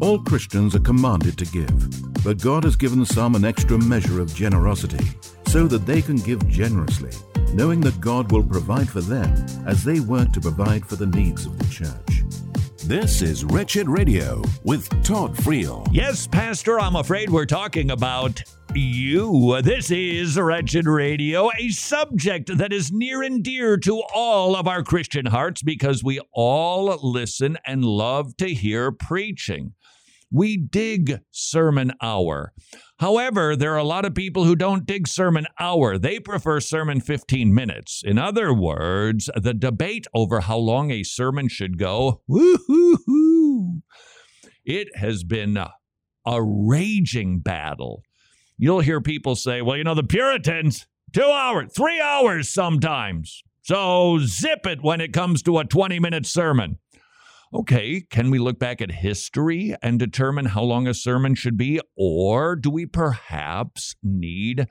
All 0.00 0.18
Christians 0.18 0.74
are 0.74 0.80
commanded 0.80 1.38
to 1.38 1.46
give. 1.46 2.24
But 2.24 2.42
God 2.42 2.64
has 2.64 2.74
given 2.74 3.06
some 3.06 3.36
an 3.36 3.44
extra 3.44 3.78
measure 3.78 4.20
of 4.20 4.34
generosity 4.34 5.06
so 5.46 5.68
that 5.68 5.86
they 5.86 6.02
can 6.02 6.16
give 6.16 6.48
generously, 6.48 7.12
knowing 7.54 7.80
that 7.82 8.00
God 8.00 8.32
will 8.32 8.42
provide 8.42 8.88
for 8.88 9.00
them 9.00 9.32
as 9.68 9.84
they 9.84 10.00
work 10.00 10.32
to 10.32 10.40
provide 10.40 10.84
for 10.84 10.96
the 10.96 11.06
needs 11.06 11.46
of 11.46 11.56
the 11.56 11.66
church. 11.66 12.24
This 12.86 13.22
is 13.22 13.44
Wretched 13.44 13.88
Radio 13.88 14.42
with 14.64 14.88
Todd 15.04 15.36
Friel. 15.36 15.86
Yes, 15.92 16.26
Pastor, 16.26 16.80
I'm 16.80 16.96
afraid 16.96 17.30
we're 17.30 17.46
talking 17.46 17.92
about 17.92 18.42
you. 18.74 19.60
This 19.62 19.90
is 19.90 20.38
Wretched 20.38 20.86
Radio, 20.86 21.50
a 21.58 21.68
subject 21.70 22.56
that 22.58 22.72
is 22.72 22.92
near 22.92 23.22
and 23.22 23.42
dear 23.42 23.76
to 23.78 24.02
all 24.14 24.56
of 24.56 24.66
our 24.66 24.82
Christian 24.82 25.26
hearts 25.26 25.62
because 25.62 26.02
we 26.02 26.20
all 26.32 26.98
listen 27.02 27.58
and 27.66 27.84
love 27.84 28.36
to 28.38 28.48
hear 28.48 28.92
preaching. 28.92 29.74
We 30.32 30.56
dig 30.56 31.20
sermon 31.30 31.92
hour. 32.02 32.52
However, 32.98 33.54
there 33.56 33.72
are 33.74 33.78
a 33.78 33.84
lot 33.84 34.04
of 34.04 34.14
people 34.14 34.44
who 34.44 34.56
don't 34.56 34.86
dig 34.86 35.06
sermon 35.06 35.46
hour. 35.60 35.98
They 35.98 36.18
prefer 36.18 36.60
sermon 36.60 37.00
15 37.00 37.54
minutes. 37.54 38.02
In 38.04 38.18
other 38.18 38.52
words, 38.52 39.30
the 39.36 39.54
debate 39.54 40.06
over 40.14 40.40
how 40.40 40.56
long 40.56 40.90
a 40.90 41.04
sermon 41.04 41.48
should 41.48 41.78
go, 41.78 42.22
woo-hoo-hoo, 42.26 43.82
it 44.64 44.88
has 44.96 45.24
been 45.24 45.56
a, 45.56 45.72
a 46.26 46.42
raging 46.42 47.38
battle. 47.38 48.02
You'll 48.58 48.80
hear 48.80 49.00
people 49.00 49.36
say, 49.36 49.60
well, 49.60 49.76
you 49.76 49.84
know, 49.84 49.94
the 49.94 50.02
Puritans, 50.02 50.86
two 51.12 51.22
hours, 51.22 51.72
three 51.74 52.00
hours 52.00 52.48
sometimes. 52.48 53.42
So 53.62 54.18
zip 54.20 54.66
it 54.66 54.82
when 54.82 55.00
it 55.00 55.12
comes 55.12 55.42
to 55.42 55.58
a 55.58 55.64
20 55.64 55.98
minute 55.98 56.24
sermon. 56.24 56.78
Okay, 57.52 58.00
can 58.00 58.30
we 58.30 58.38
look 58.38 58.58
back 58.58 58.80
at 58.80 58.90
history 58.90 59.74
and 59.82 59.98
determine 59.98 60.46
how 60.46 60.62
long 60.62 60.86
a 60.86 60.94
sermon 60.94 61.34
should 61.34 61.56
be? 61.56 61.80
Or 61.96 62.56
do 62.56 62.70
we 62.70 62.86
perhaps 62.86 63.94
need, 64.02 64.66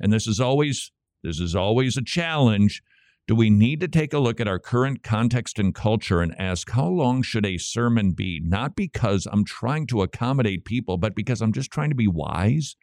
and 0.00 0.12
this 0.12 0.26
is 0.26 0.40
always 0.40 0.90
this 1.22 1.40
is 1.40 1.54
always 1.54 1.96
a 1.96 2.04
challenge, 2.04 2.82
do 3.26 3.34
we 3.34 3.48
need 3.48 3.80
to 3.80 3.88
take 3.88 4.12
a 4.12 4.18
look 4.18 4.40
at 4.40 4.48
our 4.48 4.58
current 4.58 5.02
context 5.02 5.58
and 5.58 5.74
culture 5.74 6.20
and 6.20 6.38
ask 6.38 6.70
how 6.70 6.86
long 6.86 7.22
should 7.22 7.46
a 7.46 7.56
sermon 7.56 8.12
be? 8.12 8.40
Not 8.44 8.76
because 8.76 9.26
I'm 9.30 9.44
trying 9.44 9.86
to 9.88 10.02
accommodate 10.02 10.66
people, 10.66 10.98
but 10.98 11.14
because 11.14 11.40
I'm 11.40 11.52
just 11.52 11.70
trying 11.70 11.88
to 11.88 11.96
be 11.96 12.08
wise. 12.08 12.76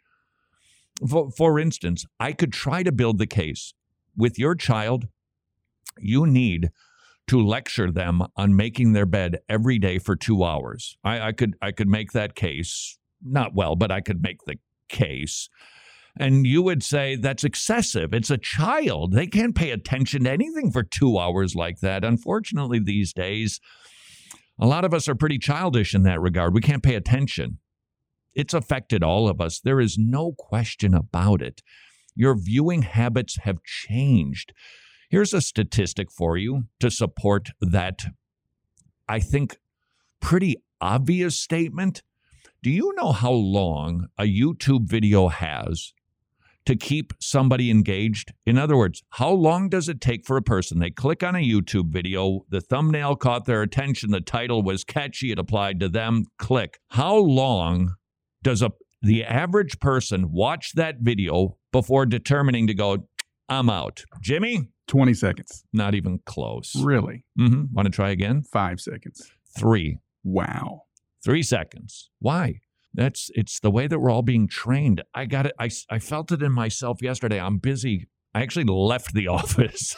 For, 1.08 1.30
for 1.30 1.58
instance, 1.58 2.04
I 2.20 2.32
could 2.32 2.52
try 2.52 2.82
to 2.82 2.92
build 2.92 3.18
the 3.18 3.26
case 3.26 3.74
with 4.16 4.38
your 4.38 4.54
child, 4.54 5.08
you 5.98 6.26
need 6.26 6.70
to 7.28 7.40
lecture 7.40 7.90
them 7.90 8.22
on 8.36 8.56
making 8.56 8.92
their 8.92 9.06
bed 9.06 9.38
every 9.48 9.78
day 9.78 9.98
for 9.98 10.16
two 10.16 10.44
hours. 10.44 10.96
I, 11.04 11.28
I 11.28 11.32
could 11.32 11.54
I 11.62 11.72
could 11.72 11.88
make 11.88 12.12
that 12.12 12.34
case 12.34 12.98
not 13.24 13.54
well, 13.54 13.76
but 13.76 13.90
I 13.92 14.00
could 14.00 14.22
make 14.22 14.44
the 14.44 14.56
case. 14.88 15.48
And 16.18 16.46
you 16.46 16.62
would 16.62 16.82
say 16.82 17.16
that's 17.16 17.44
excessive. 17.44 18.12
It's 18.12 18.30
a 18.30 18.36
child. 18.36 19.12
They 19.12 19.26
can't 19.26 19.54
pay 19.54 19.70
attention 19.70 20.24
to 20.24 20.30
anything 20.30 20.70
for 20.70 20.82
two 20.82 21.18
hours 21.18 21.54
like 21.54 21.80
that. 21.80 22.04
Unfortunately, 22.04 22.78
these 22.78 23.14
days, 23.14 23.60
a 24.58 24.66
lot 24.66 24.84
of 24.84 24.92
us 24.92 25.08
are 25.08 25.14
pretty 25.14 25.38
childish 25.38 25.94
in 25.94 26.02
that 26.02 26.20
regard. 26.20 26.52
We 26.52 26.60
can't 26.60 26.82
pay 26.82 26.96
attention. 26.96 27.58
It's 28.34 28.54
affected 28.54 29.02
all 29.02 29.28
of 29.28 29.40
us. 29.40 29.60
There 29.60 29.80
is 29.80 29.98
no 29.98 30.32
question 30.32 30.94
about 30.94 31.42
it. 31.42 31.62
Your 32.14 32.34
viewing 32.34 32.82
habits 32.82 33.38
have 33.42 33.62
changed. 33.62 34.52
Here's 35.10 35.34
a 35.34 35.40
statistic 35.40 36.10
for 36.10 36.36
you 36.36 36.64
to 36.80 36.90
support 36.90 37.50
that, 37.60 38.00
I 39.08 39.20
think, 39.20 39.58
pretty 40.20 40.56
obvious 40.80 41.38
statement. 41.38 42.02
Do 42.62 42.70
you 42.70 42.94
know 42.96 43.12
how 43.12 43.32
long 43.32 44.08
a 44.18 44.24
YouTube 44.24 44.88
video 44.88 45.28
has 45.28 45.92
to 46.64 46.76
keep 46.76 47.12
somebody 47.18 47.70
engaged? 47.70 48.32
In 48.46 48.56
other 48.56 48.76
words, 48.76 49.02
how 49.10 49.30
long 49.32 49.68
does 49.68 49.88
it 49.88 50.00
take 50.00 50.24
for 50.24 50.36
a 50.36 50.42
person? 50.42 50.78
They 50.78 50.90
click 50.90 51.22
on 51.22 51.34
a 51.34 51.44
YouTube 51.44 51.90
video, 51.90 52.46
the 52.48 52.60
thumbnail 52.60 53.16
caught 53.16 53.46
their 53.46 53.62
attention, 53.62 54.12
the 54.12 54.20
title 54.20 54.62
was 54.62 54.84
catchy, 54.84 55.32
it 55.32 55.38
applied 55.38 55.80
to 55.80 55.88
them, 55.88 56.24
click. 56.38 56.78
How 56.88 57.16
long 57.16 57.96
does 58.42 58.62
a 58.62 58.70
the 59.02 59.24
average 59.24 59.80
person 59.80 60.30
watch 60.30 60.72
that 60.74 60.98
video 61.00 61.58
before 61.72 62.06
determining 62.06 62.68
to 62.68 62.74
go, 62.74 63.08
I'm 63.48 63.68
out? 63.68 64.04
Jimmy? 64.20 64.68
20 64.86 65.14
seconds. 65.14 65.64
Not 65.72 65.94
even 65.94 66.20
close. 66.24 66.72
Really? 66.76 67.24
Mm-hmm. 67.38 67.74
Want 67.74 67.86
to 67.86 67.90
try 67.90 68.10
again? 68.10 68.42
Five 68.42 68.80
seconds. 68.80 69.32
Three. 69.58 69.98
Wow. 70.22 70.82
Three 71.24 71.42
seconds. 71.42 72.10
Why? 72.20 72.60
That's 72.94 73.30
it's 73.34 73.58
the 73.60 73.70
way 73.70 73.86
that 73.86 73.98
we're 73.98 74.10
all 74.10 74.22
being 74.22 74.48
trained. 74.48 75.02
I 75.14 75.24
got 75.24 75.46
it. 75.46 75.52
I, 75.58 75.70
I 75.90 75.98
felt 75.98 76.30
it 76.30 76.42
in 76.42 76.52
myself 76.52 77.00
yesterday. 77.00 77.40
I'm 77.40 77.58
busy. 77.58 78.08
I 78.34 78.42
actually 78.42 78.64
left 78.64 79.14
the 79.14 79.28
office 79.28 79.96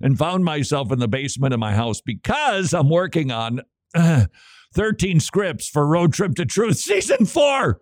and 0.00 0.18
found 0.18 0.44
myself 0.44 0.92
in 0.92 0.98
the 0.98 1.08
basement 1.08 1.54
of 1.54 1.60
my 1.60 1.74
house 1.74 2.00
because 2.00 2.74
I'm 2.74 2.88
working 2.88 3.30
on 3.30 3.60
uh, 3.96 4.26
13 4.74 5.20
scripts 5.20 5.68
for 5.68 5.86
Road 5.86 6.12
Trip 6.12 6.34
to 6.34 6.44
Truth 6.44 6.78
season 6.78 7.24
four. 7.26 7.80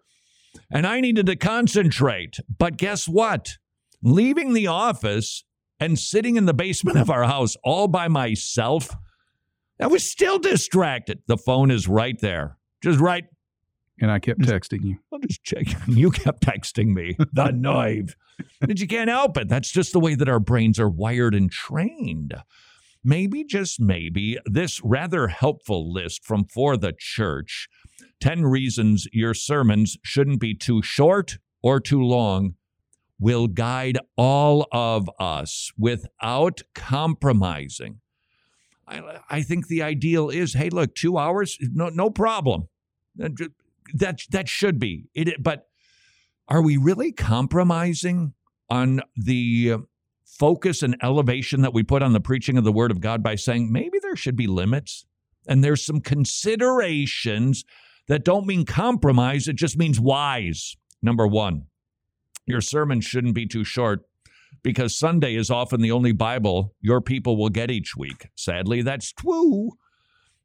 And 0.71 0.87
I 0.87 1.01
needed 1.01 1.27
to 1.27 1.37
concentrate. 1.37 2.37
But 2.59 2.77
guess 2.77 3.09
what? 3.09 3.57
leaving 4.05 4.53
the 4.53 4.69
office 4.69 5.45
and 5.81 5.99
sitting 5.99 6.37
in 6.37 6.45
the 6.45 6.55
basement 6.55 6.99
of 6.99 7.11
our 7.11 7.25
house 7.25 7.57
all 7.65 7.89
by 7.89 8.07
myself, 8.07 8.95
I 9.81 9.89
was 9.89 10.09
still 10.09 10.39
distracted. 10.39 11.23
The 11.27 11.39
phone 11.39 11.71
is 11.73 11.89
right 11.89 12.21
there, 12.21 12.59
just 12.81 13.01
right. 13.01 13.25
And 14.01 14.11
I 14.11 14.19
kept 14.19 14.41
texting 14.41 14.85
you. 14.85 14.99
I'll 15.13 15.21
just 15.21 15.43
check. 15.43 15.67
You 15.89 16.11
kept 16.11 16.43
texting 16.43 16.89
me. 16.89 17.17
The 17.33 17.51
knife. 17.55 18.17
But 18.61 18.81
you 18.81 18.89
can't 18.89 19.09
help 19.09 19.37
it. 19.37 19.49
That's 19.49 19.71
just 19.71 19.93
the 19.93 20.01
way 20.01 20.17
that 20.17 20.29
our 20.29 20.41
brains 20.41 20.81
are 20.81 20.89
wired 20.89 21.35
and 21.35 21.51
trained. 21.51 22.35
Maybe, 23.05 23.45
just 23.45 23.81
maybe, 23.81 24.39
this 24.47 24.83
rather 24.83 25.29
helpful 25.29 25.93
list 25.93 26.25
from 26.25 26.47
For 26.47 26.77
the 26.77 26.95
Church 26.99 27.69
10 28.21 28.45
reasons 28.45 29.07
your 29.13 29.35
sermons 29.35 29.99
shouldn't 30.03 30.41
be 30.41 30.55
too 30.55 30.83
short 30.83 31.39
or 31.63 31.81
too 31.81 32.03
long 32.03 32.55
will 33.19 33.47
guide 33.47 33.99
all 34.17 34.67
of 34.73 35.09
us 35.19 35.71
without 35.79 36.63
compromising. 36.75 38.01
I, 38.87 39.21
I 39.31 39.43
think 39.43 39.69
the 39.69 39.83
ideal 39.83 40.31
is, 40.31 40.55
hey, 40.55 40.71
look, 40.71 40.95
two 40.95 41.17
hours, 41.19 41.59
no, 41.61 41.89
no 41.89 42.11
problem. 42.11 42.69
Uh, 43.23 43.29
that 43.93 44.21
that 44.31 44.49
should 44.49 44.79
be 44.79 45.07
it. 45.15 45.43
But 45.43 45.67
are 46.49 46.63
we 46.63 46.77
really 46.77 47.13
compromising 47.13 48.35
on 48.69 49.03
the 49.17 49.77
focus 50.39 50.83
and 50.83 50.97
elevation 51.03 51.63
that 51.63 51.75
we 51.75 51.83
put 51.83 52.03
on 52.03 52.13
the 52.13 52.21
preaching 52.21 52.57
of 52.57 52.65
the 52.65 52.73
Word 52.73 52.91
of 52.91 53.01
God 53.01 53.23
by 53.23 53.35
saying 53.35 53.71
maybe 53.71 53.99
there 54.01 54.17
should 54.17 54.37
be 54.37 54.47
limits 54.47 55.07
and 55.47 55.63
there's 55.63 55.85
some 55.85 56.01
considerations 56.01 57.65
that 58.09 58.25
don't 58.25 58.47
mean 58.47 58.65
compromise; 58.65 59.49
it 59.49 59.57
just 59.57 59.79
means 59.79 60.01
wise. 60.01 60.77
Number 61.03 61.27
one, 61.27 61.67
your 62.47 62.61
sermon 62.61 63.01
shouldn't 63.01 63.35
be 63.35 63.47
too 63.47 63.65
short 63.65 64.01
because 64.63 64.97
Sunday 64.97 65.35
is 65.35 65.51
often 65.51 65.81
the 65.81 65.93
only 65.93 66.13
Bible 66.13 66.75
your 66.81 67.01
people 67.01 67.37
will 67.37 67.51
get 67.51 67.71
each 67.71 67.97
week. 67.97 68.29
Sadly, 68.35 68.83
that's 68.83 69.13
true. 69.13 69.73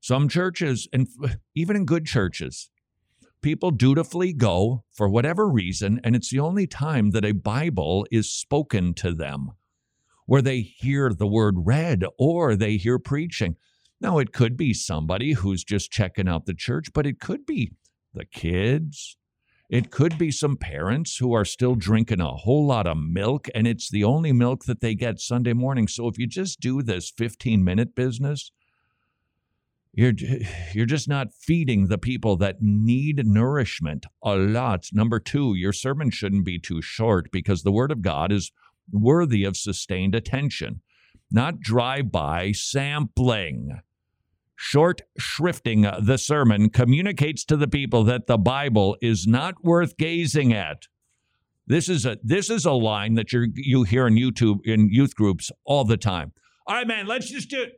Some 0.02 0.30
churches, 0.30 0.88
and 0.94 1.08
even 1.56 1.76
in 1.76 1.86
good 1.86 2.06
churches, 2.06 2.70
people 3.42 3.72
dutifully 3.72 4.34
go 4.34 4.84
for 4.92 5.10
whatever 5.10 5.50
reason, 5.50 6.00
and 6.04 6.16
it's 6.16 6.30
the 6.30 6.40
only 6.40 6.68
time 6.68 7.12
that 7.12 7.26
a 7.26 7.34
Bible 7.34 8.06
is 8.12 8.32
spoken 8.32 8.94
to 8.96 9.14
them, 9.14 9.52
where 10.30 10.44
they 10.44 10.62
hear 10.62 11.12
the 11.12 11.26
word 11.26 11.56
read 11.66 12.04
or 12.20 12.56
they 12.56 12.78
hear 12.78 13.00
preaching. 13.00 13.56
Now, 14.00 14.20
it 14.20 14.32
could 14.32 14.56
be 14.56 14.76
somebody 14.76 15.34
who's 15.34 15.64
just 15.64 15.92
checking 15.92 16.28
out 16.28 16.46
the 16.46 16.54
church, 16.54 16.94
but 16.94 17.08
it 17.08 17.20
could 17.20 17.48
be 17.48 17.72
the 18.14 18.26
kids, 18.26 19.18
it 19.72 19.90
could 19.90 20.20
be 20.20 20.30
some 20.30 20.56
parents 20.56 21.18
who 21.18 21.34
are 21.34 21.46
still 21.46 21.74
drinking 21.74 22.22
a 22.22 22.30
whole 22.30 22.68
lot 22.68 22.86
of 22.86 22.98
milk, 22.98 23.48
and 23.56 23.66
it's 23.66 23.90
the 23.90 24.04
only 24.04 24.32
milk 24.32 24.66
that 24.66 24.82
they 24.82 24.94
get 24.94 25.20
Sunday 25.20 25.54
morning. 25.54 25.88
So 25.88 26.08
if 26.08 26.20
you 26.20 26.28
just 26.28 26.60
do 26.60 26.84
this 26.84 27.10
15 27.10 27.64
minute 27.64 27.96
business, 27.96 28.52
you're 29.94 30.14
you're 30.74 30.86
just 30.86 31.08
not 31.08 31.34
feeding 31.34 31.88
the 31.88 31.98
people 31.98 32.36
that 32.38 32.62
need 32.62 33.26
nourishment 33.26 34.06
a 34.22 34.36
lot. 34.36 34.86
Number 34.94 35.20
2, 35.20 35.56
your 35.56 35.74
sermon 35.74 36.12
shouldn't 36.12 36.46
be 36.46 36.60
too 36.60 36.84
short 36.84 37.32
because 37.32 37.64
the 37.64 37.72
word 37.72 37.92
of 37.92 38.04
God 38.04 38.32
is 38.32 38.52
worthy 38.92 39.44
of 39.44 39.58
sustained 39.58 40.16
attention, 40.16 40.82
not 41.32 41.60
drive-by 41.60 42.52
sampling. 42.54 43.80
Short 44.56 45.02
shrifting 45.20 46.06
the 46.06 46.18
sermon 46.18 46.70
communicates 46.70 47.46
to 47.46 47.56
the 47.56 47.68
people 47.68 48.04
that 48.04 48.28
the 48.28 48.38
Bible 48.38 48.98
is 49.02 49.26
not 49.26 49.64
worth 49.64 49.96
gazing 49.96 50.52
at. 50.54 50.88
This 51.66 51.88
is 51.88 52.06
a 52.06 52.18
this 52.24 52.50
is 52.50 52.66
a 52.66 52.74
line 52.74 53.14
that 53.14 53.32
you 53.32 53.48
you 53.56 53.84
hear 53.84 54.08
in 54.08 54.16
YouTube 54.16 54.66
in 54.66 54.90
youth 54.90 55.16
groups 55.16 55.50
all 55.64 55.86
the 55.86 55.96
time. 55.96 56.34
All 56.68 56.76
right, 56.76 56.88
man, 56.88 57.06
let's 57.06 57.30
just 57.30 57.50
do 57.50 57.62
it. 57.62 57.74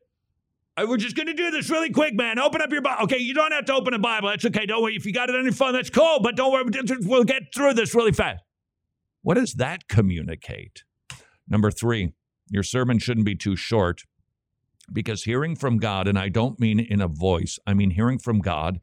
We're 0.87 0.97
just 0.97 1.15
going 1.15 1.27
to 1.27 1.33
do 1.33 1.51
this 1.51 1.69
really 1.69 1.91
quick, 1.91 2.15
man. 2.15 2.39
Open 2.39 2.61
up 2.61 2.71
your 2.71 2.81
Bible. 2.81 3.03
Okay, 3.03 3.19
you 3.19 3.35
don't 3.35 3.51
have 3.51 3.65
to 3.65 3.73
open 3.73 3.93
a 3.93 3.99
Bible. 3.99 4.29
That's 4.29 4.45
okay. 4.45 4.65
Don't 4.65 4.81
worry. 4.81 4.95
If 4.95 5.05
you 5.05 5.13
got 5.13 5.29
it 5.29 5.35
on 5.35 5.43
your 5.43 5.53
phone, 5.53 5.73
that's 5.73 5.89
cool. 5.91 6.19
But 6.21 6.35
don't 6.35 6.51
worry. 6.51 6.63
We'll 7.01 7.25
get 7.25 7.53
through 7.53 7.75
this 7.75 7.93
really 7.93 8.13
fast. 8.13 8.43
What 9.21 9.35
does 9.35 9.53
that 9.55 9.87
communicate? 9.87 10.83
Number 11.51 11.69
three, 11.69 12.13
your 12.49 12.63
sermon 12.63 12.97
shouldn't 12.97 13.25
be 13.25 13.35
too 13.35 13.57
short 13.57 14.03
because 14.91 15.25
hearing 15.25 15.57
from 15.57 15.79
God, 15.79 16.07
and 16.07 16.17
I 16.17 16.29
don't 16.29 16.61
mean 16.61 16.79
in 16.79 17.01
a 17.01 17.09
voice, 17.09 17.59
I 17.67 17.73
mean 17.73 17.91
hearing 17.91 18.19
from 18.19 18.39
God 18.39 18.79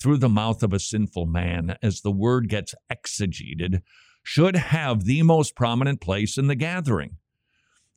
through 0.00 0.18
the 0.18 0.28
mouth 0.28 0.62
of 0.62 0.72
a 0.72 0.78
sinful 0.78 1.26
man 1.26 1.76
as 1.82 2.00
the 2.00 2.12
word 2.12 2.48
gets 2.48 2.76
exegeted, 2.88 3.82
should 4.22 4.54
have 4.54 5.02
the 5.02 5.24
most 5.24 5.56
prominent 5.56 6.00
place 6.00 6.38
in 6.38 6.46
the 6.46 6.54
gathering. 6.54 7.16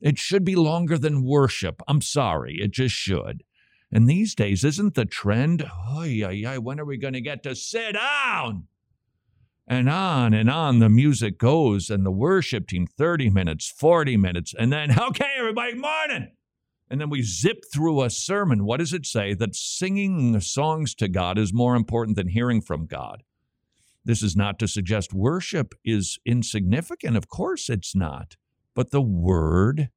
It 0.00 0.18
should 0.18 0.44
be 0.44 0.56
longer 0.56 0.98
than 0.98 1.24
worship. 1.24 1.80
I'm 1.86 2.00
sorry, 2.00 2.56
it 2.60 2.72
just 2.72 2.96
should. 2.96 3.44
And 3.92 4.08
these 4.08 4.34
days, 4.34 4.64
isn't 4.64 4.94
the 4.94 5.04
trend? 5.04 5.64
Oy, 5.96 6.20
oy, 6.24 6.42
oy, 6.44 6.58
when 6.58 6.80
are 6.80 6.84
we 6.84 6.96
going 6.96 7.14
to 7.14 7.20
get 7.20 7.44
to 7.44 7.54
sit 7.54 7.92
down? 7.92 8.66
And 9.68 9.88
on 9.88 10.32
and 10.32 10.48
on 10.48 10.78
the 10.78 10.88
music 10.88 11.38
goes, 11.38 11.90
and 11.90 12.06
the 12.06 12.12
worship 12.12 12.68
team 12.68 12.86
30 12.86 13.30
minutes, 13.30 13.68
40 13.68 14.16
minutes, 14.16 14.54
and 14.56 14.72
then, 14.72 14.98
okay, 15.08 15.32
everybody, 15.38 15.74
morning. 15.74 16.30
And 16.88 17.00
then 17.00 17.10
we 17.10 17.22
zip 17.22 17.64
through 17.72 18.02
a 18.02 18.10
sermon. 18.10 18.64
What 18.64 18.76
does 18.76 18.92
it 18.92 19.06
say? 19.06 19.34
That 19.34 19.56
singing 19.56 20.40
songs 20.40 20.94
to 20.96 21.08
God 21.08 21.36
is 21.36 21.52
more 21.52 21.74
important 21.74 22.16
than 22.16 22.28
hearing 22.28 22.60
from 22.60 22.86
God. 22.86 23.24
This 24.04 24.22
is 24.22 24.36
not 24.36 24.60
to 24.60 24.68
suggest 24.68 25.12
worship 25.12 25.74
is 25.84 26.20
insignificant. 26.24 27.16
Of 27.16 27.28
course, 27.28 27.68
it's 27.68 27.96
not. 27.96 28.36
But 28.76 28.92
the 28.92 29.02
word 29.02 29.88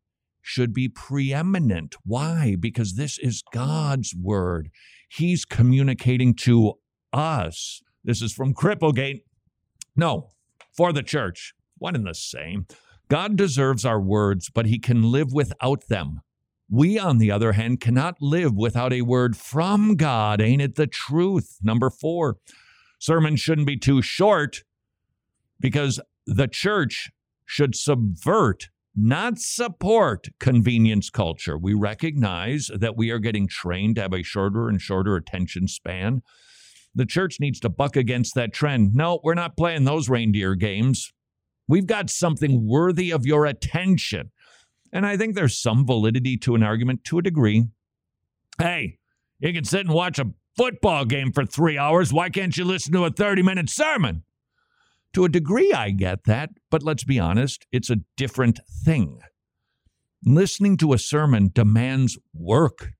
should 0.41 0.73
be 0.73 0.89
preeminent. 0.89 1.95
Why? 2.03 2.55
Because 2.59 2.95
this 2.95 3.19
is 3.19 3.43
God's 3.53 4.15
word. 4.15 4.71
He's 5.09 5.45
communicating 5.45 6.33
to 6.35 6.73
us. 7.13 7.83
This 8.03 8.23
is 8.23 8.33
from 8.33 8.55
Cripplegate. 8.55 9.21
No, 9.99 10.29
for 10.71 10.93
the 10.93 11.03
church. 11.03 11.53
One 11.77 11.93
and 11.93 12.07
the 12.07 12.13
same. 12.13 12.67
God 13.09 13.35
deserves 13.35 13.83
our 13.83 13.99
words, 13.99 14.49
but 14.49 14.65
he 14.65 14.79
can 14.79 15.11
live 15.11 15.33
without 15.33 15.89
them. 15.89 16.21
We, 16.69 16.97
on 16.97 17.17
the 17.17 17.31
other 17.31 17.51
hand, 17.51 17.81
cannot 17.81 18.21
live 18.21 18.55
without 18.55 18.93
a 18.93 19.01
word 19.01 19.35
from 19.35 19.97
God. 19.97 20.39
Ain't 20.39 20.61
it 20.61 20.75
the 20.75 20.87
truth? 20.87 21.57
Number 21.61 21.89
four, 21.89 22.37
sermons 22.97 23.41
shouldn't 23.41 23.67
be 23.67 23.75
too 23.75 24.01
short 24.01 24.63
because 25.59 25.99
the 26.25 26.47
church 26.47 27.09
should 27.45 27.75
subvert, 27.75 28.69
not 28.95 29.37
support 29.37 30.29
convenience 30.39 31.09
culture. 31.09 31.57
We 31.57 31.73
recognize 31.73 32.71
that 32.73 32.95
we 32.95 33.09
are 33.09 33.19
getting 33.19 33.49
trained 33.49 33.95
to 33.95 34.03
have 34.03 34.13
a 34.13 34.23
shorter 34.23 34.69
and 34.69 34.79
shorter 34.79 35.17
attention 35.17 35.67
span. 35.67 36.21
The 36.95 37.05
church 37.05 37.39
needs 37.39 37.59
to 37.61 37.69
buck 37.69 37.95
against 37.95 38.35
that 38.35 38.53
trend. 38.53 38.93
No, 38.93 39.19
we're 39.23 39.35
not 39.35 39.57
playing 39.57 39.83
those 39.83 40.09
reindeer 40.09 40.55
games. 40.55 41.11
We've 41.67 41.85
got 41.85 42.09
something 42.09 42.67
worthy 42.67 43.11
of 43.11 43.25
your 43.25 43.45
attention. 43.45 44.31
And 44.91 45.05
I 45.05 45.17
think 45.17 45.35
there's 45.35 45.57
some 45.57 45.85
validity 45.85 46.35
to 46.37 46.55
an 46.55 46.63
argument 46.63 47.03
to 47.05 47.19
a 47.19 47.21
degree. 47.21 47.65
Hey, 48.57 48.97
you 49.39 49.53
can 49.53 49.63
sit 49.63 49.81
and 49.81 49.93
watch 49.93 50.19
a 50.19 50.33
football 50.57 51.05
game 51.05 51.31
for 51.31 51.45
three 51.45 51.77
hours. 51.77 52.11
Why 52.11 52.29
can't 52.29 52.57
you 52.57 52.65
listen 52.65 52.91
to 52.93 53.05
a 53.05 53.11
30 53.11 53.43
minute 53.43 53.69
sermon? 53.69 54.23
To 55.13 55.25
a 55.25 55.29
degree, 55.29 55.73
I 55.73 55.91
get 55.91 56.25
that, 56.25 56.49
but 56.69 56.83
let's 56.83 57.03
be 57.03 57.19
honest, 57.19 57.65
it's 57.71 57.89
a 57.89 58.01
different 58.15 58.59
thing. 58.83 59.21
Listening 60.25 60.77
to 60.77 60.93
a 60.93 60.99
sermon 60.99 61.49
demands 61.53 62.17
work, 62.33 62.91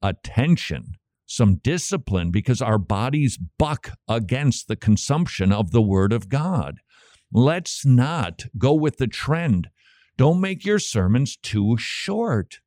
attention, 0.00 0.94
some 1.32 1.56
discipline 1.56 2.30
because 2.30 2.60
our 2.60 2.78
bodies 2.78 3.38
buck 3.58 3.92
against 4.06 4.68
the 4.68 4.76
consumption 4.76 5.50
of 5.50 5.70
the 5.70 5.80
Word 5.80 6.12
of 6.12 6.28
God. 6.28 6.80
Let's 7.32 7.86
not 7.86 8.44
go 8.58 8.74
with 8.74 8.98
the 8.98 9.06
trend. 9.06 9.70
Don't 10.18 10.42
make 10.42 10.66
your 10.66 10.78
sermons 10.78 11.36
too 11.36 11.76
short. 11.78 12.58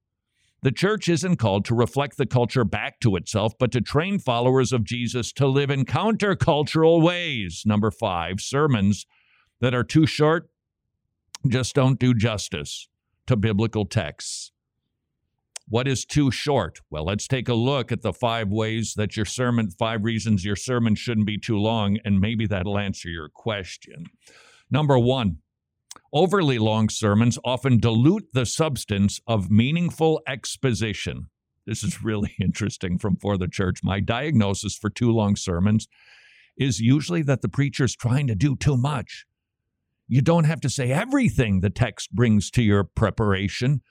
The 0.63 0.71
church 0.71 1.07
isn't 1.07 1.35
called 1.35 1.63
to 1.65 1.75
reflect 1.75 2.17
the 2.17 2.25
culture 2.25 2.63
back 2.63 2.99
to 3.01 3.15
itself, 3.15 3.53
but 3.59 3.71
to 3.73 3.81
train 3.81 4.17
followers 4.17 4.73
of 4.73 4.83
Jesus 4.83 5.31
to 5.33 5.45
live 5.45 5.69
in 5.69 5.85
countercultural 5.85 7.03
ways. 7.03 7.61
Number 7.67 7.91
five, 7.91 8.39
sermons 8.39 9.05
that 9.61 9.75
are 9.75 9.83
too 9.83 10.07
short 10.07 10.49
just 11.47 11.75
don't 11.75 11.99
do 11.99 12.15
justice 12.15 12.89
to 13.27 13.35
biblical 13.35 13.85
texts. 13.85 14.51
What 15.67 15.87
is 15.87 16.05
too 16.05 16.29
short? 16.29 16.79
Well, 16.89 17.05
let's 17.05 17.27
take 17.27 17.49
a 17.49 17.53
look 17.53 17.91
at 17.91 18.03
the 18.03 18.13
five 18.13 18.49
ways 18.49 18.93
that 18.97 19.15
your 19.15 19.25
sermon, 19.25 19.71
five 19.71 20.03
reasons 20.03 20.45
your 20.45 20.55
sermon 20.55 20.95
shouldn't 20.95 21.25
be 21.25 21.39
too 21.39 21.57
long, 21.57 21.97
and 22.05 22.19
maybe 22.19 22.45
that'll 22.45 22.77
answer 22.77 23.09
your 23.09 23.29
question. 23.29 24.05
Number 24.69 24.99
one, 24.99 25.39
Overly 26.15 26.59
long 26.59 26.87
sermons 26.87 27.37
often 27.43 27.77
dilute 27.77 28.29
the 28.31 28.45
substance 28.45 29.19
of 29.27 29.51
meaningful 29.51 30.21
exposition. 30.25 31.27
This 31.65 31.83
is 31.83 32.03
really 32.03 32.35
interesting 32.41 32.97
from 32.97 33.17
For 33.17 33.37
the 33.37 33.49
Church. 33.49 33.81
My 33.83 33.99
diagnosis 33.99 34.77
for 34.77 34.89
too 34.89 35.11
long 35.11 35.35
sermons 35.35 35.89
is 36.57 36.79
usually 36.79 37.21
that 37.23 37.41
the 37.41 37.49
preacher's 37.49 37.97
trying 37.97 38.27
to 38.27 38.35
do 38.35 38.55
too 38.55 38.77
much. 38.77 39.25
You 40.07 40.21
don't 40.21 40.45
have 40.45 40.61
to 40.61 40.69
say 40.69 40.91
everything 40.91 41.59
the 41.59 41.69
text 41.69 42.13
brings 42.13 42.49
to 42.51 42.61
your 42.61 42.85
preparation. 42.85 43.81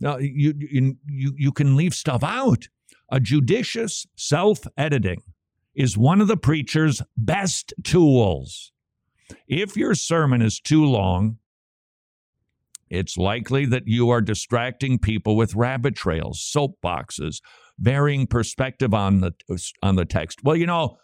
You, 0.00 0.54
you, 0.56 0.96
you, 1.06 1.34
you 1.36 1.52
can 1.52 1.76
leave 1.76 1.94
stuff 1.94 2.22
out. 2.22 2.68
A 3.10 3.20
judicious 3.20 4.06
self 4.16 4.60
editing 4.76 5.22
is 5.74 5.96
one 5.96 6.20
of 6.20 6.28
the 6.28 6.36
preacher's 6.36 7.02
best 7.16 7.72
tools. 7.84 8.72
If 9.46 9.76
your 9.76 9.94
sermon 9.94 10.42
is 10.42 10.60
too 10.60 10.84
long, 10.84 11.38
it's 12.90 13.16
likely 13.16 13.66
that 13.66 13.86
you 13.86 14.10
are 14.10 14.20
distracting 14.20 14.98
people 14.98 15.36
with 15.36 15.54
rabbit 15.54 15.94
trails, 15.94 16.40
soapboxes, 16.40 17.40
varying 17.78 18.26
perspective 18.26 18.94
on 18.94 19.20
the 19.20 19.32
on 19.82 19.96
the 19.96 20.04
text. 20.04 20.42
Well, 20.42 20.56
you 20.56 20.66
know, 20.66 20.96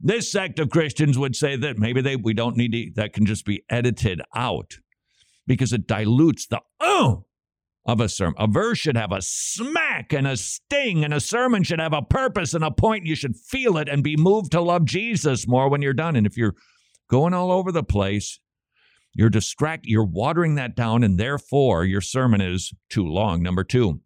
this 0.00 0.32
sect 0.32 0.58
of 0.58 0.70
Christians 0.70 1.18
would 1.18 1.36
say 1.36 1.56
that 1.56 1.78
maybe 1.78 2.00
they 2.00 2.16
we 2.16 2.34
don't 2.34 2.56
need 2.56 2.72
to, 2.72 2.92
that 2.96 3.12
can 3.12 3.26
just 3.26 3.44
be 3.44 3.62
edited 3.68 4.22
out 4.34 4.78
because 5.46 5.72
it 5.72 5.86
dilutes 5.86 6.46
the 6.46 6.60
oh 6.80 7.24
of 7.88 8.00
a 8.00 8.08
sermon. 8.08 8.34
A 8.38 8.46
verse 8.46 8.78
should 8.78 8.98
have 8.98 9.12
a 9.12 9.22
smack 9.22 10.12
and 10.12 10.28
a 10.28 10.36
sting, 10.36 11.04
and 11.04 11.14
a 11.14 11.20
sermon 11.20 11.62
should 11.62 11.80
have 11.80 11.94
a 11.94 12.02
purpose 12.02 12.52
and 12.52 12.62
a 12.62 12.70
point. 12.70 13.06
You 13.06 13.14
should 13.14 13.34
feel 13.34 13.78
it 13.78 13.88
and 13.88 14.04
be 14.04 14.14
moved 14.14 14.52
to 14.52 14.60
love 14.60 14.84
Jesus 14.84 15.48
more 15.48 15.70
when 15.70 15.80
you're 15.80 15.94
done. 15.94 16.14
And 16.14 16.26
if 16.26 16.36
you're 16.36 16.54
going 17.08 17.32
all 17.32 17.50
over 17.50 17.72
the 17.72 17.82
place, 17.82 18.40
you're 19.14 19.30
distract 19.30 19.86
you're 19.86 20.04
watering 20.04 20.54
that 20.56 20.76
down 20.76 21.02
and 21.02 21.18
therefore 21.18 21.84
your 21.84 22.02
sermon 22.02 22.42
is 22.42 22.72
too 22.90 23.06
long. 23.06 23.42
Number 23.42 23.64
2. 23.64 24.00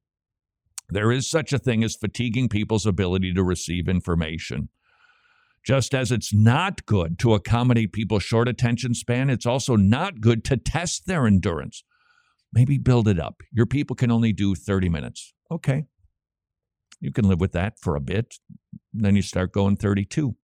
There 0.88 1.10
is 1.10 1.28
such 1.28 1.52
a 1.52 1.58
thing 1.58 1.82
as 1.82 1.96
fatiguing 1.96 2.48
people's 2.48 2.86
ability 2.86 3.34
to 3.34 3.42
receive 3.42 3.88
information. 3.88 4.68
Just 5.64 5.92
as 5.92 6.12
it's 6.12 6.32
not 6.32 6.86
good 6.86 7.18
to 7.18 7.34
accommodate 7.34 7.92
people's 7.92 8.22
short 8.22 8.48
attention 8.48 8.94
span, 8.94 9.28
it's 9.28 9.46
also 9.46 9.74
not 9.74 10.20
good 10.20 10.44
to 10.44 10.56
test 10.56 11.06
their 11.06 11.26
endurance. 11.26 11.82
Maybe 12.52 12.78
build 12.78 13.08
it 13.08 13.18
up. 13.18 13.42
Your 13.50 13.66
people 13.66 13.96
can 13.96 14.10
only 14.10 14.32
do 14.32 14.54
30 14.54 14.88
minutes. 14.88 15.32
Okay. 15.50 15.86
You 17.00 17.12
can 17.12 17.26
live 17.26 17.40
with 17.40 17.52
that 17.52 17.78
for 17.80 17.96
a 17.96 18.00
bit. 18.00 18.34
Then 18.92 19.16
you 19.16 19.22
start 19.22 19.52
going 19.52 19.76
32, 19.76 20.36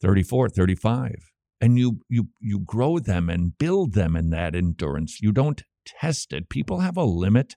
34, 0.00 0.48
35 0.48 1.14
and 1.60 1.78
you 1.78 2.00
you 2.08 2.28
you 2.40 2.60
grow 2.60 2.98
them 2.98 3.28
and 3.28 3.58
build 3.58 3.94
them 3.94 4.16
in 4.16 4.30
that 4.30 4.54
endurance. 4.54 5.20
You 5.20 5.32
don't 5.32 5.62
test 5.86 6.32
it. 6.32 6.48
People 6.48 6.80
have 6.80 6.96
a 6.96 7.04
limit 7.04 7.56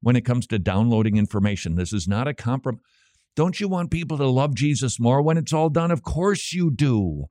when 0.00 0.16
it 0.16 0.24
comes 0.24 0.46
to 0.48 0.58
downloading 0.58 1.16
information. 1.16 1.74
This 1.74 1.92
is 1.92 2.06
not 2.06 2.28
a 2.28 2.34
compromise. 2.34 2.80
Don't 3.34 3.60
you 3.60 3.68
want 3.68 3.90
people 3.90 4.16
to 4.18 4.26
love 4.26 4.54
Jesus 4.54 4.98
more 4.98 5.20
when 5.20 5.36
it's 5.36 5.52
all 5.52 5.68
done? 5.68 5.90
Of 5.90 6.02
course 6.02 6.52
you 6.52 6.70
do. 6.70 7.26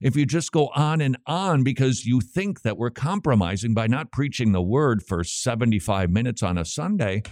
If 0.00 0.16
you 0.16 0.26
just 0.26 0.52
go 0.52 0.68
on 0.74 1.00
and 1.00 1.16
on 1.26 1.62
because 1.62 2.04
you 2.04 2.20
think 2.20 2.62
that 2.62 2.76
we're 2.76 2.90
compromising 2.90 3.74
by 3.74 3.86
not 3.86 4.12
preaching 4.12 4.52
the 4.52 4.62
word 4.62 5.02
for 5.02 5.24
75 5.24 6.10
minutes 6.10 6.42
on 6.42 6.58
a 6.58 6.64
Sunday, 6.64 7.22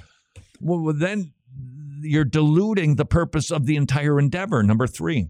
well, 0.61 0.93
then 0.95 1.33
you're 2.01 2.25
diluting 2.25 2.97
the 2.97 3.05
purpose 3.05 3.51
of 3.51 3.67
the 3.67 3.77
entire 3.77 4.19
endeavor. 4.19 4.62
Number 4.62 4.87
three, 4.87 5.29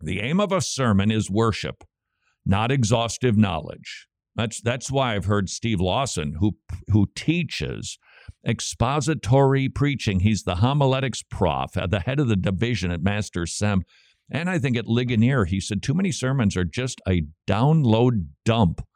the 0.00 0.20
aim 0.20 0.40
of 0.40 0.52
a 0.52 0.60
sermon 0.60 1.10
is 1.10 1.30
worship, 1.30 1.84
not 2.44 2.70
exhaustive 2.70 3.36
knowledge. 3.36 4.06
That's 4.36 4.60
that's 4.60 4.90
why 4.90 5.16
I've 5.16 5.24
heard 5.24 5.48
Steve 5.48 5.80
Lawson, 5.80 6.36
who 6.38 6.56
who 6.92 7.08
teaches 7.16 7.98
expository 8.46 9.68
preaching. 9.68 10.20
He's 10.20 10.44
the 10.44 10.56
homiletics 10.56 11.22
prof 11.22 11.72
the 11.72 12.00
head 12.00 12.20
of 12.20 12.28
the 12.28 12.36
division 12.36 12.92
at 12.92 13.02
Master 13.02 13.46
Sem. 13.46 13.82
And 14.30 14.50
I 14.50 14.58
think 14.58 14.76
at 14.76 14.86
Ligonier, 14.86 15.46
he 15.46 15.60
said 15.60 15.82
too 15.82 15.94
many 15.94 16.12
sermons 16.12 16.56
are 16.56 16.64
just 16.64 17.00
a 17.08 17.26
download 17.46 18.28
dump. 18.44 18.86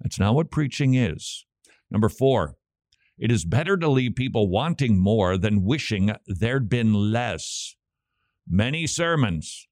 That's 0.00 0.18
not 0.18 0.34
what 0.34 0.50
preaching 0.50 0.94
is. 0.94 1.44
Number 1.90 2.08
four, 2.08 2.56
It 3.18 3.30
is 3.30 3.44
better 3.44 3.76
to 3.76 3.88
leave 3.88 4.16
people 4.16 4.48
wanting 4.48 4.98
more 4.98 5.38
than 5.38 5.62
wishing 5.64 6.12
there'd 6.26 6.68
been 6.68 6.92
less. 6.92 7.76
Many 8.48 8.86
sermons 8.86 9.68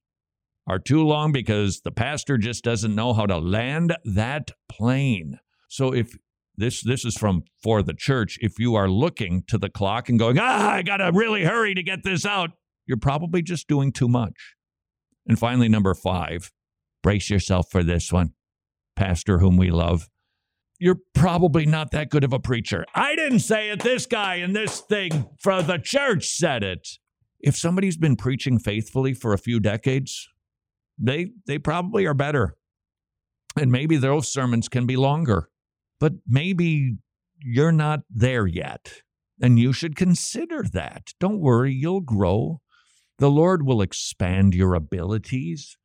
are 0.67 0.79
too 0.79 1.05
long 1.05 1.33
because 1.33 1.81
the 1.81 1.91
pastor 1.91 2.39
just 2.39 2.63
doesn't 2.63 2.95
know 2.95 3.13
how 3.13 3.27
to 3.27 3.39
land 3.39 3.97
that 4.05 4.53
plane. 4.69 5.41
So 5.69 5.93
if 5.93 6.17
this 6.57 6.83
this 6.83 7.05
is 7.05 7.17
from 7.17 7.43
for 7.63 7.83
the 7.83 7.95
church, 7.95 8.39
if 8.41 8.59
you 8.59 8.75
are 8.77 8.89
looking 8.89 9.43
to 9.49 9.59
the 9.59 9.71
clock 9.71 10.09
and 10.09 10.19
going, 10.19 10.39
"Ah, 10.39 10.71
I 10.75 10.83
got 10.83 10.99
to 10.99 11.11
really 11.13 11.45
hurry 11.45 11.75
to 11.75 11.83
get 11.83 12.05
this 12.05 12.25
out," 12.25 12.51
you're 12.87 12.97
probably 12.97 13.43
just 13.43 13.67
doing 13.67 13.91
too 13.91 14.09
much. 14.09 14.55
And 15.27 15.39
finally 15.39 15.69
number 15.69 15.95
5, 15.95 16.51
brace 17.03 17.31
yourself 17.31 17.71
for 17.71 17.83
this 17.83 18.13
one. 18.13 18.33
Pastor 18.97 19.39
whom 19.39 19.57
we 19.57 19.71
love 19.71 20.09
you're 20.83 20.99
probably 21.15 21.65
not 21.65 21.93
that 21.93 22.11
good 22.11 22.25
of 22.25 22.33
a 22.33 22.41
preacher. 22.41 22.85
I 22.93 23.15
didn't 23.15 23.39
say 23.39 23.71
it. 23.71 23.85
This 23.85 24.05
guy 24.05 24.37
and 24.37 24.55
this 24.55 24.81
thing 24.81 25.29
for 25.39 25.63
the 25.63 25.79
church 25.79 26.27
said 26.27 26.65
it. 26.65 26.89
If 27.39 27.57
somebody's 27.57 27.97
been 27.97 28.17
preaching 28.17 28.59
faithfully 28.59 29.15
for 29.15 29.33
a 29.33 29.39
few 29.39 29.61
decades, 29.61 30.29
they 30.99 31.29
they 31.47 31.59
probably 31.59 32.05
are 32.05 32.15
better. 32.15 32.57
And 33.57 33.71
maybe 33.71 33.97
those 33.97 34.33
sermons 34.33 34.69
can 34.69 34.85
be 34.85 34.97
longer. 34.97 35.51
But 36.01 36.15
maybe 36.27 36.97
you're 37.41 37.71
not 37.71 38.01
there 38.11 38.49
yet. 38.49 38.93
And 39.41 39.61
you 39.61 39.73
should 39.73 39.95
consider 39.95 40.65
that. 40.73 41.13
Don't 41.21 41.39
worry, 41.39 41.73
you'll 41.73 42.01
grow. 42.01 42.61
The 43.19 43.31
Lord 43.31 43.65
will 43.65 43.83
expand 43.83 44.55
your 44.55 44.75
abilities 44.75 45.77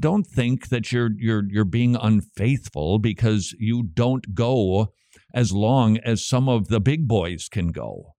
don't 0.00 0.26
think 0.26 0.68
that 0.68 0.90
you're 0.92 1.10
you're 1.16 1.44
you're 1.48 1.64
being 1.64 1.96
unfaithful 1.96 2.98
because 2.98 3.54
you 3.58 3.82
don't 3.82 4.34
go 4.34 4.92
as 5.32 5.52
long 5.52 5.98
as 5.98 6.26
some 6.26 6.48
of 6.48 6.68
the 6.68 6.80
big 6.80 7.06
boys 7.06 7.48
can 7.48 7.68
go. 7.68 8.14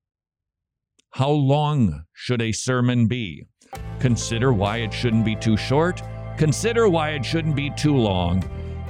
How 1.12 1.30
long 1.30 2.04
should 2.14 2.42
a 2.42 2.52
sermon 2.52 3.08
be? 3.08 3.48
Consider 4.00 4.54
why 4.54 4.78
it 4.78 4.94
shouldn't 4.94 5.26
be 5.26 5.36
too 5.36 5.58
short, 5.58 6.02
consider 6.38 6.88
why 6.88 7.12
it 7.12 7.26
shouldn't 7.26 7.56
be 7.56 7.70
too 7.72 7.96
long, 7.96 8.44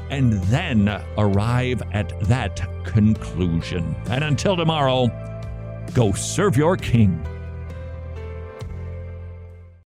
and 0.09 0.33
then 0.43 0.87
arrive 1.17 1.81
at 1.91 2.19
that 2.27 2.61
conclusion. 2.83 3.95
And 4.09 4.23
until 4.23 4.55
tomorrow, 4.55 5.07
go 5.93 6.11
serve 6.11 6.57
your 6.57 6.77
king. 6.77 7.23